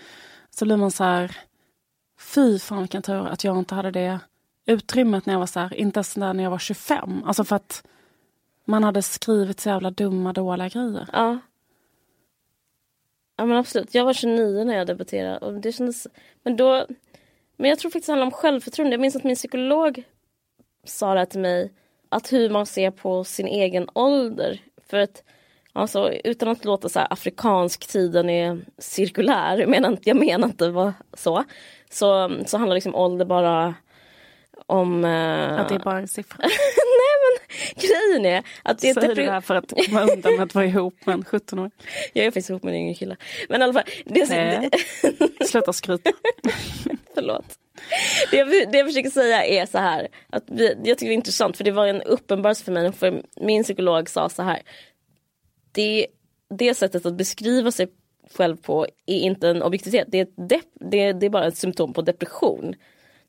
Så 0.50 0.64
blir 0.64 0.76
man 0.76 0.90
så 0.90 1.04
här, 1.04 1.36
fy 2.20 2.58
fan 2.58 2.78
vilken 2.78 3.02
tur 3.02 3.26
att 3.26 3.44
jag 3.44 3.58
inte 3.58 3.74
hade 3.74 3.90
det 3.90 4.18
utrymmet 4.66 5.26
när 5.26 5.34
jag 5.34 5.38
var 5.38 5.46
så 5.46 5.60
här, 5.60 5.74
inte 5.74 5.98
ens 5.98 6.16
när 6.16 6.42
jag 6.42 6.50
var 6.50 6.58
25. 6.58 7.22
Alltså 7.26 7.44
för 7.44 7.56
att 7.56 7.82
man 8.64 8.84
hade 8.84 9.02
skrivit 9.02 9.60
så 9.60 9.68
jävla 9.68 9.90
dumma, 9.90 10.32
dåliga 10.32 10.68
grejer. 10.68 11.08
Ja. 11.12 11.38
Ja 13.36 13.46
men 13.46 13.56
absolut. 13.56 13.94
Jag 13.94 14.04
var 14.04 14.12
29 14.12 14.64
när 14.64 14.76
jag 14.76 14.86
debuterade 14.86 15.38
och 15.38 15.54
det 15.54 15.72
kändes... 15.72 16.06
Men 16.42 16.56
då... 16.56 16.86
Men 17.56 17.70
jag 17.70 17.78
tror 17.78 17.90
faktiskt 17.90 18.06
det 18.06 18.12
handlar 18.12 18.26
om 18.26 18.32
självförtroende. 18.32 18.94
Jag 18.94 19.00
minns 19.00 19.16
att 19.16 19.24
min 19.24 19.36
psykolog 19.36 20.02
sa 20.84 21.14
det 21.14 21.26
till 21.26 21.40
mig. 21.40 21.72
Att 22.08 22.32
hur 22.32 22.50
man 22.50 22.66
ser 22.66 22.90
på 22.90 23.24
sin 23.24 23.46
egen 23.46 23.88
ålder. 23.92 24.60
För 24.90 24.96
att 24.96 25.22
alltså, 25.72 26.12
utan 26.12 26.48
att 26.48 26.64
låta 26.64 26.88
så 26.88 26.98
här 26.98 27.12
afrikansk 27.12 27.86
tiden 27.86 28.30
är 28.30 28.58
cirkulär. 28.78 29.58
Jag 29.58 29.68
menar, 29.68 29.88
inte- 29.88 30.08
jag 30.08 30.16
menar 30.16 30.48
inte 30.48 30.68
vad 30.68 30.92
så. 31.14 31.44
Så, 31.90 32.30
så 32.46 32.58
handlar 32.58 32.74
liksom 32.74 32.94
ålder 32.94 33.24
bara 33.24 33.74
om... 34.66 35.04
eh, 35.04 35.60
Att 35.60 35.68
det 35.68 35.74
är 35.74 35.78
bara 35.78 35.98
en 35.98 36.08
siffra. 36.08 36.44
Grejen 38.22 38.44
är 38.44 38.44
att 38.62 38.78
det 38.78 38.88
är 38.88 38.94
Säger 38.94 39.14
det 39.14 39.30
här 39.30 39.40
för 39.40 39.54
att 39.54 39.72
komma 39.86 40.02
undan 40.02 40.36
med 40.36 40.42
att 40.42 40.54
vara 40.54 40.64
ihop 40.64 41.06
med 41.06 41.14
en 41.14 41.24
17-åring? 41.24 41.70
Jag 42.12 42.26
är 42.26 42.30
faktiskt 42.30 42.50
ihop 42.50 42.62
med 42.62 42.74
en 42.74 42.80
yngre 42.80 42.94
kille. 42.94 43.16
Men 43.48 43.60
i 43.60 43.64
alla 43.64 43.72
fall. 43.72 43.84
Det 44.04 44.28
Nej. 44.28 44.70
Sluta 45.46 45.72
skryta. 45.72 46.10
Förlåt. 47.14 47.58
Det 48.30 48.36
jag, 48.36 48.48
det 48.48 48.78
jag 48.78 48.86
försöker 48.86 49.10
säga 49.10 49.44
är 49.44 49.66
så 49.66 49.78
här. 49.78 50.08
Att 50.30 50.44
vi, 50.46 50.66
jag 50.84 50.98
tycker 50.98 51.06
det 51.06 51.12
är 51.12 51.16
intressant 51.16 51.56
för 51.56 51.64
det 51.64 51.70
var 51.70 51.86
en 51.86 52.02
uppenbarelse 52.02 52.64
för 52.64 52.72
mig. 52.72 52.92
För 52.92 53.22
min 53.40 53.62
psykolog 53.62 54.08
sa 54.08 54.28
så 54.28 54.42
här. 54.42 54.62
Det, 55.72 56.06
det 56.58 56.74
sättet 56.74 57.06
att 57.06 57.16
beskriva 57.16 57.70
sig 57.70 57.88
själv 58.34 58.56
på 58.56 58.86
är 59.06 59.18
inte 59.18 59.48
en 59.48 59.62
objektivitet. 59.62 60.08
Det 60.10 60.20
är, 60.20 60.28
det, 60.90 61.12
det 61.12 61.26
är 61.26 61.30
bara 61.30 61.46
ett 61.46 61.56
symptom 61.56 61.92
på 61.92 62.02
depression. 62.02 62.74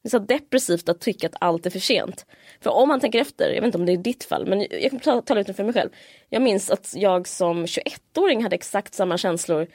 Det 0.08 0.16
är 0.16 0.20
så 0.20 0.26
depressivt 0.26 0.90
att 0.90 1.00
tycka 1.00 1.28
att 1.28 1.36
allt 1.40 1.66
är 1.66 1.70
för 1.70 1.80
sent. 1.80 2.26
För 2.62 2.70
om 2.70 2.88
man 2.88 3.00
tänker 3.00 3.22
efter, 3.22 3.50
jag 3.50 3.56
vet 3.62 3.66
inte 3.66 3.78
om 3.78 3.86
det 3.86 3.92
är 3.92 3.98
ditt 3.98 4.24
fall, 4.24 4.46
men 4.46 4.62
jag 4.72 4.92
kan 4.92 5.00
ta- 5.00 5.22
tala 5.22 5.42
ut 5.42 5.56
för 5.56 5.64
mig 5.64 5.74
själv. 5.74 5.90
Jag 6.30 6.42
minns 6.42 6.70
att 6.70 6.94
jag 6.98 7.28
som 7.28 7.66
21-åring 7.66 8.44
hade 8.44 8.56
exakt 8.56 8.94
samma 8.94 9.18
känslor 9.18 9.68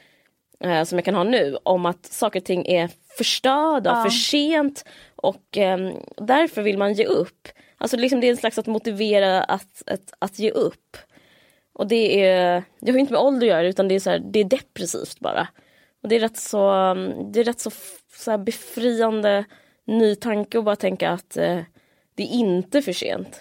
eh, 0.61 0.85
som 0.85 0.99
jag 0.99 1.05
kan 1.05 1.15
ha 1.15 1.25
nu 1.25 1.57
om 1.63 1.87
att 1.87 2.07
saker 2.07 2.41
och 2.41 2.45
ting 2.45 2.67
är 2.67 2.91
förstörda, 3.19 3.91
Ja. 3.91 4.03
för 4.03 4.11
sent 4.11 4.85
och 5.17 5.59
eh, 5.59 5.93
därför 6.17 6.63
vill 6.63 6.79
man 6.79 6.93
ge 6.93 7.05
upp. 7.05 7.49
Alltså 7.79 7.97
liksom 7.97 8.21
det 8.21 8.27
är 8.27 8.31
en 8.31 8.37
slags 8.37 8.59
att 8.59 8.67
motivera 8.67 9.43
att, 9.43 9.83
att, 9.87 10.13
att 10.19 10.39
ge 10.39 10.51
upp. 10.51 10.97
Och 11.73 11.87
det 11.87 12.25
är, 12.25 12.63
det 12.81 12.93
har 12.93 12.99
inte 12.99 13.13
med 13.13 13.23
ålder 13.23 13.47
att 13.47 13.51
göra 13.53 13.67
utan 13.69 13.89
det 13.89 13.95
är, 13.95 14.01
så 14.01 14.11
här, 14.11 14.19
det 14.33 14.41
är 14.41 14.45
depressivt 14.45 15.21
bara. 15.21 15.49
Och 16.03 16.09
det 16.09 16.17
är 16.17 16.21
rätt 16.21 16.37
så, 16.37 16.95
det 17.33 17.41
är 17.41 17.45
rätt 17.45 17.61
så, 17.61 17.71
så 18.17 18.39
befriande 18.39 19.45
ny 19.85 20.15
tanke 20.15 20.59
att 20.59 20.65
bara 20.65 20.77
tänka 20.77 21.11
att 21.11 21.37
eh, 21.37 21.59
det 22.15 22.23
är 22.23 22.29
inte 22.33 22.83
för 22.83 22.93
sent. 22.93 23.41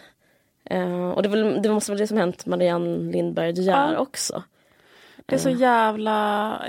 Eh, 0.65 1.09
och 1.09 1.23
det, 1.23 1.29
väl, 1.29 1.61
det 1.61 1.69
måste 1.69 1.91
vara 1.91 1.99
det 1.99 2.07
som 2.07 2.17
hänt 2.17 2.45
Marianne 2.45 3.11
Lindberg 3.11 3.53
De 3.53 3.61
Geer 3.61 3.93
Ja. 3.93 3.97
också. 3.99 4.43
Det 5.25 5.35
är 5.35 5.39
så 5.39 5.49
jävla, 5.49 6.11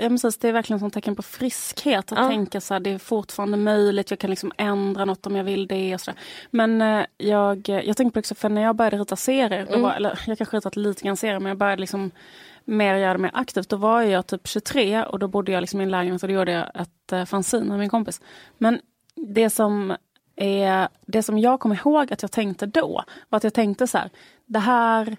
ja 0.01 0.09
men 0.09 0.11
precis, 0.17 0.37
det 0.37 0.47
är 0.49 0.53
verkligen 0.53 0.85
ett 0.85 0.93
tecken 0.93 1.15
på 1.15 1.21
friskhet 1.21 2.11
att 2.11 2.17
Ja. 2.19 2.29
tänka 2.29 2.61
så 2.61 2.73
här, 2.73 2.81
det 2.81 2.89
är 2.89 2.97
fortfarande 2.97 3.57
möjligt, 3.57 4.09
jag 4.11 4.19
kan 4.19 4.29
liksom 4.29 4.51
ändra 4.57 5.05
något 5.05 5.27
om 5.27 5.35
jag 5.35 5.43
vill 5.43 5.67
det 5.67 5.93
och 5.93 6.01
så 6.01 6.11
där. 6.11 6.19
Men 6.51 6.81
eh, 6.81 7.05
jag, 7.17 7.69
jag 7.69 7.97
tänkte 7.97 8.03
på 8.03 8.11
det 8.13 8.19
också, 8.19 8.35
för 8.35 8.49
när 8.49 8.61
jag 8.61 8.75
började 8.75 8.97
rita 8.97 9.15
serier, 9.15 9.67
då 9.71 9.79
var, 9.79 9.93
eller 9.93 10.19
jag 10.27 10.37
kanske 10.37 10.57
ritat 10.57 10.75
lite 10.75 11.03
grann 11.03 11.17
serier, 11.17 11.39
men 11.39 11.49
jag 11.49 11.57
började 11.57 11.79
liksom 11.79 12.11
mer 12.65 12.95
göra 12.95 13.13
det 13.13 13.19
mer 13.19 13.31
aktivt. 13.33 13.69
Då 13.69 13.75
var 13.77 14.01
jag 14.01 14.27
typ 14.27 14.47
23 14.47 15.03
och 15.03 15.19
då 15.19 15.27
bodde 15.27 15.51
jag 15.51 15.61
liksom 15.61 15.81
i 15.81 15.83
en 15.83 15.91
lägenhet 15.91 16.23
och 16.23 16.29
då 16.29 16.35
gjorde 16.35 16.51
jag 16.51 16.81
ett 16.81 17.11
eh, 17.11 17.25
fanzine 17.25 17.65
med 17.65 17.79
min 17.79 17.89
kompis. 17.89 18.21
Men 18.57 18.79
det 19.27 19.49
som, 19.49 19.95
är, 20.35 20.87
det 21.05 21.23
som 21.23 21.39
jag 21.39 21.59
kommer 21.59 21.75
ihåg 21.75 22.13
att 22.13 22.21
jag 22.21 22.31
tänkte 22.31 22.65
då, 22.65 23.03
var 23.29 23.37
att 23.37 23.43
jag 23.43 23.53
tänkte 23.53 23.87
så 23.87 23.97
här, 23.97 24.09
det 24.45 24.59
här 24.59 25.17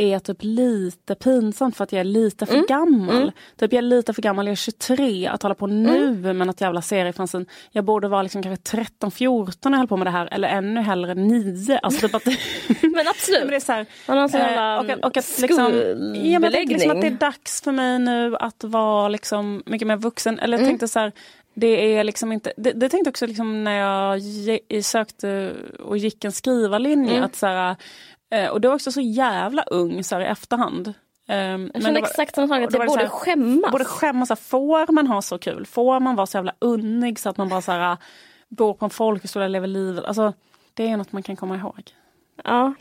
är 0.00 0.18
typ 0.18 0.36
lite 0.40 1.14
pinsamt 1.14 1.76
för 1.76 1.84
att 1.84 1.92
jag 1.92 2.00
är 2.00 2.04
lite 2.04 2.46
för 2.46 2.66
gammal. 2.68 3.32
Typ 3.56 3.72
jag 3.72 3.78
är 3.78 3.82
lite 3.82 4.12
för 4.12 4.22
gammal, 4.22 4.46
jag 4.46 4.52
är 4.52 4.56
23 4.56 5.26
att 5.26 5.42
hålla 5.42 5.54
på 5.54 5.66
nu 5.66 6.32
med 6.32 6.46
något 6.46 6.60
jävla 6.60 6.82
seriefanzine. 6.82 7.44
Jag 7.70 7.84
borde 7.84 8.08
vara 8.08 8.22
liksom 8.22 8.42
kanske 8.42 8.76
13-14 8.78 9.52
när 9.64 9.70
jag 9.70 9.78
höll 9.78 9.88
på 9.88 9.96
med 9.96 10.06
det 10.06 10.10
här 10.10 10.28
eller 10.32 10.48
ännu 10.48 10.80
hellre 10.80 11.14
9. 11.14 11.78
Alltså 11.82 12.00
typ 12.08 12.14
att, 12.14 12.24
Men 12.82 13.08
absolut. 13.08 13.40
men 13.40 13.48
det 13.50 13.56
är 13.56 13.60
så 13.60 13.72
här, 13.72 13.86
Man 14.08 14.18
har 14.18 14.28
sån 14.28 14.40
eh, 14.40 14.46
jävla 14.46 14.80
och, 14.80 14.90
att- 14.90 15.04
och 15.04 15.16
att 15.16 15.38
liksom, 15.40 15.72
ja, 16.24 16.38
men 16.38 16.52
jag 16.52 16.68
liksom 16.68 16.90
att 16.90 17.00
det 17.00 17.06
är 17.06 17.10
dags 17.10 17.62
för 17.62 17.72
mig 17.72 17.98
nu 17.98 18.36
att 18.36 18.64
vara 18.64 19.08
liksom 19.08 19.62
mycket 19.66 19.88
mer 19.88 19.96
vuxen. 19.96 20.38
Eller 20.38 20.58
jag 20.58 20.66
tänkte 20.66 20.88
så 20.88 20.98
här, 20.98 21.12
Det 21.54 21.96
är 21.96 22.04
liksom 22.04 22.32
inte, 22.32 22.52
det, 22.56 22.72
det 22.72 22.88
tänkte 22.88 23.10
också 23.10 23.26
liksom 23.26 23.64
när 23.64 23.78
jag 23.78 24.18
ge, 24.18 24.82
sökte 24.82 25.52
och 25.84 25.98
gick 25.98 26.24
en 26.24 26.32
skrivarlinje 26.32 27.10
Mm. 27.12 27.24
att 27.24 27.36
så 27.36 27.46
här, 27.46 27.76
eh, 28.30 28.48
och 28.48 28.60
det 28.60 28.68
var 28.68 28.74
också 28.74 28.92
så 28.92 29.00
jävla 29.00 29.62
ung 29.62 30.04
så 30.04 30.14
här, 30.14 30.22
i 30.22 30.24
efterhand. 30.24 30.94
Ehm, 31.28 31.70
Jag 31.74 31.82
känner 31.82 32.00
var- 32.00 32.08
exakt 32.08 32.34
samma 32.34 32.48
sak, 32.48 32.62
att 32.62 32.74
jag 32.74 32.86
borde 32.86 33.00
här- 33.02 33.08
skämmas. 33.08 33.72
Borde 33.72 33.84
skämmas, 33.84 34.28
så 34.28 34.34
här, 34.34 34.42
får 34.42 34.92
man 34.92 35.06
ha 35.06 35.22
så 35.22 35.38
kul? 35.38 35.66
Får 35.66 36.00
man 36.00 36.16
vara 36.16 36.26
så 36.26 36.36
jävla 36.38 36.54
unnig 36.58 37.18
så 37.18 37.28
att 37.28 37.36
man 37.36 37.48
bara 37.48 37.60
så 37.62 37.72
här, 37.72 37.96
bor 38.48 38.74
på 38.74 38.84
en 38.84 38.90
folkhögskola 38.90 39.44
och 39.44 39.50
lever 39.50 39.66
livet? 39.66 40.04
Alltså, 40.04 40.32
det 40.74 40.88
är 40.90 40.96
något 40.96 41.12
man 41.12 41.22
kan 41.22 41.36
komma 41.36 41.56
ihåg. 41.56 41.90
Ja. 42.44 42.74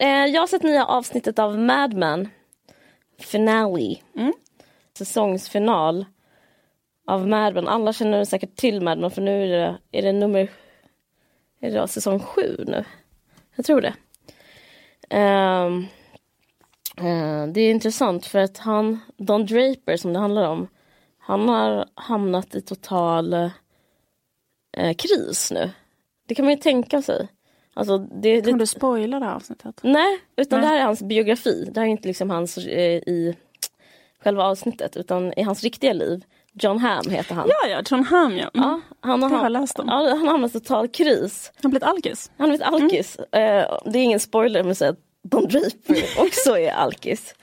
Eh, 0.00 0.26
jag 0.26 0.42
har 0.42 0.46
sett 0.46 0.62
nya 0.62 0.84
avsnittet 0.86 1.38
av 1.38 1.58
Mad 1.58 1.94
Men. 1.94 2.28
Finale. 3.20 3.96
Mm. 4.16 4.32
Säsongsfinal 4.98 6.06
av 7.06 7.28
Mad 7.28 7.54
Men. 7.54 7.68
Alla 7.68 7.92
känner 7.92 8.24
säkert 8.24 8.56
till 8.56 8.80
Mad 8.82 8.98
Men 8.98 9.10
för 9.10 9.22
nu 9.22 9.44
är 9.44 9.48
det, 9.48 9.78
är 9.92 10.02
det 10.02 10.12
nummer... 10.12 10.48
Är 11.60 11.70
det 11.70 11.88
säsong 11.88 12.20
sju 12.20 12.64
nu? 12.66 12.84
Jag 13.56 13.64
tror 13.64 13.80
det. 13.80 13.94
Ehm, 15.10 15.86
eh, 16.96 17.46
det 17.46 17.60
är 17.60 17.70
intressant 17.70 18.26
för 18.26 18.38
att 18.38 18.58
han, 18.58 18.98
Don 19.16 19.46
Draper 19.46 19.96
som 19.96 20.12
det 20.12 20.18
handlar 20.18 20.48
om, 20.48 20.68
han 21.18 21.48
har 21.48 21.86
hamnat 21.94 22.54
i 22.54 22.60
total 22.60 23.32
eh, 24.72 24.94
kris 24.98 25.50
nu. 25.50 25.70
Det 26.26 26.34
kan 26.34 26.44
man 26.44 26.54
ju 26.54 26.60
tänka 26.60 27.02
sig. 27.02 27.28
Alltså, 27.74 27.98
det, 27.98 28.40
Kommer 28.40 28.52
det, 28.52 28.58
du 28.58 28.66
spoila 28.66 29.18
det 29.20 29.26
här 29.26 29.34
avsnittet? 29.34 29.80
nej, 29.82 30.20
utan 30.36 30.60
Nej. 30.60 30.68
det 30.68 30.74
här 30.74 30.80
är 30.80 30.84
hans 30.84 31.02
biografi. 31.02 31.70
Det 31.72 31.80
här 31.80 31.86
är 31.86 31.90
inte 31.90 32.08
liksom 32.08 32.30
hans 32.30 32.58
eh, 32.58 32.96
i 32.96 33.36
själva 34.18 34.44
avsnittet 34.44 34.96
utan 34.96 35.32
i 35.36 35.42
hans 35.42 35.62
riktiga 35.62 35.92
liv. 35.92 36.24
John 36.60 36.78
Hamm 36.78 37.10
heter 37.10 37.34
han. 37.34 37.48
Ja, 37.48 37.68
ja, 37.68 37.82
John 37.90 38.04
Hamm 38.04 38.36
ja. 38.36 38.50
Mm. 38.54 38.68
Ja, 38.68 38.80
han 39.00 39.22
har, 39.22 39.30
Det 39.30 39.36
har 39.36 39.42
jag 39.42 39.52
läst 39.52 39.78
om. 39.78 39.88
Ja, 39.88 39.94
han 40.08 40.18
har 40.18 40.32
hamnat 40.32 40.54
i 40.54 40.60
total 40.60 40.88
kris. 40.88 41.52
Han 41.54 41.62
har 41.62 41.70
blivit 41.70 41.88
alkis. 41.88 42.30
Han 42.36 42.50
har 42.50 42.56
blivit 42.56 42.66
alkis. 42.66 43.16
Eh, 43.16 43.78
det 43.84 43.98
är 43.98 44.02
ingen 44.02 44.20
spoiler 44.20 44.60
om 44.60 44.66
jag 44.66 44.76
säger 44.76 44.92
att 44.92 44.98
Don 45.22 45.48
Draper 45.48 46.04
också 46.18 46.58
är 46.58 46.72
alkis. 46.72 47.34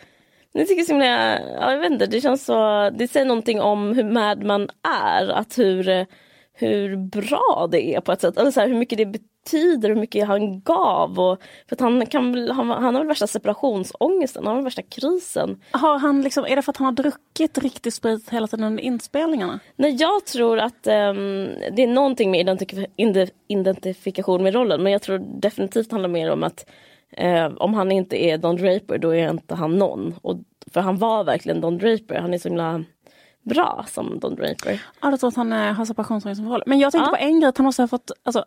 Jag 0.52 0.68
tycker 0.68 0.84
så 0.84 0.92
himla, 0.92 1.40
ja, 1.40 1.72
jag 1.72 1.80
vet 1.80 1.92
inte, 1.92 2.06
det 2.06 2.22
känns 2.22 2.46
så, 2.46 2.90
det 2.90 3.08
säger 3.08 3.26
någonting 3.26 3.62
om 3.62 3.94
hur 3.94 4.04
Mad 4.04 4.44
Man 4.44 4.70
är, 5.04 5.28
att 5.28 5.58
hur, 5.58 6.06
hur 6.54 6.98
bra 6.98 7.68
det 7.72 7.96
är 7.96 8.02
på 8.02 8.12
ett 8.12 8.22
sätt, 8.22 8.38
eller 8.38 8.52
så 8.52 8.60
här, 8.60 8.68
hur 8.68 8.76
mycket 8.76 8.98
det 8.98 9.20
betyder, 9.46 9.90
hur 9.90 9.96
mycket 9.96 10.28
han 10.28 10.60
gav. 10.62 11.20
Och, 11.20 11.42
för 11.70 11.76
att 11.76 11.80
han, 11.80 12.06
kan, 12.06 12.50
han, 12.50 12.70
han 12.70 12.84
har 12.96 13.02
väl 13.02 13.08
värsta 13.08 13.28
separationsångesten, 13.28 14.48
han 14.48 14.56
har 14.56 14.64
värsta 14.64 14.82
krisen. 14.82 15.62
Har 15.72 16.00
han 16.00 16.22
liksom, 16.22 16.46
är 16.46 16.56
det 16.56 16.62
för 16.62 16.72
att 16.72 16.78
han 16.78 16.86
har 16.86 16.92
druckit 16.92 17.58
riktig 17.58 17.94
sprit 17.94 18.30
hela 18.30 18.48
tiden 18.48 18.66
under 18.66 18.84
inspelningarna? 18.84 19.60
Nej, 19.76 19.96
jag 20.00 20.26
tror 20.26 20.60
att 20.60 20.88
ehm, 20.88 21.50
det 21.76 21.84
är 21.84 21.88
någonting 21.88 22.32
med 22.32 22.48
identif- 22.50 23.32
identifikation 23.48 24.44
med 24.44 24.54
rollen 24.54 24.84
men 24.84 24.92
jag 24.92 25.02
tror 25.02 25.18
definitivt 25.42 25.92
handlar 25.92 26.10
mer 26.10 26.32
om 26.32 26.44
att 26.44 26.66
eh, 27.12 27.46
om 27.46 27.74
han 27.74 27.92
inte 27.92 28.24
är 28.26 28.38
Don 28.38 28.56
Draper 28.56 28.98
då 28.98 29.16
är 29.16 29.30
inte 29.30 29.56
han 29.56 29.78
någon. 29.78 30.16
Och, 30.22 30.38
för 30.74 30.82
han 30.82 30.98
var 30.98 31.24
verkligen 31.24 31.62
Don 31.62 31.78
Draper, 31.78 32.16
han 32.20 32.34
är 32.34 32.38
så 32.38 32.48
himla 32.50 32.84
bra 33.44 33.86
som 33.88 34.20
Don 34.20 34.36
Draper. 34.36 34.82
Ja, 35.02 35.10
jag 35.12 35.20
tror 35.20 35.28
att 35.28 35.36
han 35.36 35.54
eh, 35.54 35.74
har 35.74 35.86
separationsångest 35.86 36.42
som. 36.42 36.62
Men 36.66 36.80
jag 36.80 36.92
tänkte 36.92 37.10
Ja. 37.12 37.18
på 37.18 37.24
en 37.24 37.40
grej, 37.40 37.50
att 37.50 37.58
han 37.58 37.66
måste 37.66 37.82
ha 37.82 37.88
fått, 37.88 38.12
alltså, 38.24 38.46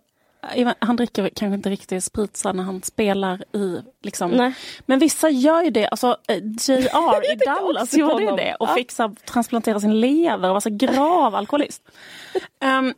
han 0.78 0.96
dricker 0.96 1.28
kanske 1.28 1.54
inte 1.54 1.70
riktigt 1.70 2.04
sprit 2.04 2.42
när 2.44 2.62
han 2.62 2.82
spelar 2.82 3.42
i 3.56 3.80
liksom. 4.02 4.30
Nej. 4.30 4.54
Men 4.86 4.98
vissa 4.98 5.30
gör 5.30 5.62
ju 5.62 5.70
det, 5.70 5.88
alltså 5.88 6.16
eh, 6.28 6.36
JR 6.36 7.32
i 7.32 7.36
Dallas 7.46 7.94
gjorde 7.94 8.22
ju 8.24 8.30
det 8.36 8.54
och 8.60 8.68
Ja. 8.68 8.74
fick 8.74 8.90
så 8.92 9.14
transplantera 9.24 9.80
sin 9.80 10.00
lever 10.00 10.48
och 10.48 10.54
var 10.54 10.60
så 10.60 10.70
grav 10.70 11.34
alkoholist. 11.34 11.82
Ehm, 12.60 12.94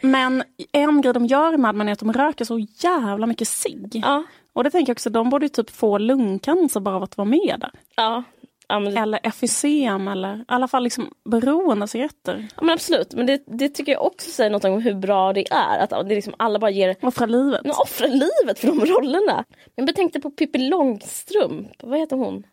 men 0.00 0.42
en 0.72 1.00
grej 1.00 1.12
de 1.14 1.26
gör 1.26 1.54
i 1.54 1.56
Mad 1.56 1.74
Men 1.74 1.88
är 1.88 1.92
att 1.92 1.98
de 1.98 2.12
röker 2.12 2.44
så 2.44 2.58
jävla 2.78 3.26
mycket 3.26 3.48
cigg. 3.48 3.90
Ja, 4.04 4.24
Och 4.52 4.64
det 4.64 4.70
tänker 4.70 4.90
jag 4.90 4.94
också, 4.94 5.10
de 5.10 5.30
borde 5.30 5.44
ju 5.44 5.48
typ 5.48 5.70
få 5.70 5.98
lungcancer 5.98 6.80
bara 6.80 6.96
av 6.96 7.02
att 7.02 7.16
vara 7.16 7.28
med 7.28 7.56
där. 7.60 7.70
ja. 7.96 8.22
Ja 8.68 8.80
men, 8.80 8.96
Eller 8.96 9.20
emfysem 9.22 10.08
eller 10.08 10.36
i 10.36 10.44
alla 10.46 10.68
fall 10.68 10.84
liksom 10.84 11.10
beroende 11.24 11.82
av 11.82 11.86
cigaretter. 11.86 12.48
ja, 12.56 12.62
men 12.62 12.70
absolut, 12.70 13.14
men 13.14 13.26
det, 13.26 13.42
det 13.46 13.68
tycker 13.68 13.92
jag 13.92 14.02
också 14.02 14.30
säger 14.30 14.50
något 14.50 14.64
om 14.64 14.82
hur 14.82 14.94
bra 14.94 15.32
det 15.32 15.52
är. 15.52 15.78
Att 15.78 16.08
det 16.08 16.14
liksom 16.14 16.34
alla 16.36 16.58
bara 16.58 16.70
ger 16.70 16.96
Offra 17.02 17.26
livet. 17.26 17.60
de 17.64 17.70
offrar 17.70 18.08
livet 18.08 18.58
för 18.58 18.66
de 18.66 18.80
rollerna. 18.80 19.44
Men 19.76 19.86
jag 19.86 19.96
tänkte 19.96 20.20
på 20.20 20.30
Pippi 20.30 20.58
Långstrump, 20.58 21.68
vad 21.82 21.98
heter 21.98 22.16
hon? 22.16 22.46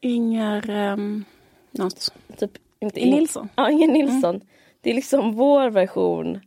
Inger... 0.00 0.70
Um, 0.92 1.24
något. 1.70 2.12
Typ, 2.38 2.50
inte 2.80 3.00
I 3.00 3.10
Nilsson. 3.10 3.48
Ja, 3.54 3.70
Inger 3.70 3.88
Nilsson. 3.88 4.40
Det 4.80 4.90
är 4.90 4.94
liksom 4.94 5.32
vår 5.32 5.70
version 5.70 6.40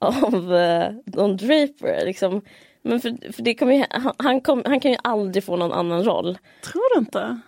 av 0.00 0.52
uh, 0.52 0.88
Don 1.06 1.36
Draper. 1.36 2.04
Liksom. 2.04 2.42
Men 2.82 3.00
för, 3.00 3.32
för 3.32 3.42
det 3.42 3.54
kommer 3.54 3.74
ju, 3.74 3.84
han, 3.90 4.12
han, 4.18 4.40
kom, 4.40 4.62
han 4.66 4.80
kan 4.80 4.90
ju 4.90 4.96
aldrig 5.04 5.44
få 5.44 5.56
någon 5.56 5.72
annan 5.72 6.04
roll. 6.04 6.38
Tror 6.64 6.94
du 6.94 6.98
inte? 7.00 7.40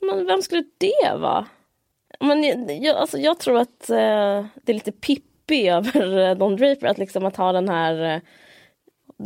Men 0.00 0.26
vem 0.26 0.42
skulle 0.42 0.64
det 0.78 1.16
vara? 1.18 1.46
Men 2.20 2.42
jag, 2.82 2.96
alltså, 2.96 3.18
jag 3.18 3.38
tror 3.38 3.58
att 3.58 3.90
eh, 3.90 3.96
det 4.62 4.66
är 4.66 4.74
lite 4.74 4.92
Pippi 4.92 5.68
över 5.68 6.18
eh, 6.30 6.36
Don 6.36 6.56
Draper. 6.56 6.86
Att, 6.86 6.98
liksom, 6.98 7.26
att 7.26 7.36
ha 7.36 7.52
den 7.52 7.68
här 7.68 8.22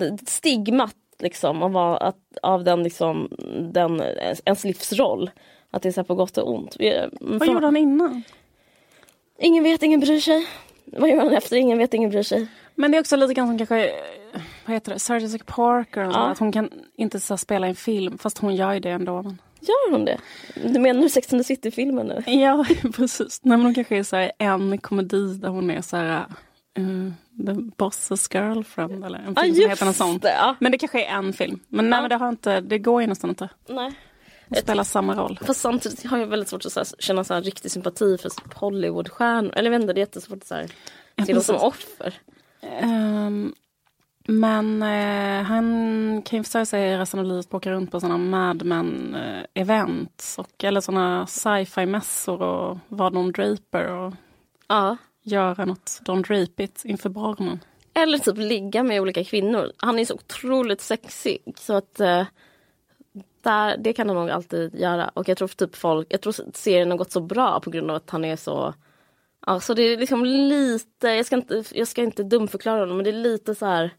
eh, 0.01 0.15
stigmat 0.27 0.97
liksom, 1.19 1.63
av, 1.63 1.77
att, 1.77 2.17
av 2.43 2.65
den, 2.65 2.83
liksom, 2.83 3.29
den, 3.73 4.01
ens- 4.01 4.43
ens 4.45 4.65
livsroll. 4.65 5.31
Att 5.71 5.83
det 5.83 5.89
är 5.89 5.93
så 5.93 6.01
här 6.01 6.05
på 6.07 6.15
gott 6.15 6.39
och 6.39 6.51
ont. 6.55 6.77
Vi- 6.79 7.09
Vad 7.21 7.49
gjorde 7.49 7.67
han 7.67 7.77
innan? 7.77 8.23
Ingen 9.39 9.65
vet, 9.65 9.83
ingen 9.83 10.01
bryr 10.01 10.21
sig. 10.21 10.47
Vad 10.85 11.09
gör 11.11 11.17
han 11.17 11.33
efter? 11.33 11.57
Ingen 11.57 11.79
vet, 11.79 11.95
ingen 11.95 12.11
bryr 12.11 12.23
sig. 12.23 12.47
Men 12.75 12.91
det 12.91 12.97
är 12.97 13.01
också 13.01 13.17
lite 13.17 13.35
grann 13.35 13.49
som 13.49 13.59
kanske, 13.59 13.89
eh, 13.89 14.41
vad 14.67 14.75
heter 14.75 14.93
det, 14.93 14.99
Sarah 14.99 15.23
Jessica 15.23 15.45
Parker. 15.47 16.01
Ja. 16.01 16.11
Att 16.31 16.39
hon 16.39 16.53
kan 16.53 16.71
inte 16.97 17.21
så 17.21 17.37
spela 17.37 17.67
en 17.67 17.75
film, 17.75 18.19
fast 18.19 18.39
hon 18.39 18.55
gör 18.57 18.73
ju 18.73 18.81
det 18.81 18.91
ändå. 18.91 19.23
Men... 19.23 19.39
Gör 19.69 19.91
hon 19.91 20.05
det? 20.05 20.19
Du 20.55 20.79
menar 20.79 21.09
Sex 21.09 21.33
and 21.33 21.41
the 21.41 21.45
City-filmen 21.45 22.07
nu? 22.07 22.23
Ja, 22.33 22.65
precis. 22.97 23.41
Nej, 23.43 23.57
men 23.59 23.65
hon 23.67 23.75
kanske 23.75 23.97
är 23.99 24.03
så 24.03 24.17
här, 24.17 24.33
en 24.39 24.79
komedi 24.79 25.35
där 25.35 25.49
hon 25.49 25.71
är 25.71 25.81
så 25.83 25.97
här, 25.97 26.25
uh, 26.79 27.11
The 27.47 27.53
Boss's 27.53 28.35
Girlfriend 28.35 29.05
eller 29.05 29.19
en 29.19 29.33
Ja, 29.37 29.43
film 29.43 29.55
som 29.55 29.69
heter 29.71 29.87
något 29.87 29.97
sånt. 29.97 30.25
Ja. 30.25 30.57
Men 30.61 30.73
det 30.73 30.79
kanske 30.79 31.05
är 31.05 31.09
en 31.19 31.33
film. 31.33 31.61
Men 31.69 31.91
nej, 31.91 31.97
Ja. 31.97 32.01
men 32.01 32.09
det, 32.11 32.17
har 32.17 32.29
inte, 32.29 32.61
det 32.61 32.79
går 32.79 33.01
ju 33.03 33.07
nästan 33.07 33.31
inte 33.31 33.49
Nej. 33.69 33.93
att 34.49 34.59
spela 34.59 34.85
samma 34.85 35.15
roll. 35.15 35.39
Fast 35.43 35.61
samtidigt 35.61 36.07
har 36.07 36.19
jag 36.19 36.27
väldigt 36.27 36.49
svårt 36.49 36.65
att 36.67 36.73
så 36.73 36.81
här, 36.81 36.87
känna 36.99 37.25
så 37.25 37.35
här, 37.35 37.43
riktig 37.43 37.71
sympati 37.71 38.19
för 38.19 38.31
Hollywoodstjärnor. 38.55 39.53
Eller 39.57 39.71
jag 39.71 39.79
vet 39.79 39.83
inte, 39.83 39.93
det 39.93 39.99
är 39.99 40.03
jättesvårt 40.03 40.37
att 40.39 40.47
så 40.47 40.55
här, 40.55 40.69
se 41.27 41.33
dem 41.33 41.43
som 41.43 41.57
offer. 41.57 42.15
Ehm, 42.81 43.55
men 44.27 44.83
eh, 44.83 45.43
han 45.43 46.23
kan 46.23 46.37
ju 46.37 46.45
försöka 46.45 46.67
sig 46.67 46.99
resten 46.99 47.21
av 47.21 47.27
livet 47.27 47.51
på 47.51 47.57
att 47.57 47.63
åka 47.63 47.71
runt 47.71 47.91
på 47.91 48.01
sådana 48.01 48.19
Mad 48.19 48.65
Men 48.65 49.17
events 49.55 50.39
och, 50.39 50.65
eller 50.65 50.81
sådana 50.81 51.27
sci-fi 51.27 51.87
mässor 51.87 52.43
och 52.43 52.79
vara 52.89 53.11
Don 53.11 53.33
Draper 53.33 53.89
och 53.89 54.15
Ja. 54.69 54.97
göra 55.23 55.65
något 55.65 56.01
Don 56.05 56.23
Drapigt 56.23 56.85
inför 56.85 57.09
barnen. 57.09 57.61
Eller 57.95 58.19
typ 58.19 58.37
ligga 58.39 58.83
med 58.83 59.01
olika 59.01 59.25
kvinnor. 59.25 59.73
Han 59.77 59.99
är 59.99 60.05
så 60.05 60.15
otroligt 60.15 60.81
sexig 60.81 61.39
så 61.57 61.75
att 61.75 62.01
eh, 62.01 62.27
där, 63.43 63.77
det 63.77 63.93
kan 63.93 64.09
han 64.09 64.17
nog 64.17 64.31
alltid 64.31 64.75
göra. 64.75 65.11
Och 65.15 65.29
jag 65.29 65.39
tror 65.39 65.49
typ 65.49 65.77
folk, 65.77 66.07
jag 66.11 66.21
tror 66.21 66.35
serien 66.55 66.91
har 66.91 66.99
gått 66.99 67.13
så 67.13 67.21
bra 67.21 67.61
på 67.61 67.71
grund 67.71 67.91
av 67.91 67.97
att 67.97 68.11
han 68.11 68.25
är 68.25 68.37
så 68.37 68.75
Ja, 69.47 69.61
så 69.61 69.75
det 69.75 69.83
är 69.83 69.97
liksom 69.97 70.25
lite, 70.25 71.09
jag 71.09 71.27
ska 71.27 71.37
inte, 71.37 71.65
jag 71.73 71.89
ska 71.89 72.03
inte 72.03 72.23
dumförklara 72.23 72.81
honom 72.81 72.97
men 72.97 73.05
det 73.05 73.11
är 73.11 73.23
lite 73.23 73.55
så 73.55 73.67
här 73.67 73.91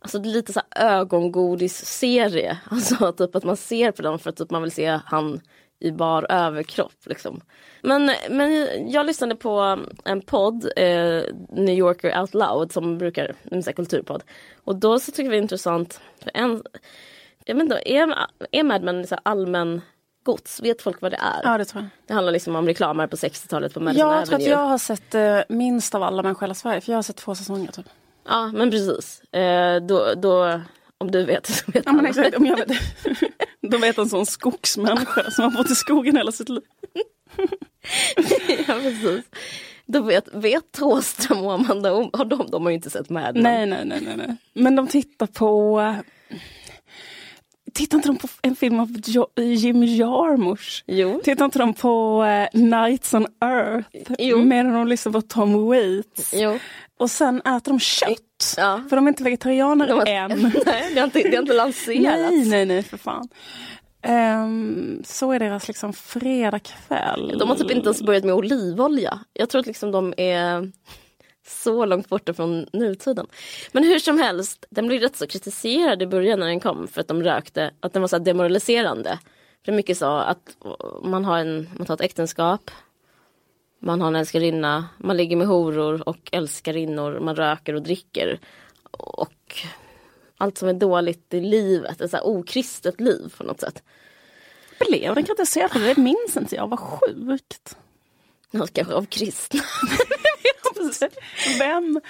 Alltså 0.00 0.18
lite 0.18 0.52
så 0.52 0.60
ögongodis-serie. 0.76 2.58
Alltså 2.70 3.12
typ 3.12 3.36
att 3.36 3.44
man 3.44 3.56
ser 3.56 3.92
på 3.92 4.02
dem 4.02 4.18
för 4.18 4.30
att 4.30 4.36
typ 4.36 4.50
man 4.50 4.62
vill 4.62 4.72
se 4.72 5.00
han 5.04 5.40
i 5.80 5.90
bar 5.92 6.26
överkropp. 6.30 7.06
Liksom. 7.06 7.40
Men, 7.82 8.10
men 8.30 8.68
jag 8.90 9.06
lyssnade 9.06 9.34
på 9.34 9.78
en 10.04 10.20
podd, 10.20 10.72
eh, 10.76 11.22
New 11.48 11.78
Yorker 11.78 12.20
Out 12.20 12.34
Loud, 12.34 12.72
som 12.72 12.98
brukar, 12.98 13.34
en 13.50 13.62
kulturpodd. 13.62 14.22
Och 14.64 14.76
då 14.76 15.00
så 15.00 15.10
tycker 15.12 15.30
vi 15.30 15.36
det 15.36 15.36
är 15.36 15.42
intressant, 15.42 16.00
för 16.22 16.30
en, 16.34 16.62
jag 17.44 17.54
vet 17.54 17.62
inte, 17.62 17.82
är, 17.84 18.14
är 18.50 18.62
Mad 18.62 18.82
Men 18.82 19.06
så 19.06 19.16
allmän 19.22 19.80
gods? 20.24 20.60
Vet 20.60 20.82
folk 20.82 21.00
vad 21.00 21.12
det 21.12 21.16
är? 21.16 21.40
Ja, 21.44 21.58
det 21.58 21.64
tror 21.64 21.82
jag. 21.82 21.90
Det 22.06 22.14
handlar 22.14 22.32
liksom 22.32 22.56
om 22.56 22.66
reklamare 22.66 23.08
på 23.08 23.16
60-talet 23.16 23.74
på 23.74 23.80
Madison 23.80 24.08
Jag 24.08 24.26
tror 24.26 24.34
att 24.34 24.40
Avenue. 24.40 24.50
jag 24.50 24.66
har 24.66 24.78
sett 24.78 25.14
eh, 25.14 25.40
minst 25.48 25.94
av 25.94 26.02
alla 26.02 26.22
människor 26.22 26.40
hela 26.40 26.54
Sverige, 26.54 26.80
för 26.80 26.92
jag 26.92 26.96
har 26.98 27.02
sett 27.02 27.16
två 27.16 27.34
säsonger. 27.34 27.72
Typ. 27.72 27.86
Ja 28.24 28.52
men 28.52 28.70
precis. 28.70 29.20
Eh, 29.34 29.82
då, 29.82 30.14
då, 30.14 30.60
om 30.98 31.10
du 31.10 31.24
vet 31.24 31.46
så 31.56 31.72
vet 31.72 31.82
Ja, 31.86 31.92
men 31.92 32.06
exakt, 32.06 32.36
om 32.36 32.46
jag 32.46 32.56
vet, 32.56 32.68
då 33.60 33.78
vet 33.78 33.98
en 33.98 34.08
sån 34.08 34.26
skogsmänniska 34.26 35.30
som 35.30 35.44
har 35.44 35.50
bott 35.50 35.70
i 35.70 35.74
skogen 35.74 36.16
hela 36.16 36.32
sitt 36.32 36.48
liv. 36.48 36.62
ja, 38.66 38.74
precis. 38.74 39.24
Då 39.86 40.02
vet, 40.02 40.34
vet 40.34 40.72
Thåström 40.72 41.44
och 41.44 41.52
Amanda 41.52 41.92
om, 41.92 42.10
har 42.12 42.24
de, 42.24 42.46
de 42.50 42.62
har 42.62 42.70
ju 42.70 42.74
inte 42.74 42.90
sett 42.90 43.10
Mad 43.10 43.34
Men. 43.34 43.42
Nej, 43.42 43.66
nej, 43.66 43.84
nej, 43.84 44.00
nej, 44.00 44.16
nej. 44.16 44.36
Men 44.54 44.76
de 44.76 44.88
tittar 44.88 45.26
på... 45.26 45.80
Tittar 47.74 47.98
inte 47.98 48.08
de 48.08 48.16
på 48.16 48.28
en 48.42 48.56
film 48.56 48.80
av 48.80 48.96
jo 49.06 49.26
Jim 49.36 49.82
Jarmusch? 49.82 50.84
Jo. 50.86 51.20
Tittar 51.24 51.44
inte 51.44 51.58
de 51.58 51.74
på 51.74 52.22
uh, 52.22 52.60
Nights 52.60 53.14
on 53.14 53.26
Earth? 53.44 54.12
Jo. 54.18 54.38
Medan 54.44 54.72
de 54.72 54.86
lyssnar 54.86 55.12
på 55.12 55.22
Tom 55.22 55.66
Waits. 55.66 56.34
Jo. 56.34 56.58
Och 57.00 57.10
sen 57.10 57.40
äter 57.40 57.72
de 57.72 57.78
kött. 57.80 58.54
Ja. 58.56 58.80
För 58.88 58.96
de 58.96 59.06
är 59.06 59.08
inte 59.08 59.22
vegetarianer 59.24 59.86
De 59.88 59.92
har- 59.98 60.06
än. 60.06 60.52
Nej, 60.66 60.94
det 60.94 61.00
har 61.00 61.04
inte, 61.04 61.22
det 61.22 61.36
har 61.36 61.42
inte 61.42 61.52
lanserats. 61.54 62.02
nej, 62.30 62.44
nej, 62.48 62.66
nej 62.66 62.82
för 62.82 62.96
fan. 62.96 63.28
Ehm, 64.02 65.02
så 65.06 65.32
är 65.32 65.38
deras 65.38 65.68
liksom 65.68 65.92
fredagkväll. 65.92 67.36
De 67.38 67.48
har 67.48 67.56
typ 67.56 67.70
inte 67.70 67.86
ens 67.86 68.02
börjat 68.02 68.24
med 68.24 68.34
olivolja. 68.34 69.18
Jag 69.32 69.48
tror 69.50 69.60
att 69.60 69.66
liksom 69.66 69.90
de 69.92 70.14
är 70.16 70.72
så 71.46 71.84
långt 71.84 72.08
borta 72.08 72.34
från 72.34 72.66
nutiden. 72.72 73.26
Men 73.72 73.84
hur 73.84 73.98
som 73.98 74.18
helst, 74.18 74.64
den 74.70 74.86
blev 74.86 75.00
rätt 75.00 75.16
så 75.16 75.26
kritiserad 75.26 76.02
i 76.02 76.06
början 76.06 76.40
när 76.40 76.46
den 76.46 76.60
kom 76.60 76.88
för 76.88 77.00
att 77.00 77.08
de 77.08 77.22
rökte, 77.22 77.70
att 77.80 77.92
den 77.92 78.02
var 78.02 78.08
så 78.08 78.18
demoraliserande. 78.18 79.18
För 79.64 79.72
mycket 79.72 79.98
så 79.98 80.06
att 80.16 80.56
man 81.04 81.24
har 81.24 81.38
en, 81.38 81.68
man 81.76 81.86
tar 81.86 81.94
ett 81.94 82.00
äktenskap, 82.00 82.70
man 83.80 84.00
har 84.00 84.08
en 84.08 84.16
älskarinna, 84.16 84.88
man 84.98 85.16
ligger 85.16 85.36
med 85.36 85.46
horor 85.46 86.08
och 86.08 86.28
älskarinnor, 86.32 87.20
man 87.20 87.36
röker 87.36 87.74
och 87.74 87.82
dricker. 87.82 88.40
Och 88.90 89.56
allt 90.36 90.58
som 90.58 90.68
är 90.68 90.72
dåligt 90.72 91.34
i 91.34 91.40
livet, 91.40 92.00
ett 92.00 92.10
så 92.10 92.16
här 92.16 92.26
okristet 92.26 93.00
liv 93.00 93.34
på 93.38 93.44
något 93.44 93.60
sätt. 93.60 93.82
Blev 94.88 95.14
den 95.14 95.24
kritiserad 95.24 95.70
för 95.70 95.80
det? 95.80 95.94
Det 95.94 96.00
minns 96.00 96.36
inte 96.36 96.54
jag. 96.54 96.68
Vad 96.68 96.78
sjukt. 96.78 97.76
Ja, 98.50 98.66
Kanske 98.72 98.94
av 98.94 99.06
kristna. 99.06 99.60
Vem? 101.58 102.00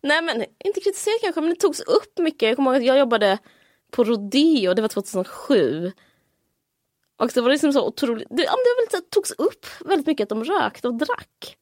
Nej 0.00 0.22
men 0.22 0.44
inte 0.64 0.80
kritiserat 0.80 1.20
kanske 1.22 1.40
men 1.40 1.50
det 1.50 1.56
togs 1.56 1.80
upp 1.80 2.18
mycket. 2.18 2.48
Jag 2.48 2.56
kommer 2.56 2.70
ihåg 2.70 2.80
att 2.80 2.86
jag 2.86 2.98
jobbade 2.98 3.38
på 3.90 4.04
Rodeo, 4.04 4.74
det 4.74 4.82
var 4.82 4.88
2007. 4.88 5.92
Och 7.16 7.30
det 7.34 7.40
var 7.40 7.50
liksom 7.50 7.72
så 7.72 7.86
otroligt, 7.86 8.28
det, 8.30 8.36
det 8.36 8.42
var 8.46 8.90
väl, 8.92 9.00
så- 9.00 9.06
togs 9.10 9.30
upp 9.30 9.66
väldigt 9.84 10.06
mycket 10.06 10.24
att 10.24 10.28
de 10.28 10.44
rökte 10.44 10.88
och 10.88 10.94
drack. 10.94 11.56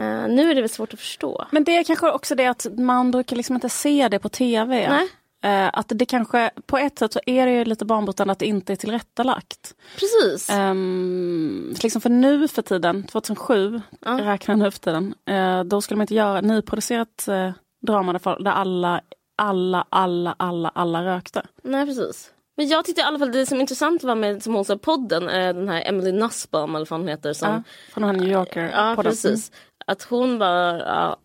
Eh, 0.00 0.28
nu 0.28 0.50
är 0.50 0.54
det 0.54 0.60
väl 0.60 0.70
svårt 0.70 0.94
att 0.94 1.00
förstå. 1.00 1.46
Men 1.50 1.64
det 1.64 1.76
är 1.76 1.84
kanske 1.84 2.10
också 2.10 2.34
det 2.34 2.46
att 2.46 2.66
man 2.78 3.10
brukar 3.10 3.36
liksom 3.36 3.54
inte 3.54 3.68
se 3.68 4.08
det 4.08 4.18
på 4.18 4.28
tv. 4.28 4.88
Nej. 4.90 5.08
Eh, 5.42 5.70
att 5.72 5.86
det 5.88 6.06
kanske, 6.06 6.50
på 6.66 6.78
ett 6.78 6.98
sätt 6.98 7.12
så 7.12 7.20
är 7.26 7.46
det 7.46 7.52
ju 7.52 7.64
lite 7.64 7.84
banbrytande 7.84 8.32
att 8.32 8.38
det 8.38 8.46
inte 8.46 8.72
är 8.72 8.76
tillrättalagt. 8.76 9.74
Precis. 9.96 10.50
Um, 10.52 11.74
liksom 11.82 12.00
för 12.00 12.10
nu 12.10 12.48
för 12.48 12.62
tiden, 12.62 13.02
2007, 13.04 13.80
Ja. 14.00 14.10
räknar 14.20 14.56
nu 14.56 14.70
för 14.70 14.78
tiden, 14.78 15.14
eh, 15.26 15.64
då 15.64 15.80
skulle 15.80 15.96
man 15.96 16.02
inte 16.02 16.14
göra 16.14 16.40
nyproducerat 16.40 17.26
uh, 17.28 17.50
drama 17.86 18.12
där, 18.12 18.42
där 18.44 18.50
alla, 18.50 19.00
alla, 19.36 19.86
alla, 19.88 20.34
alla, 20.38 20.68
alla 20.68 21.04
rökte. 21.04 21.46
Nej 21.62 21.86
precis. 21.86 22.30
Men 22.60 22.68
jag 22.68 22.84
tyckte 22.84 23.00
i 23.00 23.04
alla 23.04 23.18
fall 23.18 23.32
det 23.32 23.46
som 23.46 23.60
intressant 23.60 24.02
var 24.02 24.14
med 24.14 24.42
som 24.42 24.54
hon 24.54 24.64
sa 24.64 24.76
podden, 24.76 25.28
eh, 25.28 25.54
den 25.54 25.68
här 25.68 25.82
Emily 25.86 26.12
Nussbaum 26.12 26.74
eller 26.74 26.86
vad 26.86 27.00
hon 27.00 27.08
heter. 27.08 27.32
Som, 27.32 27.48
Ja, 27.48 27.62
från 27.92 28.02
den 28.02 28.14
här 28.14 28.22
New 28.22 28.32
Yorker. 28.32 28.70
Ja, 28.74 29.02
precis. 29.02 29.52
Att 29.86 30.02
hon 30.02 30.38
bara 30.38 30.78
ja, 30.78 31.18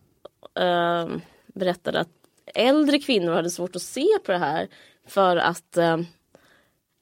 eh, 0.62 1.08
berättade 1.46 2.00
att 2.00 2.08
äldre 2.54 2.98
kvinnor 2.98 3.32
hade 3.32 3.50
svårt 3.50 3.76
att 3.76 3.82
se 3.82 4.06
på 4.26 4.32
det 4.32 4.38
här 4.38 4.68
för 5.06 5.36
att 5.36 5.76
eh, 5.76 5.96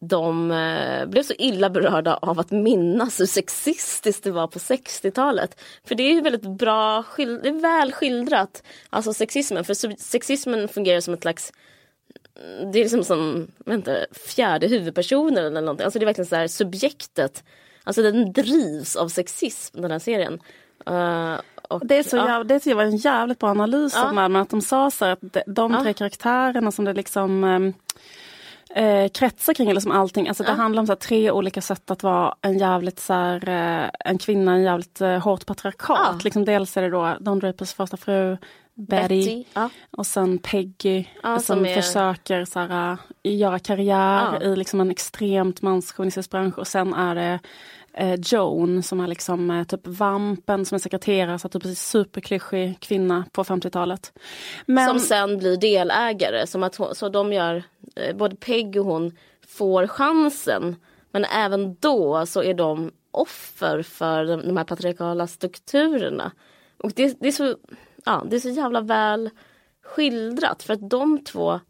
de 0.00 0.50
eh, 0.50 1.06
blev 1.06 1.22
så 1.22 1.34
illa 1.38 1.70
berörda 1.70 2.14
av 2.14 2.40
att 2.40 2.50
minnas 2.50 3.20
hur 3.20 3.26
sexistiskt 3.26 4.24
det 4.24 4.30
var 4.30 4.46
på 4.46 4.58
60-talet. 4.58 5.60
För 5.84 5.94
det 5.94 6.02
är 6.02 6.12
ju 6.12 6.20
väldigt 6.20 6.58
bra, 6.58 7.04
det 7.16 7.48
är 7.48 7.60
väl 7.60 7.92
skildrat, 7.92 8.62
alltså 8.90 9.12
sexismen. 9.12 9.64
För 9.64 9.96
sexismen 9.98 10.68
fungerar 10.68 11.00
som 11.00 11.14
ett 11.14 11.22
slags 11.22 11.52
det 12.72 12.78
är 12.78 12.82
liksom 12.82 13.04
som, 13.04 13.46
vänta, 13.58 13.96
fjärde 14.26 14.66
huvudpersonen 14.66 15.38
eller 15.44 15.60
någonting. 15.60 15.84
Alltså 15.84 15.98
det 15.98 16.04
är 16.04 16.06
verkligen 16.06 16.26
så 16.26 16.36
här 16.36 16.46
subjektet. 16.48 17.44
Alltså 17.84 18.02
den 18.02 18.32
drivs 18.32 18.96
av 18.96 19.08
sexism 19.08 19.80
den 19.82 19.90
här 19.90 19.98
serien. 19.98 20.40
Eh, 20.86 21.34
och, 21.68 21.86
Det, 21.86 21.98
är 21.98 22.02
så 22.02 22.16
ja. 22.16 22.28
jäv, 22.28 22.46
det 22.46 22.58
tycker 22.58 22.70
jag 22.70 22.76
var 22.76 22.84
en 22.84 22.96
jävligt 22.96 23.38
bra 23.38 23.50
analys 23.50 23.92
Ja. 23.96 24.08
av 24.08 24.14
Mad 24.14 24.30
Men, 24.30 24.42
att 24.42 24.50
de 24.50 24.60
sa 24.60 24.90
så 24.90 25.04
här 25.04 25.12
att 25.12 25.20
de, 25.20 25.42
de 25.46 25.72
Ja. 25.72 25.82
tre 25.82 25.92
karaktärerna 25.92 26.70
som 26.72 26.84
det 26.84 26.92
liksom 26.92 27.44
ehm, 27.44 27.72
eh, 28.74 29.08
kretsar 29.08 29.54
kring, 29.54 29.70
eller 29.70 29.80
som 29.80 29.92
allting, 29.92 30.28
alltså 30.28 30.42
det 30.42 30.48
Ja. 30.50 30.54
handlar 30.56 30.80
om 30.80 30.86
så 30.86 30.92
här, 30.92 30.98
tre 30.98 31.30
olika 31.30 31.60
sätt 31.60 31.90
att 31.90 32.02
vara 32.02 32.34
en 32.42 32.58
jävligt 32.58 33.00
så 33.00 33.12
här, 33.12 33.48
eh, 33.48 33.90
en 34.10 34.18
kvinna, 34.18 34.52
en 34.54 34.62
jävligt 34.62 35.00
eh, 35.00 35.18
hårt 35.18 35.46
patriarkat. 35.46 35.98
Ja. 36.12 36.18
Liksom 36.24 36.44
dels 36.44 36.76
är 36.76 36.82
det 36.82 36.90
då 36.90 37.16
Don 37.20 37.38
Drapers 37.38 37.72
första 37.72 37.96
fru, 37.96 38.36
Betty, 38.76 39.44
Ja. 39.54 39.68
och 39.96 40.06
sen 40.06 40.38
Peggy 40.38 41.04
som, 41.22 41.38
som 41.40 41.66
är- 41.66 41.74
försöker 41.82 42.44
så 42.44 42.58
här, 42.60 42.92
äh, 43.22 43.32
göra 43.34 43.58
karriär 43.58 44.42
i 44.42 44.56
liksom 44.56 44.80
en 44.80 44.90
extremt 44.90 45.62
manschauvinistisk 45.62 46.30
bransch 46.30 46.58
och 46.58 46.66
sen 46.66 46.94
är 46.94 47.14
det 47.14 47.38
eh, 47.96 48.14
Joan 48.24 48.82
som 48.82 49.00
är 49.00 49.06
liksom 49.06 49.50
eh, 49.50 49.64
typ 49.64 49.80
vampen 49.86 50.64
som 50.64 50.74
är 50.76 50.80
sekreterare, 50.80 51.38
så 51.38 51.48
typ 51.48 51.62
superklyschig 51.76 52.80
kvinna 52.80 53.24
på 53.32 53.44
50-talet. 53.44 54.12
Men 54.66 54.88
Som 54.88 54.98
sen 54.98 55.38
blir 55.38 55.56
delägare. 55.56 56.46
Som 56.46 56.62
att 56.62 56.76
hon, 56.76 56.94
så 56.94 57.08
de 57.08 57.32
gör, 57.32 57.56
eh, 57.56 57.62
Eh, 57.94 58.16
både 58.16 58.36
Peg 58.36 58.76
och 58.76 58.84
hon 58.84 59.16
får 59.46 59.86
chansen. 59.86 60.76
Men 61.10 61.24
även 61.24 61.74
då 61.74 62.26
så 62.26 62.42
är 62.42 62.54
de 62.54 62.92
offer 63.10 63.82
för 63.82 64.24
de, 64.24 64.46
de 64.46 64.56
här 64.56 64.64
patriarkala 64.64 65.26
strukturerna. 65.26 66.32
Och 66.78 66.92
det, 66.96 67.20
det, 67.20 67.28
är 67.28 67.32
så, 67.32 67.56
ja, 68.04 68.24
det 68.30 68.36
är 68.36 68.40
så 68.40 68.48
jävla 68.48 68.80
väl 68.80 69.30
skildrat. 69.82 70.62
För 70.62 70.74
att 70.74 70.90
de 70.90 71.24
två, 71.24 71.60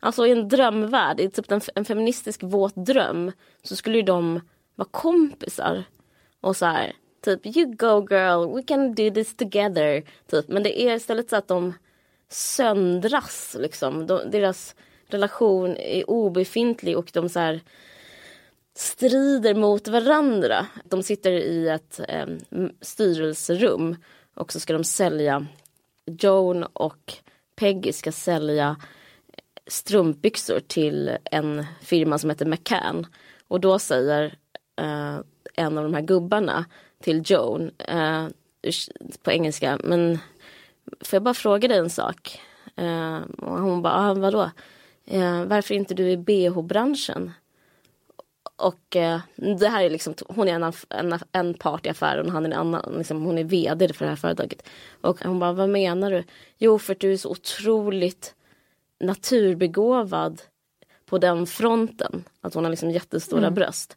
alltså 0.00 0.26
i 0.26 0.30
en 0.30 0.48
drömvärld, 0.48 1.20
i 1.20 1.30
typ 1.30 1.50
en, 1.50 1.60
en 1.74 1.84
feministisk 1.84 2.42
våt 2.42 2.74
dröm, 2.74 3.32
så 3.62 3.76
skulle 3.76 3.96
ju 3.96 4.02
de 4.02 4.40
vara 4.74 4.88
kompisar. 4.90 5.84
Och 6.40 6.56
så 6.56 6.66
här, 6.66 6.92
typ 7.24 7.56
you 7.56 7.66
go 7.66 8.06
girl, 8.10 8.54
we 8.54 8.62
can 8.62 8.94
do 8.94 9.10
this 9.10 9.36
together. 9.36 10.04
Typ. 10.30 10.48
Men 10.48 10.62
det 10.62 10.82
är 10.82 10.94
istället 10.94 11.30
så 11.30 11.36
att 11.36 11.48
de 11.48 11.74
söndras. 12.28 13.56
Liksom. 13.60 14.06
De, 14.06 14.30
deras 14.30 14.74
relation 15.08 15.76
är 15.76 16.10
obefintlig 16.10 16.98
och 16.98 17.10
de 17.12 17.28
så 17.28 17.40
här 17.40 17.60
strider 18.76 19.54
mot 19.54 19.88
varandra. 19.88 20.66
De 20.84 21.02
sitter 21.02 21.32
i 21.32 21.68
ett 21.68 22.00
eh, 22.08 22.26
styrelserum 22.80 23.96
och 24.34 24.52
så 24.52 24.60
ska 24.60 24.72
de 24.72 24.84
sälja 24.84 25.46
Joan 26.06 26.64
och 26.64 27.14
Peggy 27.56 27.92
ska 27.92 28.12
sälja 28.12 28.76
eh, 29.28 29.44
strumpbyxor 29.66 30.60
till 30.60 31.16
en 31.24 31.66
firma 31.82 32.18
som 32.18 32.30
heter 32.30 32.46
McCann. 32.46 33.06
Och 33.48 33.60
då 33.60 33.78
säger 33.78 34.24
eh, 34.76 35.18
en 35.54 35.78
av 35.78 35.84
de 35.84 35.94
här 35.94 36.02
gubbarna 36.02 36.64
till 37.00 37.22
Joan 37.26 37.70
eh, 37.78 38.26
på 39.22 39.32
engelska, 39.32 39.78
men 39.84 40.18
får 41.00 41.16
jag 41.16 41.22
bara 41.22 41.34
fråga 41.34 41.68
dig 41.68 41.78
en 41.78 41.90
sak? 41.90 42.40
Eh, 42.76 43.18
och 43.38 43.58
hon 43.58 43.82
bara, 43.82 43.94
ah, 43.94 44.14
vadå? 44.14 44.50
Eh, 45.06 45.44
varför 45.44 45.74
inte 45.74 45.94
du 45.94 46.10
i 46.10 46.16
bh-branschen? 46.16 47.32
Och 48.56 48.96
eh, 48.96 49.20
det 49.58 49.68
här 49.68 49.84
är 49.84 49.90
liksom, 49.90 50.14
hon 50.28 50.48
är 50.48 50.54
en, 50.54 50.72
en, 50.88 51.18
en 51.32 51.54
part 51.54 51.86
i 51.86 51.88
affären 51.88 52.26
och 52.26 52.32
han 52.32 52.46
är 52.46 52.50
en 52.50 52.56
annan, 52.56 52.94
liksom, 52.98 53.24
hon 53.24 53.38
är 53.38 53.44
vd 53.44 53.92
för 53.92 54.04
det 54.04 54.10
här 54.10 54.16
företaget. 54.16 54.68
Och 55.00 55.24
hon 55.24 55.38
bara, 55.38 55.52
vad 55.52 55.68
menar 55.68 56.10
du? 56.10 56.24
Jo, 56.58 56.78
för 56.78 56.92
att 56.92 57.00
du 57.00 57.12
är 57.12 57.16
så 57.16 57.30
otroligt 57.30 58.34
naturbegåvad 59.00 60.42
på 61.06 61.18
den 61.18 61.46
fronten. 61.46 62.24
Att 62.40 62.54
hon 62.54 62.64
har 62.64 62.70
liksom 62.70 62.90
jättestora 62.90 63.50
bröst. 63.50 63.96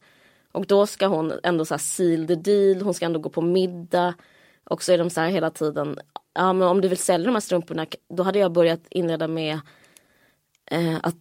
Och 0.52 0.66
då 0.66 0.88
ska 0.88 1.08
hon 1.08 1.34
ändå 1.44 1.66
så 1.66 1.74
här 1.74 1.80
seal 1.80 2.28
the 2.28 2.36
deal, 2.36 2.82
hon 2.82 2.94
ska 2.94 3.06
ändå 3.06 3.20
gå 3.20 3.30
på 3.30 3.42
middag. 3.42 4.14
Och 4.64 4.84
så 4.84 4.92
är 4.92 4.98
de 4.98 5.10
så 5.10 5.22
här 5.22 5.28
hela 5.30 5.50
tiden, 5.50 6.00
ja 6.34 6.54
men 6.54 6.68
om 6.68 6.82
du 6.82 6.88
vill 6.88 6.98
sälja 6.98 7.26
de 7.26 7.34
här 7.34 7.40
strumporna, 7.40 7.86
då 8.14 8.24
hade 8.24 8.40
jag 8.40 8.52
börjat 8.52 8.82
inleda 8.90 9.28
med 9.28 9.60
eh, 10.72 10.96
att 11.04 11.16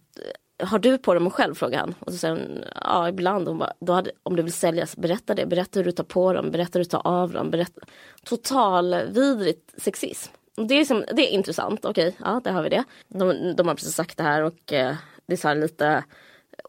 har 0.63 0.79
du 0.79 0.97
på 0.97 1.13
dem 1.13 1.29
själv? 1.29 1.55
frågar 1.55 1.79
han. 1.79 1.95
Och 1.99 2.11
så 2.11 2.17
säger 2.17 2.35
hon, 2.35 2.63
ja 2.81 3.09
ibland. 3.09 3.47
Hon 3.47 3.57
bara, 3.57 3.73
då 3.79 3.93
hade, 3.93 4.11
om 4.23 4.35
du 4.35 4.43
vill 4.43 4.53
sälja 4.53 4.87
berätta 4.97 5.35
det. 5.35 5.45
Berätta 5.45 5.79
hur 5.79 5.83
du 5.83 5.91
tar 5.91 6.03
på 6.03 6.33
dem, 6.33 6.51
berätta 6.51 6.79
hur 6.79 6.83
du 6.83 6.89
tar 6.89 7.07
av 7.07 7.31
dem. 7.31 7.51
Berätta. 7.51 7.81
Total 8.23 8.95
vidrigt 9.07 9.81
sexism. 9.81 10.31
Det 10.67 10.73
är, 10.73 10.85
som, 10.85 11.05
det 11.13 11.21
är 11.21 11.31
intressant, 11.31 11.85
okej, 11.85 12.15
ja 12.19 12.41
där 12.43 12.51
har 12.51 12.63
vi 12.63 12.69
det. 12.69 12.83
De, 13.07 13.55
de 13.55 13.67
har 13.67 13.75
precis 13.75 13.93
sagt 13.93 14.17
det 14.17 14.23
här 14.23 14.41
och 14.41 14.73
eh, 14.73 14.95
det 15.25 15.33
är 15.33 15.37
så 15.37 15.47
här 15.47 15.55
lite, 15.55 16.03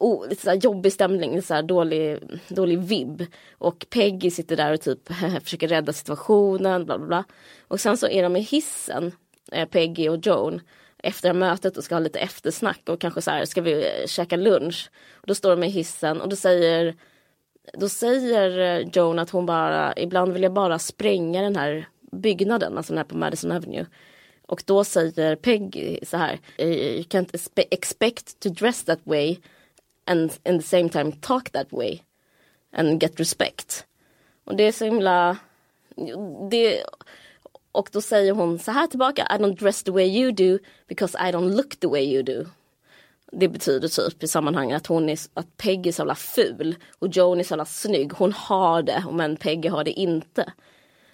oh, 0.01 0.29
lite 0.29 0.43
så 0.43 0.51
här 0.51 0.57
jobbig 0.57 0.93
stämning, 0.93 1.43
så 1.43 1.55
här 1.55 1.63
dålig, 1.63 2.19
dålig 2.49 2.79
vibb. 2.79 3.27
Och 3.59 3.87
Peggy 3.91 4.31
sitter 4.31 4.57
där 4.57 4.73
och 4.73 4.81
typ 4.81 5.09
försöker 5.43 5.69
rädda 5.69 5.93
situationen, 5.93 6.85
bla 6.85 6.99
bla 6.99 7.07
bla. 7.07 7.25
Och 7.69 7.81
sen 7.81 7.97
så 7.97 8.09
är 8.09 8.23
de 8.23 8.37
i 8.37 8.41
hissen, 8.41 9.13
eh, 9.53 9.69
Peggy 9.69 10.09
och 10.09 10.27
Joan 10.27 10.61
efter 11.03 11.33
mötet 11.33 11.77
och 11.77 11.85
ska 11.85 11.95
ha 11.95 12.01
lite 12.01 12.19
eftersnack 12.19 12.81
och 12.89 13.01
kanske 13.01 13.23
så 13.23 13.31
här, 13.31 13.45
ska 13.45 13.61
vi 13.61 14.01
eh, 14.01 14.07
käka 14.07 14.37
lunch? 14.37 14.91
Och 15.13 15.27
då 15.27 15.35
står 15.35 15.51
de 15.51 15.65
i 15.65 15.69
hissen 15.69 16.21
och 16.21 16.29
då 16.29 16.37
säger 16.37 16.97
då 17.73 17.89
säger 17.89 18.59
eh, 18.59 18.89
Joan 18.93 19.19
att 19.19 19.31
hon 19.31 19.47
bara, 19.47 19.95
ibland 19.97 20.33
vill 20.33 20.43
jag 20.43 20.53
bara 20.53 20.79
spränga 20.79 21.43
den 21.43 21.57
här 21.57 21.89
byggnaden, 22.13 22.77
alltså 22.77 22.93
den 22.93 22.99
här 22.99 23.05
på 23.05 23.17
Madison 23.17 23.53
Avenue. 23.53 23.87
Och 24.47 24.63
då 24.67 24.85
säger 24.85 25.37
Peggy 25.37 25.99
så 26.03 26.17
här, 26.17 26.41
eh, 26.57 26.69
you 26.69 27.03
can't 27.03 27.49
expect 27.71 28.41
to 28.41 28.49
dress 28.49 28.85
that 28.85 29.01
way 29.05 29.37
and 30.07 30.33
in 30.45 30.61
the 30.61 30.67
same 30.67 30.89
time 30.89 31.13
talk 31.13 31.51
that 31.51 31.67
way 31.71 32.01
and 32.73 33.03
get 33.03 33.21
respect. 33.21 33.87
Och 34.45 34.57
det 34.57 34.63
är 34.63 34.73
så 34.73 34.85
himla 34.85 35.37
det, 36.51 36.85
och 37.73 37.89
då 37.93 38.01
säger 38.01 38.33
hon 38.33 38.59
så 38.59 38.71
här 38.71 38.87
tillbaka 38.87 39.23
I 39.23 39.43
don't 39.43 39.59
dress 39.59 39.83
the 39.83 39.91
way 39.91 40.07
you 40.07 40.33
do 40.33 40.59
because 40.89 41.19
I 41.19 41.33
don't 41.33 41.57
look 41.57 41.81
the 41.81 41.87
way 41.87 42.15
you 42.15 42.23
do. 42.23 42.45
Det 43.33 43.49
betyder 43.49 43.89
typ 43.89 44.23
i 44.23 44.29
sammanhanget 44.29 44.77
att 44.77 44.87
hon 44.87 45.09
är, 45.09 45.19
att 45.35 45.57
Peggy 45.57 45.89
är 45.89 45.93
så 45.93 46.01
jävla 46.01 46.15
ful 46.15 46.77
och 46.99 47.09
Joan 47.09 47.41
är 47.41 47.45
så 47.45 47.53
jävla 47.53 47.65
snygg. 47.65 48.13
Hon 48.13 48.33
har 48.33 48.83
det 48.83 49.05
men 49.13 49.37
Peggy 49.37 49.69
har 49.69 49.85
det 49.85 49.91
inte. 49.91 50.53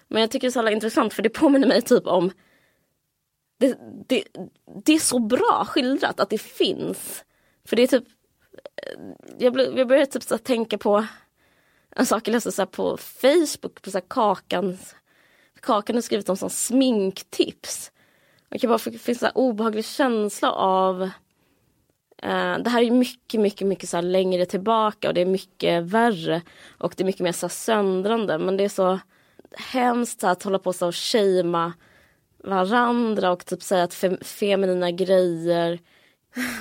Men 0.09 0.21
jag 0.21 0.31
tycker 0.31 0.47
det 0.47 0.51
är 0.51 0.53
så 0.53 0.59
jävla 0.59 0.71
intressant 0.71 1.15
för 1.15 1.23
det 1.23 1.29
påminner 1.29 1.69
mig 1.69 1.83
typ 1.83 2.07
om 2.07 2.31
det, 3.59 3.79
det, 4.09 4.25
det 4.85 4.93
är 4.93 4.99
så 4.99 5.19
bra 5.19 5.65
skildrat 5.69 6.21
att 6.21 6.31
det 6.31 6.39
finns. 6.41 7.25
För 7.65 7.77
det 7.77 7.83
är 7.83 7.87
typ 7.87 8.05
Jag, 9.39 9.61
jag 9.79 9.89
började 9.89 10.07
typ 10.07 10.23
så 10.23 10.39
tänka 10.39 10.79
på 10.79 11.07
en 11.97 12.07
sak 12.07 12.29
jag 12.29 12.33
läste 12.33 12.53
så 12.53 12.67
på 12.67 12.97
Facebook 12.97 13.83
på 13.83 13.91
så 13.91 14.01
Kakans 14.01 14.95
Kakan 15.65 15.97
har 15.97 16.03
skrivit 16.03 16.29
om 16.29 16.37
som 16.37 16.51
sminktips. 16.51 17.93
Man 18.51 18.59
kan 18.59 18.69
bara 18.69 18.79
få 18.79 18.91
en 18.91 19.31
obehaglig 19.35 19.85
känsla 19.85 20.53
av 20.53 21.03
eh, 22.23 22.59
det 22.59 22.71
här 22.71 22.83
är 22.83 22.91
mycket, 22.91 23.41
mycket, 23.41 23.67
mycket 23.67 23.89
så 23.89 24.01
längre 24.01 24.47
tillbaka 24.47 25.09
och 25.09 25.15
det 25.15 25.21
är 25.21 25.27
mycket 25.27 25.83
värre 25.83 26.43
och 26.79 26.95
det 26.97 27.03
är 27.03 27.07
mycket 27.07 27.21
mer 27.21 27.33
så 27.33 27.49
söndrande 27.49 28.39
men 28.39 28.57
det 28.57 28.65
är 28.65 28.69
så 28.69 28.99
hemskt 29.57 30.25
att 30.25 30.43
hålla 30.43 30.59
på 30.59 30.73
så 30.73 30.87
och 30.87 30.97
shamea 30.97 31.73
varandra 32.45 33.33
och 33.33 33.47
typ 33.47 33.63
säga 33.63 33.85
att 33.85 33.95
fem, 33.95 34.17
feminina 34.21 34.91
grejer 34.91 35.79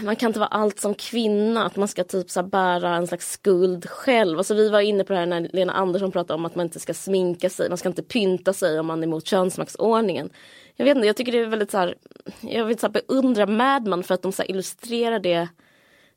man 0.04 0.16
kan 0.16 0.28
inte 0.28 0.40
vara 0.40 0.50
allt 0.50 0.80
som 0.80 0.96
kvinna, 0.96 1.66
att 1.66 1.76
man 1.76 1.88
ska 1.88 2.04
typ 2.04 2.30
så 2.30 2.44
bära 2.44 2.96
en 2.96 3.08
slags 3.08 3.32
skuld 3.32 3.90
själv. 3.90 4.38
Alltså 4.38 4.54
vi 4.54 4.70
var 4.70 4.80
inne 4.80 5.04
på 5.04 5.14
det 5.14 5.20
här 5.20 5.26
när 5.26 5.50
Lena 5.54 5.74
Andersson 5.74 6.12
pratade 6.12 6.34
om 6.34 6.46
att 6.46 6.56
man 6.56 6.66
inte 6.66 6.80
ska 6.80 6.94
sminka 6.94 7.50
sig, 7.50 7.70
man 7.70 7.78
ska 7.78 7.90
inte 7.90 8.04
pynta 8.04 8.54
sig 8.54 8.80
om 8.80 8.86
man 8.86 9.00
är 9.00 9.08
emot 9.08 9.28
könsmaktsordningen. 9.28 10.30
Jag 10.76 10.86
vet 10.86 10.96
inte, 10.96 11.08
jag 11.08 11.16
tycker 11.16 11.32
det 11.32 11.38
är 11.38 11.46
väldigt 11.46 11.72
så 11.72 11.78
här, 11.78 11.96
jag 12.42 12.66
vill 12.66 12.80
så 12.80 12.88
här 12.88 12.92
beundra 12.92 13.46
Madman 13.46 14.04
för 14.04 14.14
att 14.14 14.22
de 14.22 14.32
så 14.32 14.44
illustrerar 14.44 15.20
det, 15.20 15.48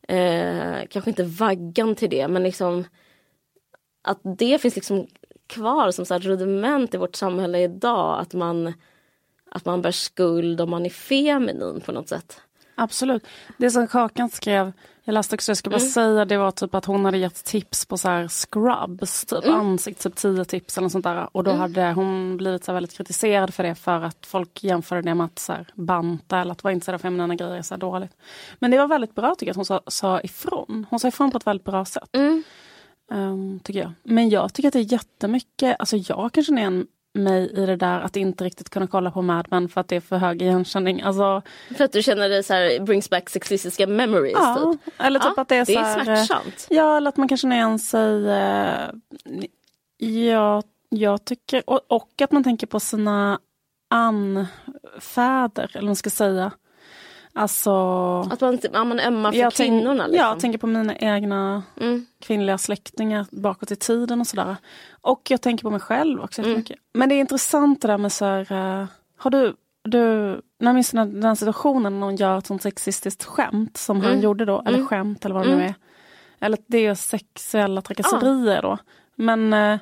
eh, 0.09 0.89
kanske 0.91 1.11
inte 1.11 1.25
vaggan 1.25 1.95
till 1.95 2.11
det, 2.11 2.29
men 2.29 2.43
liksom 2.43 2.85
att 4.03 4.21
det 4.39 4.59
finns 4.59 4.77
liksom 4.77 5.07
kvar 5.47 5.91
som 5.91 6.07
så 6.07 6.15
här 6.15 6.21
rudiment 6.21 6.95
i 6.95 6.99
vårt 6.99 7.17
samhälle 7.17 7.59
idag, 7.59 8.21
att 8.21 8.35
man, 8.35 8.73
att 9.51 9.65
man 9.65 9.83
bär 9.83 9.91
skuld 9.91 10.61
om 10.61 10.71
man 10.71 10.87
är 10.87 10.91
feminin 10.91 11.81
på 11.81 11.93
något 11.93 12.09
sätt. 12.09 12.41
Absolut. 12.79 13.27
Det 13.57 13.71
som 13.71 13.87
Kakan 13.87 14.29
skrev, 14.29 14.73
jag 15.05 15.13
läste 15.13 15.35
också, 15.35 15.51
jag 15.51 15.57
ska 15.57 15.71
bara 15.71 15.77
mm. 15.77 15.91
säga, 15.91 16.25
det 16.25 16.37
var 16.37 16.51
typ 16.51 16.75
att 16.75 16.85
hon 16.85 17.05
hade 17.05 17.19
gett 17.19 17.45
tips 17.45 17.87
på 17.87 17.99
så 17.99 18.09
här 18.09 18.29
scrubs, 18.29 19.25
typ 19.25 19.45
mm. 19.45 19.61
ansikt, 19.61 20.03
typ 20.03 20.15
tio 20.17 20.45
tips 20.45 20.77
eller 20.77 20.85
något 20.85 20.93
sånt 20.93 21.05
där. 21.05 21.29
Och 21.33 21.45
då 21.45 21.51
mm. 21.51 21.61
hade 21.61 21.93
hon 21.93 22.37
blivit 22.37 22.65
så 22.65 22.73
väldigt 22.73 22.97
kritiserad 22.97 23.55
för 23.55 23.63
det 23.63 23.75
för 23.75 24.03
att 24.03 24.27
folk 24.27 24.65
jämförde 24.65 25.03
det 25.03 25.15
med 25.15 25.25
att 25.25 25.39
så 25.39 25.53
här, 25.53 25.67
banta 25.75 26.41
eller 26.41 26.53
att 26.53 26.65
vara 26.65 26.75
intresserad 26.75 26.95
av 26.95 26.99
feminina 26.99 27.35
grejer 27.35 27.55
är 27.55 27.63
så 27.63 27.77
dåligt. 27.77 28.13
Men 28.59 28.71
det 28.71 28.79
var 28.79 28.89
väldigt 28.89 29.15
bra 29.15 29.35
tycker 29.35 29.47
jag 29.47 29.51
att 29.51 29.57
hon 29.57 29.65
sa, 29.65 29.81
sa 29.87 30.21
ifrån. 30.21 30.87
Hon 30.91 31.01
sa 31.01 31.09
ifrån 31.09 31.31
på 31.31 31.39
ett 31.39 31.47
väldigt 31.47 31.65
bra 31.65 31.85
sätt. 31.85 32.11
Um, 33.11 33.61
tycker 33.61 33.81
jag. 33.81 33.93
Men 34.03 34.29
jag 34.29 34.55
tycker 34.55 34.69
att 34.69 34.73
det 34.73 34.79
är 34.79 34.93
jättemycket, 34.93 35.77
alltså 35.79 35.97
jag 35.97 36.33
kanske 36.33 36.53
är 36.53 36.59
en 36.59 36.87
mig 37.17 37.53
i 37.53 37.67
det 37.67 37.77
där 37.77 38.01
att 38.01 38.17
inte 38.17 38.45
riktigt 38.45 38.71
kunna 38.71 38.87
kolla 38.87 39.11
på 39.11 39.23
Mad 39.23 39.47
Men 39.51 39.69
för 39.69 39.81
att 39.81 39.89
det 39.89 39.97
är 39.97 40.01
för 40.01 40.17
hög 40.17 40.43
igenkänning. 40.43 41.03
Alltså, 41.03 41.43
för 41.77 41.85
att 41.85 41.93
du 41.93 42.03
känner 42.03 42.29
det 42.29 42.43
så 42.43 42.55
här, 42.55 42.81
brings 42.81 43.11
back 43.11 43.31
sexistiska 43.31 43.87
memories? 43.87 44.37
Ja, 44.37 44.75
typ. 44.85 44.95
eller 45.01 45.21
typ 45.21 45.33
ja, 45.37 45.43
att 45.43 45.49
det 45.49 45.57
är 45.57 45.65
så 45.65 45.73
Det 45.73 45.79
är 45.79 46.05
smärtsamt. 46.05 46.67
Ja, 46.71 46.97
eller 46.97 47.09
att 47.09 47.17
man 47.17 47.29
kan 47.29 47.39
känna 47.39 47.55
igen 47.55 47.79
sig. 47.79 48.29
Eh, 48.31 48.91
ja, 49.99 50.63
jag 50.89 51.25
tycker, 51.25 51.71
och, 51.71 51.81
och 51.89 52.23
att 52.23 52.33
man 52.33 52.45
tänker 52.45 52.67
på 52.67 52.81
sina 52.81 53.39
anfäder, 53.91 55.71
eller 55.73 55.81
vad 55.81 55.85
man 55.85 55.97
ska 55.97 56.11
säga. 56.11 56.53
Alltså... 57.39 57.71
Att 58.21 58.41
man, 58.41 58.59
ja, 58.73 58.85
man 58.85 59.01
ömmar 59.01 59.33
för 59.33 59.51
kvinnorna? 59.51 60.03
Tänk, 60.03 60.13
liksom. 60.13 60.27
Jag 60.27 60.41
tänker 60.41 60.59
på 60.59 60.67
mina 60.67 60.97
egna 60.97 61.63
mm. 61.81 62.07
kvinnliga 62.21 62.59
släktingar 62.59 63.27
bakåt 63.31 63.71
i 63.71 63.77
tiden 63.77 64.21
och 64.21 64.27
sådär. 64.27 64.57
Och 65.01 65.23
jag 65.29 65.43
tänker 65.43 65.63
på 65.63 65.71
mig 65.71 65.81
själv 65.81 66.21
också 66.21 66.43
mm. 66.43 66.65
Men 66.95 67.09
det 67.09 67.15
är 67.15 67.21
intressant 67.21 67.83
det 67.83 67.89
där 67.89 67.99
med 67.99 68.13
så 68.13 68.25
här, 68.25 68.53
uh, 68.53 68.87
har 69.19 69.31
du, 69.31 69.55
du 69.85 70.01
när 70.61 70.73
minns 70.73 70.91
den, 70.91 71.21
den 71.21 71.37
situationen 71.37 71.83
när 71.93 72.01
någon 72.01 72.17
gör 72.17 72.39
ett 72.39 72.47
sånt 72.47 72.63
sexistiskt 72.63 73.25
skämt 73.25 73.77
som 73.77 73.97
mm. 73.97 74.11
han 74.11 74.21
gjorde 74.21 74.45
då, 74.45 74.61
eller 74.67 74.79
mm. 74.79 74.89
skämt 74.89 75.25
eller 75.25 75.35
vad 75.35 75.45
det 75.45 75.51
nu 75.51 75.55
mm. 75.55 75.67
är. 75.67 75.75
Eller 76.41 76.59
det 76.67 76.87
är 76.87 76.95
sexuella 76.95 77.83
trakasserier 77.83 78.59
ah. 78.59 78.63
då. 78.63 78.79
Men 79.17 79.53
uh, 79.53 79.79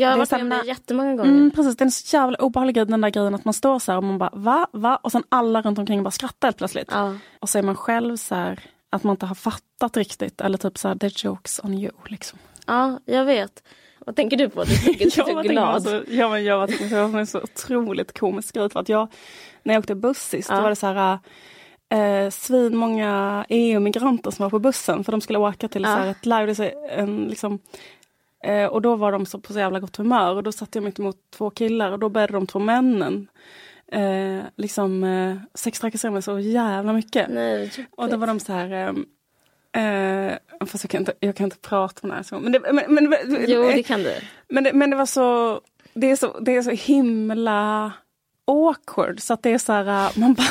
jag 0.00 0.10
har 0.10 0.18
varit 0.18 0.30
med 0.30 0.42
om 0.42 0.48
det 0.48 0.66
jättemånga 0.66 1.14
gånger. 1.14 1.30
Mm, 1.30 1.50
precis, 1.50 1.76
det 1.76 1.82
är 1.82 1.86
en 1.86 1.90
så 1.90 2.16
jävla 2.16 2.38
obehaglig 2.38 2.74
grej 2.74 2.86
den 2.86 3.00
där 3.00 3.10
grejen 3.10 3.34
att 3.34 3.44
man 3.44 3.54
står 3.54 3.78
så 3.78 3.92
här 3.92 3.96
och 3.96 4.04
man 4.04 4.18
bara 4.18 4.30
va, 4.32 4.66
va? 4.72 4.96
Och 4.96 5.12
sen 5.12 5.22
alla 5.28 5.62
runt 5.62 5.78
omkring 5.78 6.02
bara 6.02 6.10
skrattar 6.10 6.48
helt 6.48 6.58
plötsligt. 6.58 6.88
Ja. 6.90 7.14
Och 7.40 7.48
så 7.48 7.58
är 7.58 7.62
man 7.62 7.76
själv 7.76 8.16
så 8.16 8.34
här, 8.34 8.60
att 8.90 9.04
man 9.04 9.10
inte 9.10 9.26
har 9.26 9.34
fattat 9.34 9.96
riktigt 9.96 10.40
eller 10.40 10.58
typ 10.58 10.78
så 10.78 10.88
här, 10.88 10.94
the 10.94 11.10
jokes 11.26 11.60
on 11.64 11.74
you 11.74 11.92
liksom. 12.06 12.38
Ja, 12.66 12.98
jag 13.04 13.24
vet. 13.24 13.62
Vad 14.06 14.16
tänker 14.16 14.36
du 14.36 14.48
på? 14.48 14.64
Du 14.64 14.76
tänker 14.84 15.24
du 15.24 15.38
är 15.38 15.42
glad? 15.42 15.82
Så, 15.82 16.02
ja, 16.08 16.28
men 16.28 16.44
jag 16.44 16.68
tyckte 16.68 16.96
det 16.96 17.06
var 17.06 17.24
så 17.24 17.40
otroligt 17.40 18.18
komisk 18.18 18.54
grej 18.54 18.70
för 18.70 18.80
att 18.80 18.88
jag, 18.88 19.08
när 19.62 19.74
jag 19.74 19.80
åkte 19.80 19.94
buss 19.94 20.28
sist, 20.28 20.48
ja. 20.50 20.56
då 20.56 20.62
var 20.62 20.70
det 20.70 20.76
så 20.76 20.86
här 20.86 21.18
eh, 21.90 22.30
svin 22.30 22.76
många 22.76 23.44
EU-migranter 23.48 24.30
som 24.30 24.42
var 24.42 24.50
på 24.50 24.58
bussen 24.58 25.04
för 25.04 25.12
de 25.12 25.20
skulle 25.20 25.38
åka 25.38 25.68
till 25.68 25.82
ja. 25.82 25.88
så 25.88 26.02
här 26.02 26.10
ett 26.10 26.26
live, 26.26 26.72
en, 26.90 27.24
liksom, 27.24 27.58
Eh, 28.44 28.66
och 28.66 28.82
då 28.82 28.96
var 28.96 29.12
de 29.12 29.26
så 29.26 29.40
på 29.40 29.52
så 29.52 29.58
jävla 29.58 29.80
gott 29.80 29.96
humör 29.96 30.34
och 30.34 30.42
då 30.42 30.52
satt 30.52 30.74
jag 30.74 30.84
mitt 30.84 30.98
emot 30.98 31.16
två 31.30 31.50
killar 31.50 31.92
och 31.92 31.98
då 31.98 32.08
började 32.08 32.32
de 32.32 32.46
två 32.46 32.58
männen 32.58 33.28
eh, 33.92 34.40
liksom 34.56 35.04
eh, 35.04 35.36
sextrakassera 35.54 36.10
mig 36.10 36.22
så 36.22 36.38
jävla 36.38 36.92
mycket. 36.92 37.28
Nej, 37.30 37.70
och 37.90 38.08
då 38.08 38.16
var 38.16 38.26
de 38.26 38.40
så 38.40 38.52
här 38.52 38.94
eh, 39.72 39.84
eh, 39.84 40.38
fast 40.66 40.84
jag 40.84 40.90
kan, 40.90 41.00
inte, 41.00 41.12
jag 41.20 41.36
kan 41.36 41.44
inte 41.44 41.58
prata 41.58 42.00
om 42.02 42.08
det 42.08 42.14
här. 42.14 42.22
Så, 42.22 42.38
men, 42.40 42.52
det, 42.52 42.60
men, 42.72 42.94
men, 42.94 43.14
jo, 43.48 43.62
det 43.62 43.82
kan 43.82 44.02
du. 44.02 44.14
Men 44.48 44.64
det, 44.64 44.72
men 44.72 44.90
det 44.90 44.96
var 44.96 45.06
så 45.06 45.60
det, 45.94 46.10
är 46.10 46.16
så, 46.16 46.40
det 46.40 46.56
är 46.56 46.62
så 46.62 46.70
himla 46.70 47.92
awkward 48.50 49.20
så 49.20 49.34
att 49.34 49.42
det 49.42 49.50
är 49.50 49.58
så 49.58 49.72
här, 49.72 50.06
äh, 50.06 50.18
man 50.18 50.34
bara, 50.34 50.46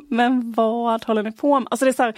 men 0.08 0.52
vad 0.52 1.04
håller 1.04 1.22
ni 1.22 1.32
på 1.32 1.60
med? 1.60 1.68
Alltså 1.70 1.84
det 1.84 1.90
är 1.90 1.92
så 1.92 2.02
här, 2.02 2.14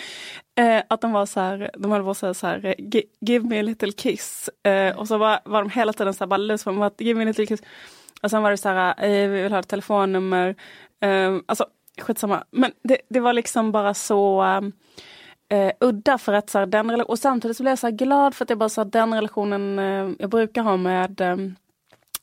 eh, 0.59 0.82
att 0.89 1.01
de 1.01 1.12
var 1.12 1.26
så 1.26 1.41
här, 1.41 1.70
de 1.78 1.93
höll 1.93 2.03
på 2.03 2.11
att 2.11 2.18
säga 2.18 2.34
så 2.34 2.47
här, 2.47 2.74
give 3.20 3.49
me 3.49 3.59
a 3.59 3.62
little 3.62 3.93
kiss. 3.93 4.51
Eh, 4.62 4.99
och 4.99 5.09
så 5.09 5.18
var, 5.18 5.41
var 5.45 5.62
de 5.62 5.70
hela 5.70 5.93
tiden 5.93 6.14
så 6.14 6.24
här, 6.24 6.28
bara 6.28 6.37
lusade 6.37 6.76
på 6.76 7.05
give 7.05 7.18
me 7.18 7.24
a 7.24 7.26
little 7.26 7.47
kiss. 7.47 7.62
Och 8.22 8.30
sen 8.30 8.43
var 8.43 8.51
det 8.51 8.57
så 8.57 8.68
här, 8.68 9.05
eh, 9.05 9.28
vi 9.28 9.43
vill 9.43 9.53
ha 9.53 9.59
ett 9.59 9.68
telefonnummer. 9.68 10.55
Eh, 11.01 11.37
alltså 11.47 11.66
skitsamma. 12.01 12.45
Men 12.51 12.72
det, 12.82 12.99
det 13.09 13.20
var 13.20 13.32
liksom 13.32 13.72
bara 13.72 13.95
så 13.95 14.43
eh, 15.49 15.72
udda 15.80 16.18
för 16.18 16.32
att 16.32 16.51
så 16.51 16.59
här, 16.59 16.66
den 16.66 16.91
och 16.91 17.18
samtidigt 17.18 17.57
så 17.57 17.62
blev 17.62 17.70
jag 17.70 17.78
så 17.78 17.91
glad 17.91 18.34
för 18.34 18.45
att 18.45 18.51
jag 18.51 18.59
bara 18.59 18.68
så 18.68 18.80
här, 18.80 18.91
den 18.91 19.14
relationen 19.14 19.78
jag 20.18 20.30
brukar 20.30 20.62
ha 20.62 20.76
med 20.76 21.20
ehm, 21.20 21.57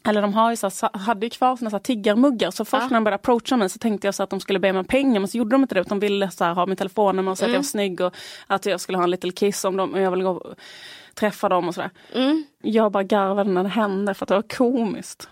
eller 0.08 0.22
de 0.22 0.34
har 0.34 0.50
ju 0.50 0.56
så, 0.56 0.90
hade 0.94 1.26
ju 1.26 1.30
kvar 1.30 1.56
sina 1.56 1.70
så 1.70 1.80
tiggarmuggar 1.80 2.52
så 2.52 2.66
först 2.66 2.82
ja. 2.82 2.88
när 2.88 2.94
de 2.94 3.04
började 3.04 3.16
approacha 3.16 3.58
mig 3.58 3.70
så 3.70 3.80
tänkte 3.80 4.08
jag 4.08 4.16
så 4.16 4.24
att 4.24 4.30
de 4.30 4.40
skulle 4.40 4.60
be 4.60 4.74
mig 4.74 4.84
pengar 4.84 5.20
men 5.20 5.28
så 5.28 5.38
gjorde 5.38 5.50
de 5.50 5.62
inte 5.62 5.76
det 5.76 5.82
utan 5.82 6.00
de 6.00 6.06
ville 6.06 6.32
så 6.32 6.44
här, 6.44 6.54
ha 6.54 6.66
min 6.66 6.78
telefonnummer 6.78 7.32
och 7.32 7.38
säga 7.38 7.48
mm. 7.48 7.52
att 7.52 7.56
jag 7.56 7.60
var 7.60 7.88
snygg 7.88 8.02
och 8.02 8.16
att 8.48 8.66
jag 8.66 8.82
skulle 8.82 8.98
ha 8.98 9.04
en 9.04 9.12
liten 9.12 9.32
kiss 9.32 9.66
om 9.66 9.78
dem 9.78 9.94
och 9.94 10.02
jag 10.02 10.12
ville 10.12 10.24
gå 10.24 10.30
och 10.30 10.56
träffa 11.14 11.50
dem 11.50 11.68
och 11.68 11.74
sådär. 11.76 11.90
Mm. 12.14 12.44
Jag 12.62 12.92
bara 12.92 13.04
garvade 13.04 13.50
när 13.50 13.64
det 13.64 13.70
hände 13.70 14.14
för 14.14 14.26
att 14.26 14.30
det 14.30 14.36
var 14.36 14.58
komiskt. 14.58 15.30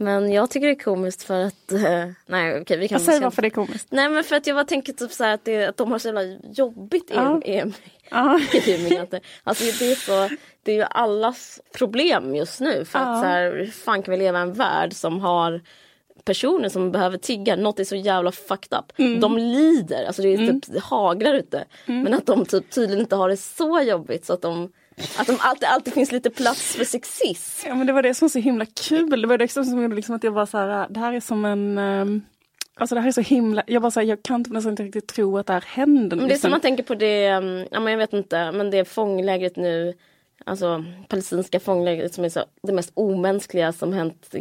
Men 0.00 0.32
jag 0.32 0.50
tycker 0.50 0.66
det 0.66 0.72
är 0.72 0.84
komiskt 0.84 1.22
för 1.22 1.44
att, 1.44 1.72
uh, 1.72 1.80
nej 2.26 2.60
okej 2.60 2.78
vi 2.78 2.88
kan... 2.88 3.00
Säg 3.00 3.20
varför 3.20 3.42
det 3.42 3.48
är 3.48 3.50
komiskt. 3.50 3.86
Nej 3.90 4.08
men 4.08 4.24
för 4.24 4.36
att 4.36 4.46
jag 4.46 4.56
bara 4.56 4.64
tänker 4.64 4.92
typ 4.92 5.12
så 5.12 5.24
att, 5.24 5.44
det, 5.44 5.66
att 5.66 5.76
de 5.76 5.92
har 5.92 5.98
så 5.98 6.08
jävla 6.08 6.22
jobbigt 6.52 7.10
ja. 7.14 7.42
i, 7.44 7.50
i, 7.50 7.72
ja. 8.10 8.40
Alltså 9.44 9.64
det 9.78 9.92
är 9.92 9.94
så, 9.94 10.34
det 10.62 10.72
är 10.72 10.76
ju 10.76 10.86
allas 10.90 11.60
problem 11.72 12.34
just 12.34 12.60
nu 12.60 12.84
för 12.84 12.98
ja. 12.98 13.04
att 13.04 13.20
så 13.20 13.26
här, 13.26 13.52
hur 13.52 13.66
fan 13.66 14.02
kan 14.02 14.12
vi 14.12 14.18
leva 14.18 14.38
i 14.38 14.42
en 14.42 14.52
värld 14.52 14.92
som 14.92 15.20
har 15.20 15.60
personer 16.24 16.68
som 16.68 16.92
behöver 16.92 17.18
tigga, 17.18 17.56
något 17.56 17.80
är 17.80 17.84
så 17.84 17.96
jävla 17.96 18.32
fucked 18.32 18.78
up. 18.78 18.92
Mm. 18.98 19.20
De 19.20 19.38
lider, 19.38 20.04
alltså 20.04 20.22
det, 20.22 20.28
är 20.28 20.38
mm. 20.38 20.60
typ, 20.60 20.72
det 20.72 20.80
haglar 20.80 21.34
ute. 21.34 21.64
Mm. 21.86 22.02
Men 22.02 22.14
att 22.14 22.26
de 22.26 22.46
typ 22.46 22.70
tydligen 22.70 23.00
inte 23.00 23.16
har 23.16 23.28
det 23.28 23.36
så 23.36 23.80
jobbigt 23.80 24.24
så 24.24 24.32
att 24.32 24.42
de 24.42 24.72
att 25.18 25.26
det 25.26 25.36
alltid, 25.38 25.68
alltid 25.68 25.94
finns 25.94 26.12
lite 26.12 26.30
plats 26.30 26.76
för 26.76 26.84
sexism. 26.84 27.68
Ja 27.68 27.74
men 27.74 27.86
det 27.86 27.92
var 27.92 28.02
det 28.02 28.14
som 28.14 28.26
var 28.26 28.30
så 28.30 28.38
himla 28.38 28.66
kul. 28.66 29.20
Det 29.20 29.26
var 29.26 29.38
det 29.38 29.48
som 29.48 29.82
gjorde 29.82 29.96
liksom 29.96 30.14
att 30.14 30.24
jag 30.24 30.32
var 30.32 30.46
så 30.46 30.58
här, 30.58 30.86
det 30.90 31.00
här 31.00 31.12
är 31.12 31.20
som 31.20 31.44
en 31.44 31.78
um... 31.78 32.22
Alltså 32.80 32.94
det 32.94 33.00
här 33.00 33.08
är 33.08 33.12
så 33.12 33.20
himla, 33.20 33.62
jag 33.66 33.82
bara 33.82 33.90
säger 33.90 34.08
jag 34.08 34.22
kan 34.22 34.44
typ 34.44 34.52
nästan 34.52 34.72
inte 34.72 34.82
riktigt 34.82 35.08
tro 35.08 35.38
att 35.38 35.46
det 35.46 35.52
här 35.52 35.64
händer. 35.66 36.16
Det 36.16 36.22
är 36.22 36.26
liksom. 36.26 36.40
som 36.40 36.50
man 36.50 36.60
tänker 36.60 36.82
på 36.82 36.94
det, 36.94 37.26
ehm, 37.26 37.66
ja 37.70 37.80
men 37.80 37.92
jag 37.92 37.98
vet 37.98 38.12
inte, 38.12 38.52
men 38.52 38.70
det 38.70 38.84
fånglägret 38.84 39.56
nu 39.56 39.94
Alltså 40.44 40.84
palestinska 41.08 41.60
fånglägret 41.60 42.14
som 42.14 42.24
är 42.24 42.28
så, 42.28 42.44
det 42.62 42.72
mest 42.72 42.90
omänskliga 42.94 43.72
som 43.72 43.92
hänt 43.92 44.34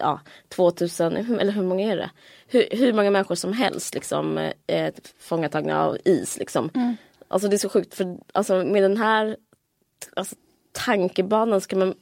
ja, 0.00 0.20
2000, 0.48 1.16
eller 1.16 1.52
hur 1.52 1.62
många 1.62 1.92
är 1.92 1.96
det? 1.96 2.10
Hur, 2.46 2.64
hur 2.70 2.92
många 2.92 3.10
människor 3.10 3.34
som 3.34 3.52
helst 3.52 3.94
liksom 3.94 4.38
eh, 4.66 4.94
fångatagna 5.18 5.84
av 5.84 5.96
is 6.04 6.38
liksom. 6.38 6.70
Mm. 6.74 6.96
Alltså 7.28 7.48
det 7.48 7.56
är 7.56 7.58
så 7.58 7.68
sjukt 7.68 7.94
för 7.94 8.16
alltså, 8.32 8.64
med 8.64 8.82
den 8.82 8.96
här 8.96 9.36
alltså, 10.16 10.36
tankebanan 10.72 11.60
ska 11.60 11.76
man 11.76 11.94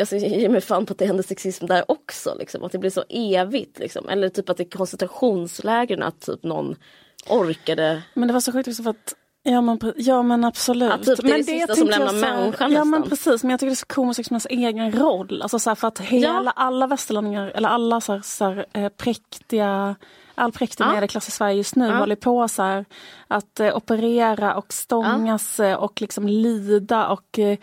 Alltså, 0.00 0.16
jag 0.16 0.40
ger 0.40 0.48
mig 0.48 0.60
fan 0.60 0.86
på 0.86 0.92
att 0.92 0.98
det 0.98 1.06
händer 1.06 1.24
sexism 1.24 1.66
där 1.66 1.90
också. 1.90 2.36
Liksom. 2.38 2.64
Att 2.64 2.72
det 2.72 2.78
blir 2.78 2.90
så 2.90 3.04
evigt. 3.08 3.78
Liksom. 3.78 4.08
Eller 4.08 4.28
typ 4.28 4.48
att 4.48 4.56
det 4.56 4.62
är 4.62 4.68
koncentrationslägren 4.68 6.02
att 6.02 6.20
typ 6.20 6.42
någon 6.42 6.76
orkade. 7.28 8.02
Men 8.14 8.28
det 8.28 8.34
var 8.34 8.40
så 8.40 8.52
sjukt 8.52 8.68
också 8.68 8.82
för 8.82 8.90
att 8.90 9.14
Ja 9.42 9.60
men, 9.60 9.78
ja, 9.96 10.22
men 10.22 10.44
absolut. 10.44 10.92
Att 10.92 11.04
typ 11.04 11.16
det 11.16 11.28
är 11.28 11.30
men 11.30 11.38
det 11.38 11.44
sista 11.44 11.74
som 11.74 11.88
lämnar 11.88 12.12
människan 12.12 12.72
Ja 12.72 12.84
men 12.84 13.02
precis, 13.02 13.42
men 13.42 13.50
jag 13.50 13.60
tycker 13.60 13.70
det 13.70 13.72
är 13.72 13.76
så 13.76 13.86
komiskt 13.86 14.30
med 14.30 14.34
ens 14.34 14.46
egen 14.46 14.92
roll. 14.92 15.42
Alltså 15.42 15.58
så 15.58 15.70
här, 15.70 15.74
för 15.74 15.88
att 15.88 15.98
hela, 15.98 16.42
Ja. 16.44 16.52
alla 16.56 16.86
västerlänningar, 16.86 17.52
eller 17.54 17.68
alla 17.68 18.00
så 18.00 18.12
här, 18.12 18.20
så 18.20 18.44
här, 18.44 18.66
eh, 18.72 18.88
präktiga 18.88 19.96
All 20.38 20.52
präktig 20.52 20.84
Ja. 20.84 20.92
medelklass 20.92 21.28
i 21.28 21.30
Sverige 21.30 21.56
just 21.56 21.76
nu 21.76 21.86
Ja. 21.86 21.94
håller 21.98 22.16
på 22.16 22.48
så 22.48 22.62
här, 22.62 22.84
att 23.28 23.60
eh, 23.60 23.76
operera 23.76 24.54
och 24.54 24.72
stångas 24.72 25.60
eh, 25.60 25.74
och 25.76 26.00
liksom 26.00 26.28
lida 26.28 27.08
och 27.08 27.38
eh, 27.38 27.58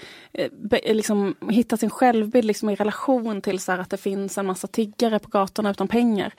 be, 0.51 0.93
liksom, 0.93 1.35
hitta 1.49 1.77
sin 1.77 1.89
självbild 1.89 2.45
liksom, 2.45 2.69
i 2.69 2.75
relation 2.75 3.41
till 3.41 3.59
så 3.59 3.71
här, 3.71 3.79
att 3.79 3.89
det 3.89 3.97
finns 3.97 4.37
en 4.37 4.45
massa 4.45 4.67
tiggare 4.67 5.19
på 5.19 5.29
gatorna 5.29 5.71
utan 5.71 5.87
pengar. 5.87 6.33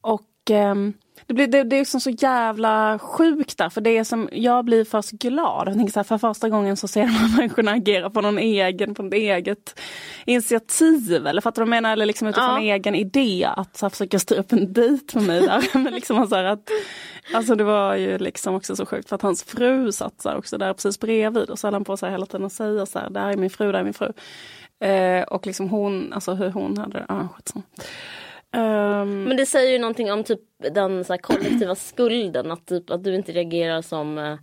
Och 0.00 0.50
ehm, 0.50 0.92
det, 1.28 1.34
blir, 1.34 1.46
det, 1.46 1.64
det 1.64 1.76
är 1.76 1.80
liksom 1.80 2.00
så 2.00 2.10
jävla 2.10 2.98
sjukt 2.98 3.58
där, 3.58 3.68
för 3.68 3.80
det 3.80 3.98
är 3.98 4.04
som, 4.04 4.28
jag 4.32 4.64
blir 4.64 4.84
först 4.84 5.10
glad. 5.10 5.68
Jag 5.68 5.74
tänker 5.74 5.92
så 5.92 5.98
här, 5.98 6.04
för 6.04 6.18
första 6.18 6.48
gången 6.48 6.76
så 6.76 6.88
ser 6.88 7.04
här 7.04 7.36
människorna 7.36 7.70
agera 7.70 8.10
på 8.10 8.20
någon 8.20 8.38
egen, 8.38 8.94
på 8.94 9.02
något 9.02 9.14
eget 9.14 9.80
initiativ. 10.26 11.26
Eller 11.26 11.40
fattar 11.40 11.62
du 11.62 11.68
vad 11.70 11.76
jag 11.76 11.82
menar? 11.82 11.92
Eller 11.92 12.06
liksom 12.06 12.28
utifrån 12.28 12.66
Ja. 12.66 12.74
egen 12.74 12.94
idé 12.94 13.48
att 13.56 13.76
så 13.76 13.86
här, 13.86 13.90
försöka 13.90 14.18
styra 14.18 14.40
upp 14.40 14.52
en 14.52 14.72
dejt 14.72 15.18
med 15.18 15.26
mig 15.26 15.40
där. 15.40 15.64
Men 15.78 15.94
liksom 15.94 16.26
så 16.26 16.36
att, 16.36 16.70
alltså 17.34 17.54
det 17.54 17.64
var 17.64 17.94
ju 17.94 18.18
liksom 18.18 18.54
också 18.54 18.76
så 18.76 18.86
sjukt 18.86 19.08
för 19.08 19.16
att 19.16 19.22
hans 19.22 19.44
fru 19.44 19.92
satt 19.92 20.22
så 20.22 20.34
också 20.34 20.58
där 20.58 20.72
precis 20.72 21.00
bredvid 21.00 21.50
och 21.50 21.58
så 21.58 21.66
höll 21.66 21.74
han 21.74 21.84
på 21.84 21.96
här 22.02 22.10
hela 22.10 22.26
tiden 22.26 22.44
och 22.44 22.52
säga 22.52 22.86
så 22.86 22.98
här, 22.98 23.10
där 23.10 23.28
är 23.28 23.36
min 23.36 23.50
fru, 23.50 23.72
där 23.72 23.78
är 23.78 23.84
min 23.84 23.94
fru. 23.94 24.12
Eh, 24.80 25.22
och 25.22 25.46
liksom 25.46 25.68
hon, 25.68 26.12
alltså 26.12 26.34
hur 26.34 26.50
hon 26.50 26.78
hade, 26.78 27.04
ja 27.08 27.28
skitsamma. 27.34 27.64
Ehm, 28.56 29.24
Men 29.24 29.36
det 29.36 29.46
säger 29.46 29.72
ju 29.72 29.78
någonting 29.78 30.12
om 30.12 30.24
typ 30.24 30.40
den 30.72 31.04
så 31.04 31.18
kollektiva 31.18 31.74
skulden. 31.74 32.50
Att, 32.50 32.66
typ, 32.66 32.90
att 32.90 33.04
du 33.04 33.14
inte 33.14 33.32
reagerar 33.32 33.82
som 33.82 34.18
eh, 34.18 34.38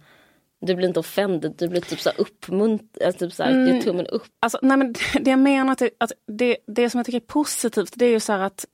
du 0.66 0.76
blir 0.76 0.88
inte 0.88 0.99
offended, 0.99 1.53
du 1.58 1.68
blir 1.68 1.82
typ 1.82 1.99
så 1.99 2.10
uppmuntrad, 2.18 3.18
typ 3.18 3.34
så 3.34 3.43
här, 3.43 3.51
Mm. 3.51 3.82
tummen 3.82 4.08
upp. 4.08 4.24
Alltså, 4.41 4.60
nej 4.62 4.78
men 4.78 4.93
det 5.22 5.30
jag 5.30 5.39
menar 5.39 5.72
att, 5.72 5.80
det, 5.80 5.89
att 5.97 6.12
det, 6.28 6.58
det 6.68 6.89
som 6.89 6.99
jag 6.99 7.06
tycker 7.06 7.20
är 7.20 7.26
positivt 7.26 7.93
det 7.95 8.06
är 8.06 8.10
ju 8.10 8.20
så 8.20 8.34
här 8.34 8.39
att 8.39 8.66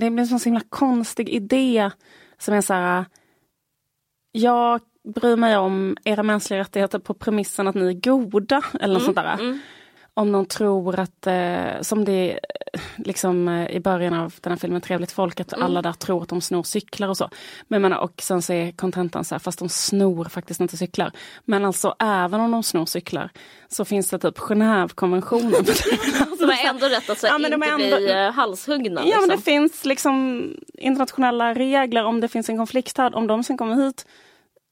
det 0.00 0.10
blir 0.10 0.32
en 0.32 0.38
så 0.40 0.44
himla 0.48 0.62
konstig 0.68 1.28
idé 1.28 1.90
som 2.38 2.54
är 2.54 2.60
så 2.60 2.74
här 2.74 3.04
jag 4.32 4.80
bryr 5.14 5.36
mig 5.36 5.56
om 5.56 5.96
era 6.04 6.22
mänskliga 6.22 6.60
rättigheter 6.60 6.98
på 6.98 7.14
premissen 7.14 7.68
att 7.68 7.74
ni 7.74 7.88
är 7.88 7.92
goda 7.92 8.62
eller 8.80 8.94
något 8.94 9.04
sånt 9.04 9.16
där. 9.16 9.34
mm. 9.34 9.58
Om 10.18 10.32
någon 10.32 10.46
tror 10.46 11.00
att, 11.00 11.26
eh, 11.26 11.80
som 11.80 12.04
det 12.04 12.12
är 12.32 12.40
liksom 12.96 13.48
eh, 13.48 13.70
i 13.70 13.80
början 13.80 14.14
av 14.14 14.34
den 14.40 14.52
här 14.52 14.58
filmen 14.58 14.80
Trevligt 14.80 15.12
folk, 15.12 15.40
att 15.40 15.52
alla 15.52 15.82
där 15.82 15.92
tror 15.92 16.22
att 16.22 16.28
de 16.28 16.40
snor 16.40 16.62
cyklar 16.62 17.08
och 17.08 17.16
så. 17.16 17.30
Men 17.68 17.82
menar, 17.82 17.98
och 17.98 18.12
sen 18.22 18.42
så 18.42 18.52
är 18.52 18.72
kontentan 18.72 19.24
så 19.24 19.34
här, 19.34 19.40
fast 19.40 19.58
de 19.58 19.68
snor 19.68 20.24
faktiskt 20.24 20.60
inte 20.60 20.76
cyklar. 20.76 21.12
Men 21.44 21.64
alltså 21.64 21.94
även 21.98 22.40
om 22.40 22.50
de 22.50 22.62
snor 22.62 22.86
cyklar 22.86 23.30
så 23.68 23.84
finns 23.84 24.10
det 24.10 24.18
typ 24.18 24.38
Genèvekonventionen. 24.38 25.64
De 26.38 26.44
har 26.44 26.68
ändå 26.68 26.86
rätt 26.86 27.10
att 27.10 27.18
så 27.18 27.26
Ja, 27.26 27.38
men 27.38 27.50
de 27.50 27.62
inte 27.62 27.84
ändå- 27.84 27.96
bli 27.96 28.10
eh, 28.10 28.32
halshuggna. 28.32 29.00
Ja 29.04 29.20
men 29.20 29.28
det 29.28 29.34
liksom. 29.34 29.42
finns 29.42 29.84
liksom 29.84 30.42
internationella 30.74 31.54
regler 31.54 32.04
om 32.04 32.20
det 32.20 32.28
finns 32.28 32.48
en 32.48 32.56
konflikt 32.56 32.98
här. 32.98 33.14
Om 33.14 33.26
de 33.26 33.44
sen 33.44 33.58
kommer 33.58 33.74
hit 33.74 34.06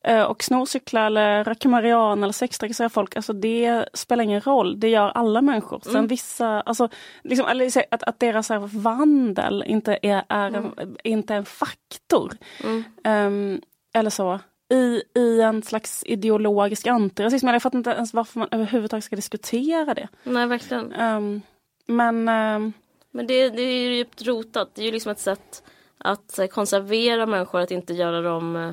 och 0.07 0.43
snor 0.43 0.67
cyklar 0.67 1.07
eller 1.07 1.45
röker 1.45 1.69
marijuana 1.69 2.27
eller 2.27 2.33
sextrakasserar 2.33 2.89
folk. 2.89 3.17
Alltså 3.17 3.33
det 3.33 3.85
spelar 3.95 4.25
ingen 4.25 4.41
roll. 4.41 4.81
Det 4.81 4.89
gör 4.89 5.09
alla 5.09 5.43
människor. 5.43 5.81
Sen 5.83 5.97
Mm. 5.97 6.07
vissa, 6.07 6.61
alltså, 6.61 6.89
liksom, 7.23 7.47
att, 7.91 8.03
att 8.03 8.21
deras 8.21 8.49
här, 8.49 8.59
vandel 8.59 9.65
inte 9.67 9.99
är, 10.03 10.25
är, 10.29 10.51
en, 10.57 10.97
inte 11.05 11.35
en 11.35 11.45
faktor. 11.45 12.33
Mm. 12.65 12.85
Ehm, 13.05 13.61
eller 13.95 14.11
så. 14.11 14.41
I, 14.73 15.03
I 15.21 15.41
en 15.41 15.63
slags 15.63 16.03
ideologisk 16.07 16.87
antirasism. 16.87 17.49
Jag 17.49 17.63
fattar 17.63 17.79
inte 17.79 17.91
ens 17.91 18.15
varför 18.15 18.39
man 18.39 18.49
överhuvudtaget 18.51 19.05
ska 19.05 19.17
diskutera 19.17 19.95
det. 19.95 20.09
Nej 20.23 20.47
verkligen. 20.47 20.93
Ehm, 20.93 21.43
men 21.87 22.29
ehm, 22.29 22.73
Men 23.11 23.27
det, 23.27 23.49
det 23.51 23.63
är 23.63 23.73
ju 23.89 23.97
djupt 23.97 24.23
rotat. 24.23 24.71
Det 24.75 24.83
är 24.83 24.87
ju 24.87 24.93
liksom 24.93 25.13
ett 25.13 25.19
sätt 25.21 25.63
att 25.99 26.39
eh, 26.39 26.47
konservera 26.47 27.27
människor, 27.27 27.61
att 27.61 27.71
inte 27.71 27.95
göra 27.95 28.21
dem 28.21 28.57
eh, 28.57 28.73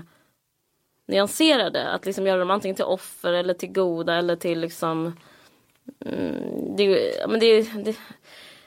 nyanserade. 1.08 1.90
Att 1.92 2.06
liksom 2.06 2.28
göra 2.28 2.40
dem 2.40 2.52
antingen 2.52 2.76
till 2.76 2.86
offer 2.86 3.34
eller 3.34 3.54
till 3.54 3.72
goda 3.72 4.16
eller 4.16 4.36
till 4.36 4.60
liksom 4.60 5.14
mm, 6.06 6.76
det, 6.78 6.84
ja, 7.20 7.28
men 7.28 7.40
det, 7.40 7.46
är- 7.46 7.84
det, 7.84 7.98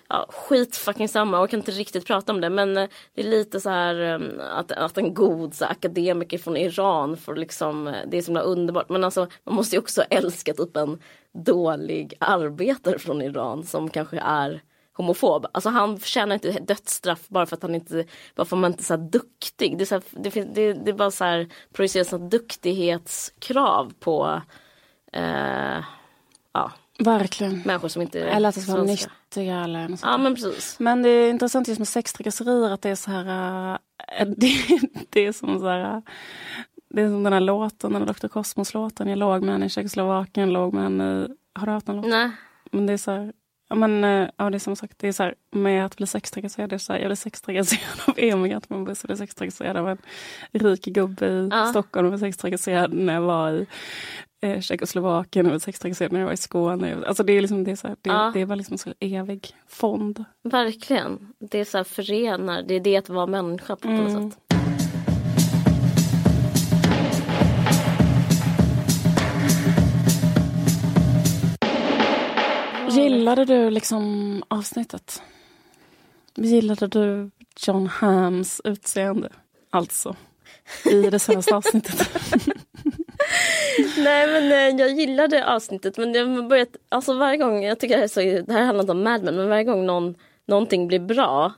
ja, 0.09 0.27
skit 0.31 0.77
fucking 0.77 1.09
samma, 1.09 1.37
jag 1.37 1.51
kan 1.51 1.61
inte 1.61 1.71
riktigt 1.71 2.07
prata 2.07 2.33
om 2.33 2.41
det 2.41 2.51
men 2.51 2.77
eh, 2.77 2.89
det 3.15 3.21
är 3.21 3.25
lite 3.31 3.61
så 3.61 3.71
här 3.71 4.01
eh, 4.01 4.21
att, 4.59 4.73
att 4.73 4.99
en 4.99 5.15
god 5.15 5.55
så 5.55 5.65
här, 5.65 5.73
akademiker 5.73 6.39
från 6.39 6.57
Iran 6.57 7.17
får 7.17 7.37
liksom, 7.37 7.89
eh, 7.89 7.95
det 8.07 8.17
är 8.19 8.23
så 8.23 8.27
himla 8.27 8.41
underbart 8.41 8.89
men 8.89 9.05
alltså 9.05 9.27
man 9.45 9.55
måste 9.55 9.77
ju 9.77 9.81
också 9.81 10.03
älska 10.03 10.55
typ 10.55 10.77
en 10.77 10.99
dålig 11.33 12.15
arbetare 12.21 12.99
från 12.99 13.23
Iran 13.23 13.65
som 13.65 13.91
kanske 13.91 14.19
är 14.19 14.63
homofob. 14.97 15.47
Alltså 15.53 15.69
han 15.71 15.99
förtjänar 15.99 16.35
inte 16.35 16.51
dödsstraff 16.53 17.29
bara 17.29 17.47
för 17.47 17.57
att 17.57 17.63
han 17.63 17.75
inte, 17.75 18.05
bara 18.35 18.45
för 18.45 18.57
att 18.57 18.61
man 18.61 18.71
inte 18.71 18.83
är 18.83 18.85
så 18.85 18.97
duktig. 18.97 19.79
Det 19.79 19.85
är, 19.85 19.87
så 19.87 19.95
här, 19.95 20.03
det, 20.11 20.31
finns- 20.31 20.55
det, 20.55 20.73
det 20.73 20.91
är 20.91 20.95
bara 20.95 21.11
så 21.11 21.25
här 21.25 21.49
projiceras 21.73 22.13
här 22.13 22.19
duktighetskrav 22.19 23.93
på 24.01 24.43
eh, 25.13 25.79
ja, 26.53 26.73
verkligen. 26.99 27.63
människor 27.65 27.89
som 27.89 28.03
inte 28.03 28.21
är 28.21 28.27
Eller 28.27 28.49
att 28.49 28.55
det 28.55 28.61
ska 28.61 28.73
vara 28.73 28.83
nyttiga 28.83 29.65
eller 29.65 29.89
något 29.89 30.01
sånt. 30.01 30.11
Ja 30.11 30.19
men 30.19 30.35
precis. 30.35 30.79
Men 30.79 31.03
det 31.03 31.09
är 31.09 31.31
intressant 31.31 31.69
just 31.69 31.79
med 31.79 31.89
sextrakasserier 31.89 32.71
att 32.71 32.83
det 32.83 32.91
är 32.91 32.95
så 32.95 33.11
här... 33.11 33.79
äh, 34.19 34.27
det, 34.37 34.53
det 35.11 35.27
är 35.27 35.33
som 35.33 35.59
så 35.59 35.69
här... 35.69 36.03
Det 36.89 37.03
är 37.03 37.09
som 37.09 37.23
den 37.23 37.33
här 37.33 37.41
låten, 37.41 37.93
den 37.93 38.03
här 38.03 38.15
Dr. 38.15 38.29
Cosmos-låten. 38.29 39.09
Jag 39.09 39.19
låg 39.19 39.43
med 39.43 39.55
henne 39.55 39.67
i 39.67 39.69
Tjeckoslovakien, 39.69 40.53
låg 40.53 40.75
med 40.75 40.83
henne 40.83 41.05
i... 41.05 41.29
Har 41.55 41.67
du 41.67 41.73
hört 41.73 41.87
den 41.87 41.97
låten? 41.97 42.11
Nej. 42.11 42.31
Men 42.71 42.87
det 42.87 42.93
är 42.93 42.97
så 42.97 43.11
här... 43.11 43.33
Ja 43.69 43.77
men 43.77 44.05
äh, 44.05 44.29
ja, 44.37 44.51
det 44.51 44.57
är 44.57 44.59
som 44.59 44.77
sagt, 44.77 44.99
det 44.99 45.09
är 45.09 45.13
så 45.13 45.23
här 45.23 45.35
med 45.53 45.87
att 45.87 45.97
bli 45.97 46.07
sextrakasserad, 46.07 46.71
det 46.71 46.77
är 46.77 46.79
så 46.79 46.93
här, 46.93 47.01
jag 47.01 47.09
blev 47.09 47.17
sextrakasserad 47.17 48.01
av 48.07 48.15
Emil 48.19 48.51
Gattman, 48.53 48.79
jag 48.79 48.97
blev 49.05 49.17
sextrakasserad 49.17 49.77
av 49.77 49.89
en 49.89 49.99
rik 50.53 50.85
gubbe 50.85 51.27
i 51.27 51.49
Ja. 51.51 51.67
Stockholm, 51.67 52.07
jag 52.07 52.19
blev 52.19 52.29
sextrakasserad 52.29 52.93
när 52.93 53.15
jag 53.15 53.21
var 53.23 53.53
i 53.53 53.67
eh, 54.43 54.61
Tjeckoslovakien, 54.61 55.47
blev 55.49 55.59
sextrakasserad 55.59 56.13
när 56.13 56.21
jag 56.21 56.27
var 56.27 56.33
i 56.33 56.37
Skåne. 56.37 56.97
Alltså 57.07 57.23
det 57.23 57.33
är 57.33 57.41
liksom, 57.41 57.65
det 57.65 57.71
är 57.71 57.77
så 57.77 57.89
här, 57.89 57.97
det, 58.03 58.11
Ja. 58.11 58.31
det 58.35 58.41
är 58.41 58.47
bara 58.47 58.55
liksom 58.55 58.75
en 58.75 58.79
så 58.79 58.93
evig 59.01 59.51
fond. 59.69 60.25
Verkligen. 60.45 61.33
Det 61.39 61.59
är 61.59 61.65
så 61.65 61.77
här 61.77 61.85
förenar, 61.85 62.63
det 62.63 62.75
är 62.75 62.81
det 62.81 62.97
att 62.97 63.09
vara 63.09 63.27
människa 63.27 63.77
på 63.77 63.89
något 63.89 64.11
Mm. 64.11 64.31
sätt. 64.31 64.39
Gillade 73.09 73.45
du 73.45 73.71
liksom 73.71 74.43
avsnittet? 74.49 75.23
Gillade 76.35 76.87
du 76.87 77.31
John 77.67 77.87
Hams 77.87 78.61
utseende? 78.65 79.29
Alltså, 79.71 80.17
i 80.85 81.03
det 81.11 81.19
senaste 81.19 81.55
avsnittet. 81.57 82.11
Nej 83.99 84.27
men 84.27 84.53
eh, 84.53 84.81
jag 84.81 84.91
gillade 84.91 85.55
avsnittet 85.55 85.99
men 85.99 86.15
jag 86.15 86.49
börjat, 86.49 86.77
alltså 86.89 87.15
varje 87.15 87.37
gång, 87.37 87.65
jag 87.65 87.81
tycker 87.81 87.95
det 87.95 87.99
här, 87.99 88.05
är 88.05 88.39
så, 88.39 88.47
det 88.47 88.53
här 88.53 88.65
handlar 88.65 88.83
inte 88.83 88.93
om 88.93 89.03
Mad 89.03 89.23
Men, 89.23 89.37
men 89.37 89.49
varje 89.49 89.65
gång 89.65 89.87
någon, 89.87 90.15
någonting 90.47 90.89
blir 90.89 90.99
bra 90.99 91.53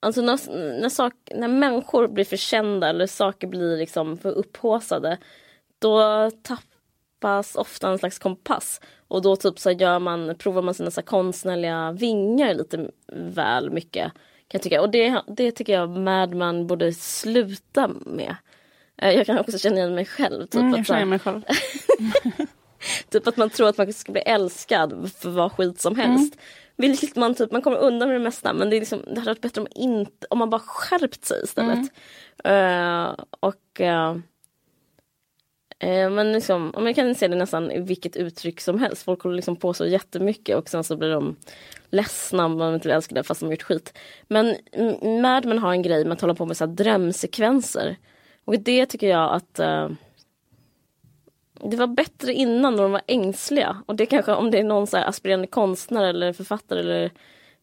Alltså 0.00 0.20
när, 0.20 0.50
när, 0.80 0.88
sak, 0.88 1.12
när 1.34 1.48
människor 1.48 2.08
blir 2.08 2.24
för 2.24 2.36
kända 2.36 2.88
eller 2.88 3.06
saker 3.06 3.46
blir 3.46 3.76
liksom 3.76 4.18
för 4.18 4.30
upphaussade 4.30 5.18
Då 5.78 6.30
tappas 7.22 7.56
ofta 7.56 7.88
en 7.88 7.98
slags 7.98 8.18
kompass 8.18 8.80
och 9.08 9.22
då 9.22 9.36
typ 9.36 9.58
så 9.58 9.70
gör 9.70 9.98
man, 9.98 10.34
provar 10.38 10.62
man 10.62 10.74
sina 10.74 10.90
så 10.90 11.02
konstnärliga 11.02 11.92
vingar 11.92 12.54
lite 12.54 12.90
väl 13.12 13.70
mycket 13.70 14.12
kan 14.48 14.58
jag 14.58 14.62
tycka. 14.62 14.80
Och 14.80 14.90
det, 14.90 15.22
det 15.26 15.52
tycker 15.52 15.72
jag 15.72 15.90
Mad 15.90 16.34
Men 16.34 16.66
borde 16.66 16.92
sluta 16.92 17.88
med. 17.88 18.36
Eh, 19.02 19.10
Jag 19.10 19.26
kan 19.26 19.38
också 19.38 19.58
känna 19.58 19.76
igen 19.76 19.94
mig 19.94 20.04
själv. 20.04 20.46
Typ, 20.46 20.54
Mm, 20.60 20.74
jag 20.76 20.86
känner 20.86 21.04
mig 21.04 21.18
själv. 21.18 21.42
Typ 23.10 23.26
att 23.26 23.36
man 23.36 23.50
tror 23.50 23.68
att 23.68 23.78
man 23.78 23.92
ska 23.92 24.12
bli 24.12 24.20
älskad 24.20 25.10
för 25.18 25.30
vad 25.30 25.52
skit 25.52 25.80
som 25.80 25.96
helst. 25.96 26.36
Vilket 26.76 27.16
man 27.16 27.34
typ, 27.34 27.52
man 27.52 27.62
kommer 27.62 27.76
undan 27.76 28.08
med 28.08 28.20
det 28.20 28.24
mesta 28.24 28.52
men 28.52 28.70
det, 28.70 28.76
är 28.76 28.80
liksom, 28.80 29.02
det 29.06 29.20
hade 29.20 29.30
varit 29.30 29.40
bättre 29.40 29.60
om, 29.60 29.66
inte, 29.74 30.26
om 30.30 30.38
man 30.38 30.50
bara 30.50 30.60
skärpt 30.60 31.24
sig 31.24 31.42
istället. 31.44 31.78
Eh, 32.44 33.24
och 33.40 33.80
eh, 33.80 34.16
eh, 35.82 36.10
men 36.10 36.32
liksom, 36.32 36.72
jag 36.76 36.94
kan 36.94 37.14
se 37.14 37.28
det 37.28 37.36
nästan 37.36 37.70
i 37.70 37.80
vilket 37.80 38.16
uttryck 38.16 38.60
som 38.60 38.78
helst. 38.78 39.02
Folk 39.02 39.22
håller 39.22 39.36
liksom 39.36 39.56
på 39.56 39.74
så 39.74 39.86
jättemycket 39.86 40.56
och 40.56 40.68
sen 40.68 40.84
så 40.84 40.96
blir 40.96 41.10
de 41.10 41.36
ledsna 41.90 42.44
om 42.44 42.58
de 42.58 42.74
inte 42.74 42.88
blir 42.88 42.94
älskade 42.94 43.22
fast 43.22 43.40
de 43.40 43.46
har 43.46 43.52
gjort 43.52 43.62
skit. 43.62 43.98
Men 44.28 44.56
Mad 45.22 45.44
Men 45.44 45.58
har 45.58 45.72
en 45.72 45.82
grej 45.82 46.04
med 46.04 46.12
att 46.12 46.20
hålla 46.20 46.34
på 46.34 46.46
med 46.46 46.56
så 46.56 46.66
här 46.66 46.72
drömsekvenser. 46.72 47.96
Och 48.44 48.58
det 48.58 48.86
tycker 48.86 49.08
jag 49.08 49.34
att 49.34 49.58
eh, 49.58 49.88
Det 51.64 51.76
var 51.76 51.86
bättre 51.86 52.32
innan 52.32 52.76
när 52.76 52.82
de 52.82 52.92
var 52.92 53.02
ängsliga. 53.06 53.82
Och 53.86 53.96
det 53.96 54.06
kanske 54.06 54.32
om 54.32 54.50
det 54.50 54.58
är 54.58 54.64
någon 54.64 54.86
så 54.86 54.96
här 54.96 55.08
aspirerande 55.08 55.46
konstnär 55.46 56.04
eller 56.04 56.32
författare 56.32 56.80
eller 56.80 57.10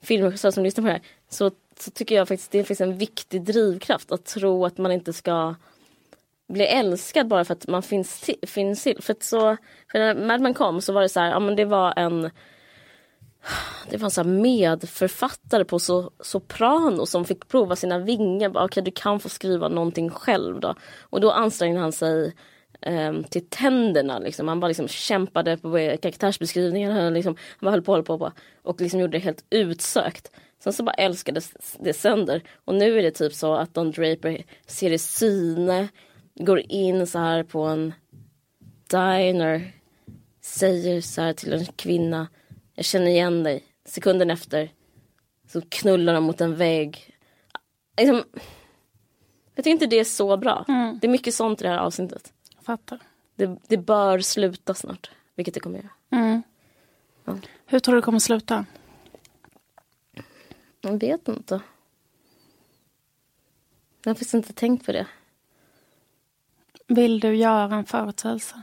filmregissör 0.02 0.52
som 0.52 0.64
lyssnar 0.64 0.82
på 0.82 0.88
det 0.88 0.94
här. 0.94 1.02
Så, 1.30 1.52
så 1.80 1.92
tycker 1.92 2.16
jag 2.16 2.28
faktiskt 2.28 2.52
det 2.52 2.64
finns 2.64 2.82
en 2.82 2.98
viktig 2.98 3.44
drivkraft 3.44 4.12
att 4.12 4.26
tro 4.26 4.66
att 4.66 4.78
man 4.78 4.92
inte 4.92 5.14
ska 5.14 5.56
bli 6.50 6.66
älskad 6.66 7.28
bara 7.28 7.46
för 7.46 7.54
att 7.54 7.68
man 7.68 7.84
finns 7.84 8.22
till. 8.22 8.40
Finns 8.48 8.84
till. 8.84 9.02
För, 9.02 9.14
att 9.14 9.24
så, 9.24 9.58
för 9.92 10.00
när 10.00 10.16
Mad 10.16 10.42
Men 10.42 10.54
kom 10.54 10.82
så 10.82 10.94
var 10.94 11.02
det 11.02 11.10
så 11.10 11.20
här, 11.20 11.30
ja 11.30 11.40
men 11.40 11.56
det 11.56 11.66
var 11.66 11.94
en 11.96 12.30
det 13.90 13.98
var 13.98 14.06
en 14.06 14.12
så 14.12 14.24
här 14.24 14.30
medförfattare 14.30 15.66
på 15.66 15.80
so 15.80 16.12
soprano 16.20 17.06
som 17.06 17.26
fick 17.26 17.48
prova 17.48 17.76
sina 17.76 18.00
vingar. 18.00 18.50
Okej, 18.50 18.64
okay, 18.64 18.84
du 18.84 18.92
kan 18.92 19.20
få 19.20 19.30
skriva 19.30 19.68
någonting 19.68 20.10
själv 20.10 20.60
då. 20.60 20.76
Och 21.00 21.22
då 21.22 21.32
ansträngde 21.32 21.80
han 21.80 21.92
sig 21.92 22.34
um, 22.86 23.24
till 23.24 23.46
tänderna. 23.50 24.20
Liksom. 24.20 24.48
Han 24.48 24.60
bara 24.60 24.68
liksom 24.68 24.88
kämpade 24.88 25.58
på 25.58 25.98
karaktärsbeskrivningar. 26.02 26.92
Han, 26.92 27.14
liksom, 27.14 27.36
han 27.60 27.66
bara 27.66 27.72
höll 27.72 27.82
på, 27.82 27.94
höll 27.94 28.04
på, 28.04 28.18
på 28.18 28.32
och 28.64 28.82
liksom 28.82 29.00
gjorde 29.00 29.18
det 29.18 29.24
helt 29.24 29.46
utsökt. 29.50 30.32
Sen 30.64 30.74
så 30.74 30.84
bara 30.84 30.94
älskades 30.94 31.54
det 31.80 31.94
sönder. 31.94 32.44
Och 32.66 32.76
nu 32.76 33.00
är 33.00 33.04
det 33.04 33.12
typ 33.12 33.34
så 33.34 33.54
att 33.54 33.74
Don 33.74 33.92
Draper 33.92 34.44
ser 34.68 34.92
i 34.92 34.98
syne, 34.98 35.88
går 36.40 36.60
in 36.72 37.08
så 37.08 37.20
här 37.20 37.44
på 37.44 37.64
en 37.64 37.94
diner, 38.88 39.72
säger 40.42 41.02
så 41.02 41.22
här 41.22 41.34
till 41.34 41.54
en 41.54 41.66
kvinna 41.66 42.28
jag 42.80 42.86
känner 42.86 43.08
igen 43.08 43.44
dig. 43.44 43.64
Sekunden 43.86 44.32
efter 44.32 44.72
så 45.48 45.62
knullar 45.70 46.14
de 46.14 46.24
mot 46.24 46.42
en 46.42 46.56
vägg. 46.56 47.16
Liksom, 47.98 48.24
jag 49.56 49.64
tycker 49.64 49.72
inte 49.72 49.86
det 49.86 50.00
är 50.00 50.04
så 50.04 50.38
bra. 50.38 50.66
Mm. 50.68 51.00
Det 51.02 51.08
är 51.08 51.12
mycket 51.12 51.34
sånt 51.34 51.62
i 51.62 51.64
det 51.64 51.70
här 51.70 51.78
avsnittet. 51.78 52.34
Jag 52.56 52.64
fattar. 52.64 53.00
Det, 53.36 53.58
det 53.68 53.78
bör 53.78 54.20
sluta 54.20 54.74
snart, 54.74 55.12
vilket 55.36 55.54
det 55.54 55.60
kommer 55.60 55.78
göra. 55.78 55.90
Mm. 56.10 56.44
Ja. 57.26 57.38
Hur 57.66 57.80
tror 57.80 57.96
du 57.96 58.02
det 58.02 58.06
kommer 58.06 58.20
sluta? 58.20 58.66
Jag 60.82 61.00
vet 61.00 61.28
inte. 61.28 61.62
Jag 64.04 64.10
har 64.10 64.16
faktiskt 64.16 64.34
inte 64.34 64.54
tänkt 64.54 64.86
på 64.86 64.92
det. 64.92 65.08
Vill 66.90 67.20
du 67.20 67.36
göra 67.36 67.76
en 67.76 67.86
förutsägelse? 67.86 68.56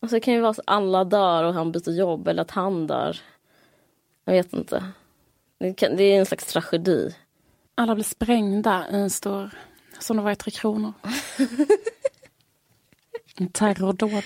Alltså 0.00 0.16
det 0.16 0.20
kan 0.20 0.34
ju 0.34 0.40
vara 0.40 0.54
så 0.54 0.60
att 0.60 0.70
alla 0.70 1.04
dör 1.04 1.44
och 1.44 1.54
han 1.54 1.72
byter 1.72 1.90
jobb 1.90 2.28
eller 2.28 2.42
att 2.42 2.50
han 2.50 2.86
dör. 2.86 3.16
Jag 4.24 4.32
vet 4.32 4.52
inte. 4.52 4.84
Det, 5.58 5.74
kan, 5.74 5.96
det 5.96 6.02
är 6.02 6.18
en 6.18 6.26
slags 6.26 6.46
tragedi. 6.46 7.16
Alla 7.74 7.94
blir 7.94 8.04
sprängda 8.04 8.86
i 8.90 8.96
en 8.96 9.10
stor, 9.10 9.50
som 9.98 10.16
det 10.16 10.22
var 10.22 10.30
i 10.30 10.36
Tre 10.36 10.50
Kronor. 10.50 10.92
en 13.36 13.48
terrordåd. 13.48 14.24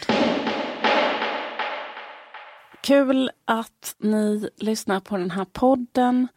Kul 2.81 3.31
att 3.45 3.95
ni 3.99 4.51
lyssnar 4.57 5.01
på 5.01 5.17
den 5.17 5.31
här 5.31 5.45
podden. 5.45 6.29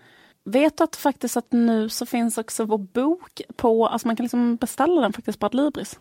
Vet 0.43 0.81
att 0.81 0.95
faktiskt 0.95 1.37
att 1.37 1.51
nu 1.51 1.89
så 1.89 2.05
finns 2.05 2.37
också 2.37 2.65
vår 2.65 2.77
bok 2.77 3.41
på, 3.55 3.87
alltså 3.87 4.07
man 4.07 4.15
kan 4.15 4.23
liksom 4.23 4.55
beställa 4.55 5.01
den 5.01 5.13
faktiskt 5.13 5.39
på 5.39 5.45
Adlibris. 5.45 5.99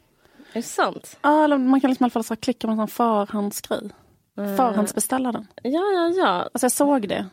Är 0.52 0.54
det 0.54 0.62
sant? 0.62 1.18
Ja, 1.22 1.44
eller 1.44 1.58
man 1.58 1.80
kan 1.80 1.90
liksom 1.90 2.04
i 2.04 2.06
alla 2.06 2.10
fall 2.10 2.24
så 2.24 2.36
klicka 2.36 2.66
på 2.66 2.70
en 2.70 2.76
sån 2.76 2.88
förhandsgrej. 2.88 3.90
Mm. 4.38 4.56
Förhandsbeställa 4.56 5.32
den. 5.32 5.46
Ja, 5.62 5.80
ja, 5.94 6.08
ja. 6.08 6.48
Alltså 6.52 6.64
jag 6.64 6.72
såg 6.72 7.08
det. 7.08 7.26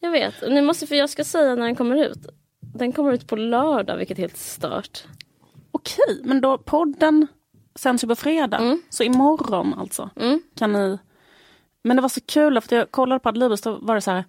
Jag 0.00 0.10
vet. 0.10 0.34
Nu 0.48 0.62
måste, 0.62 0.86
för 0.86 0.94
jag 0.94 1.10
ska 1.10 1.24
säga 1.24 1.54
när 1.54 1.66
den 1.66 1.76
kommer 1.76 1.96
ut. 1.96 2.26
Den 2.60 2.92
kommer 2.92 3.12
ut 3.12 3.26
på 3.26 3.36
lördag, 3.36 3.96
vilket 3.96 4.18
är 4.18 4.22
helt 4.22 4.36
stört. 4.36 5.04
Okej, 5.70 6.20
men 6.24 6.40
då 6.40 6.58
podden 6.58 7.26
sänds 7.74 8.04
ju 8.04 8.08
på 8.08 8.14
fredag. 8.14 8.58
Mm. 8.58 8.82
Så 8.90 9.02
imorgon 9.02 9.74
alltså 9.78 10.10
mm. 10.16 10.42
kan 10.54 10.72
ni... 10.72 10.98
Men 11.84 11.96
det 11.96 12.02
var 12.02 12.08
så 12.08 12.20
kul, 12.20 12.60
för 12.60 12.76
jag 12.76 12.90
kollade 12.90 13.18
på 13.18 13.28
Adlibris, 13.28 13.60
då 13.60 13.78
var 13.82 13.94
det 13.94 14.00
så 14.00 14.10
här... 14.10 14.24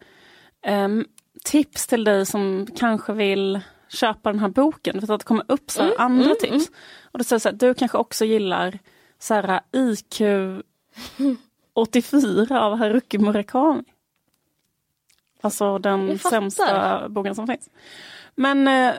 Um, 0.86 1.05
tips 1.43 1.87
till 1.87 2.03
dig 2.03 2.25
som 2.25 2.67
kanske 2.75 3.13
vill 3.13 3.59
köpa 3.89 4.31
den 4.31 4.39
här 4.39 4.49
boken. 4.49 5.01
För 5.01 5.13
att 5.13 5.19
det 5.19 5.25
kommer 5.25 5.45
upp 5.47 5.71
så 5.71 5.81
mm, 5.81 5.93
andra 5.97 6.25
mm, 6.25 6.37
tips. 6.39 6.51
Mm. 6.51 6.79
Och 7.11 7.17
då 7.17 7.23
säger 7.23 7.39
så 7.39 7.49
här, 7.49 7.55
du 7.55 7.73
kanske 7.73 7.97
också 7.97 8.25
gillar 8.25 8.79
så 9.19 9.33
här, 9.33 9.61
IQ 9.71 10.21
84 11.73 12.61
av 12.65 12.77
Haruki 12.77 13.17
Murakami. 13.17 13.83
Alltså 15.41 15.77
den 15.77 16.19
sämsta 16.19 17.09
boken 17.09 17.35
som 17.35 17.47
finns. 17.47 17.69
Men 18.35 18.67
eh, 18.67 18.93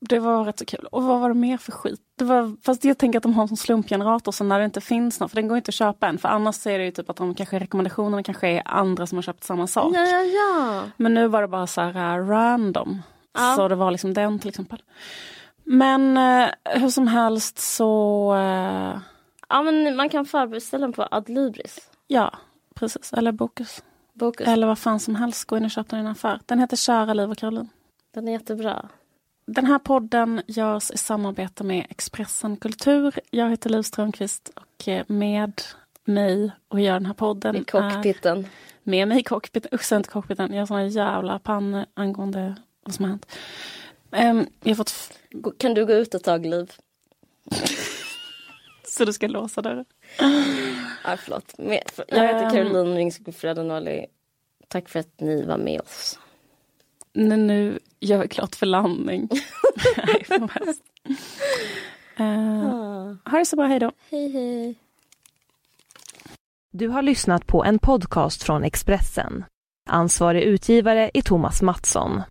det 0.00 0.18
var 0.18 0.44
rätt 0.44 0.58
så 0.58 0.64
kul. 0.64 0.86
Och 0.90 1.02
vad 1.02 1.20
var 1.20 1.28
det 1.28 1.34
mer 1.34 1.56
för 1.56 1.72
skit? 1.72 2.00
Det 2.18 2.24
var, 2.24 2.56
fast 2.62 2.84
jag 2.84 2.98
tänker 2.98 3.18
att 3.18 3.22
de 3.22 3.34
har 3.34 3.42
en 3.42 3.48
sån 3.48 3.56
slumpgenerator 3.56 4.32
så 4.32 4.44
när 4.44 4.58
det 4.58 4.64
inte 4.64 4.80
finns 4.80 5.20
något, 5.20 5.30
för 5.30 5.36
den 5.36 5.48
går 5.48 5.56
inte 5.56 5.68
att 5.68 5.74
köpa 5.74 6.06
än. 6.06 6.18
För 6.18 6.28
annars 6.28 6.66
är 6.66 6.78
det 6.78 6.84
ju 6.84 6.90
typ 6.90 7.10
att 7.10 7.16
de 7.16 7.34
kanske 7.34 7.58
rekommendationerna 7.58 8.22
kanske 8.22 8.48
är 8.48 8.62
andra 8.64 9.06
som 9.06 9.18
har 9.18 9.22
köpt 9.22 9.44
samma 9.44 9.66
sak. 9.66 9.92
Ja, 9.94 10.00
ja, 10.00 10.22
ja. 10.22 10.82
Men 10.96 11.14
nu 11.14 11.28
var 11.28 11.42
det 11.42 11.48
bara 11.48 11.66
så 11.66 11.80
här 11.80 12.20
uh, 12.20 12.28
random. 12.28 13.02
Ja. 13.32 13.54
Så 13.56 13.68
det 13.68 13.74
var 13.74 13.90
liksom 13.90 14.14
den 14.14 14.38
till 14.38 14.48
exempel. 14.48 14.82
Men 15.64 16.16
eh, 16.16 16.48
hur 16.64 16.88
som 16.88 17.06
helst 17.06 17.58
så... 17.58 18.34
Eh, 18.34 18.98
ja 19.48 19.62
men 19.62 19.96
man 19.96 20.08
kan 20.08 20.24
förbeställa 20.24 20.86
den 20.86 20.92
på 20.92 21.08
Adlibris. 21.10 21.90
Ja, 22.06 22.38
precis. 22.74 23.12
Eller 23.12 23.32
Bokus. 23.32 23.82
Bokus. 24.12 24.46
Eller 24.46 24.66
vad 24.66 24.78
fan 24.78 25.00
som 25.00 25.14
helst. 25.14 25.44
Gå 25.44 25.56
in 25.56 25.64
och 25.64 25.70
köp 25.70 25.88
den 25.88 25.98
i 25.98 26.02
en 26.02 26.08
affär. 26.08 26.40
Den 26.46 26.58
heter 26.58 26.76
Kära 26.76 27.14
Liv 27.14 27.30
och 27.30 27.38
Caroline. 27.38 27.68
Den 28.14 28.28
är 28.28 28.32
jättebra. 28.32 28.88
Den 29.46 29.66
här 29.66 29.78
podden 29.78 30.42
görs 30.46 30.90
i 30.90 30.98
samarbete 30.98 31.64
med 31.64 31.86
Expressen 31.90 32.56
Kultur. 32.56 33.14
Jag 33.30 33.50
heter 33.50 33.70
Liv 33.70 33.82
Strömqvist 33.82 34.50
och 34.54 34.88
eh, 34.88 35.04
med 35.06 35.62
mig 36.04 36.50
och 36.68 36.80
gör 36.80 36.92
den 36.92 37.06
här 37.06 37.14
podden 37.14 37.56
I 37.56 37.64
cockpiten. 37.64 38.38
Är, 38.38 38.48
med 38.82 39.08
mig 39.08 39.20
i 39.20 39.22
cockpiten. 39.22 39.70
Usch, 39.74 39.92
inte 39.92 40.08
cockpiten. 40.08 40.52
Jag 40.52 40.60
har 40.60 40.66
såna 40.66 40.86
jävla 40.86 41.38
pann 41.38 41.84
angående 41.94 42.56
vad 42.84 42.94
som 42.94 43.04
har 43.04 43.10
hänt. 43.10 43.26
Um, 44.10 44.46
jag 44.62 44.76
fått... 44.76 45.18
Kan 45.58 45.74
du 45.74 45.86
gå 45.86 45.92
ut 45.92 46.14
ett 46.14 46.24
tag, 46.24 46.46
Liv? 46.46 46.72
Så 48.84 49.04
du 49.04 49.12
ska 49.12 49.26
låsa 49.26 49.62
dörren? 49.62 49.84
Ja, 51.04 51.16
förlåt. 51.16 51.54
Jag 52.08 52.22
heter 52.22 52.44
um, 52.44 52.50
Caroline 52.50 52.96
Ringsby 52.96 53.32
Fredanoli. 53.32 54.06
Tack 54.68 54.88
för 54.88 55.00
att 55.00 55.20
ni 55.20 55.44
var 55.44 55.58
med 55.58 55.80
oss. 55.80 56.18
Nu, 57.16 57.36
nu 57.36 57.78
gör 58.00 58.18
vi 58.18 58.28
klart 58.28 58.54
för 58.54 58.66
landning. 58.66 59.22
uh, 62.20 63.14
ha 63.24 63.38
det 63.38 63.44
så 63.44 63.56
bra, 63.56 63.66
hej 63.66 63.80
då. 63.80 63.92
Hej, 64.10 64.32
hej. 64.32 64.74
Du 66.72 66.88
har 66.88 67.02
lyssnat 67.02 67.46
på 67.46 67.64
en 67.64 67.78
podcast 67.78 68.42
från 68.42 68.64
Expressen. 68.64 69.44
Ansvarig 69.88 70.42
utgivare 70.42 71.10
är 71.14 71.22
Thomas 71.22 71.62
Mattsson. 71.62 72.22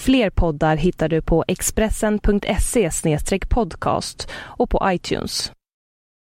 Fler 0.00 0.30
poddar 0.30 0.76
hittar 0.76 1.08
du 1.08 1.22
på 1.22 1.44
expressen.se 1.48 2.90
podcast 3.50 4.30
och 4.34 4.70
på 4.70 4.82
iTunes. 4.84 5.52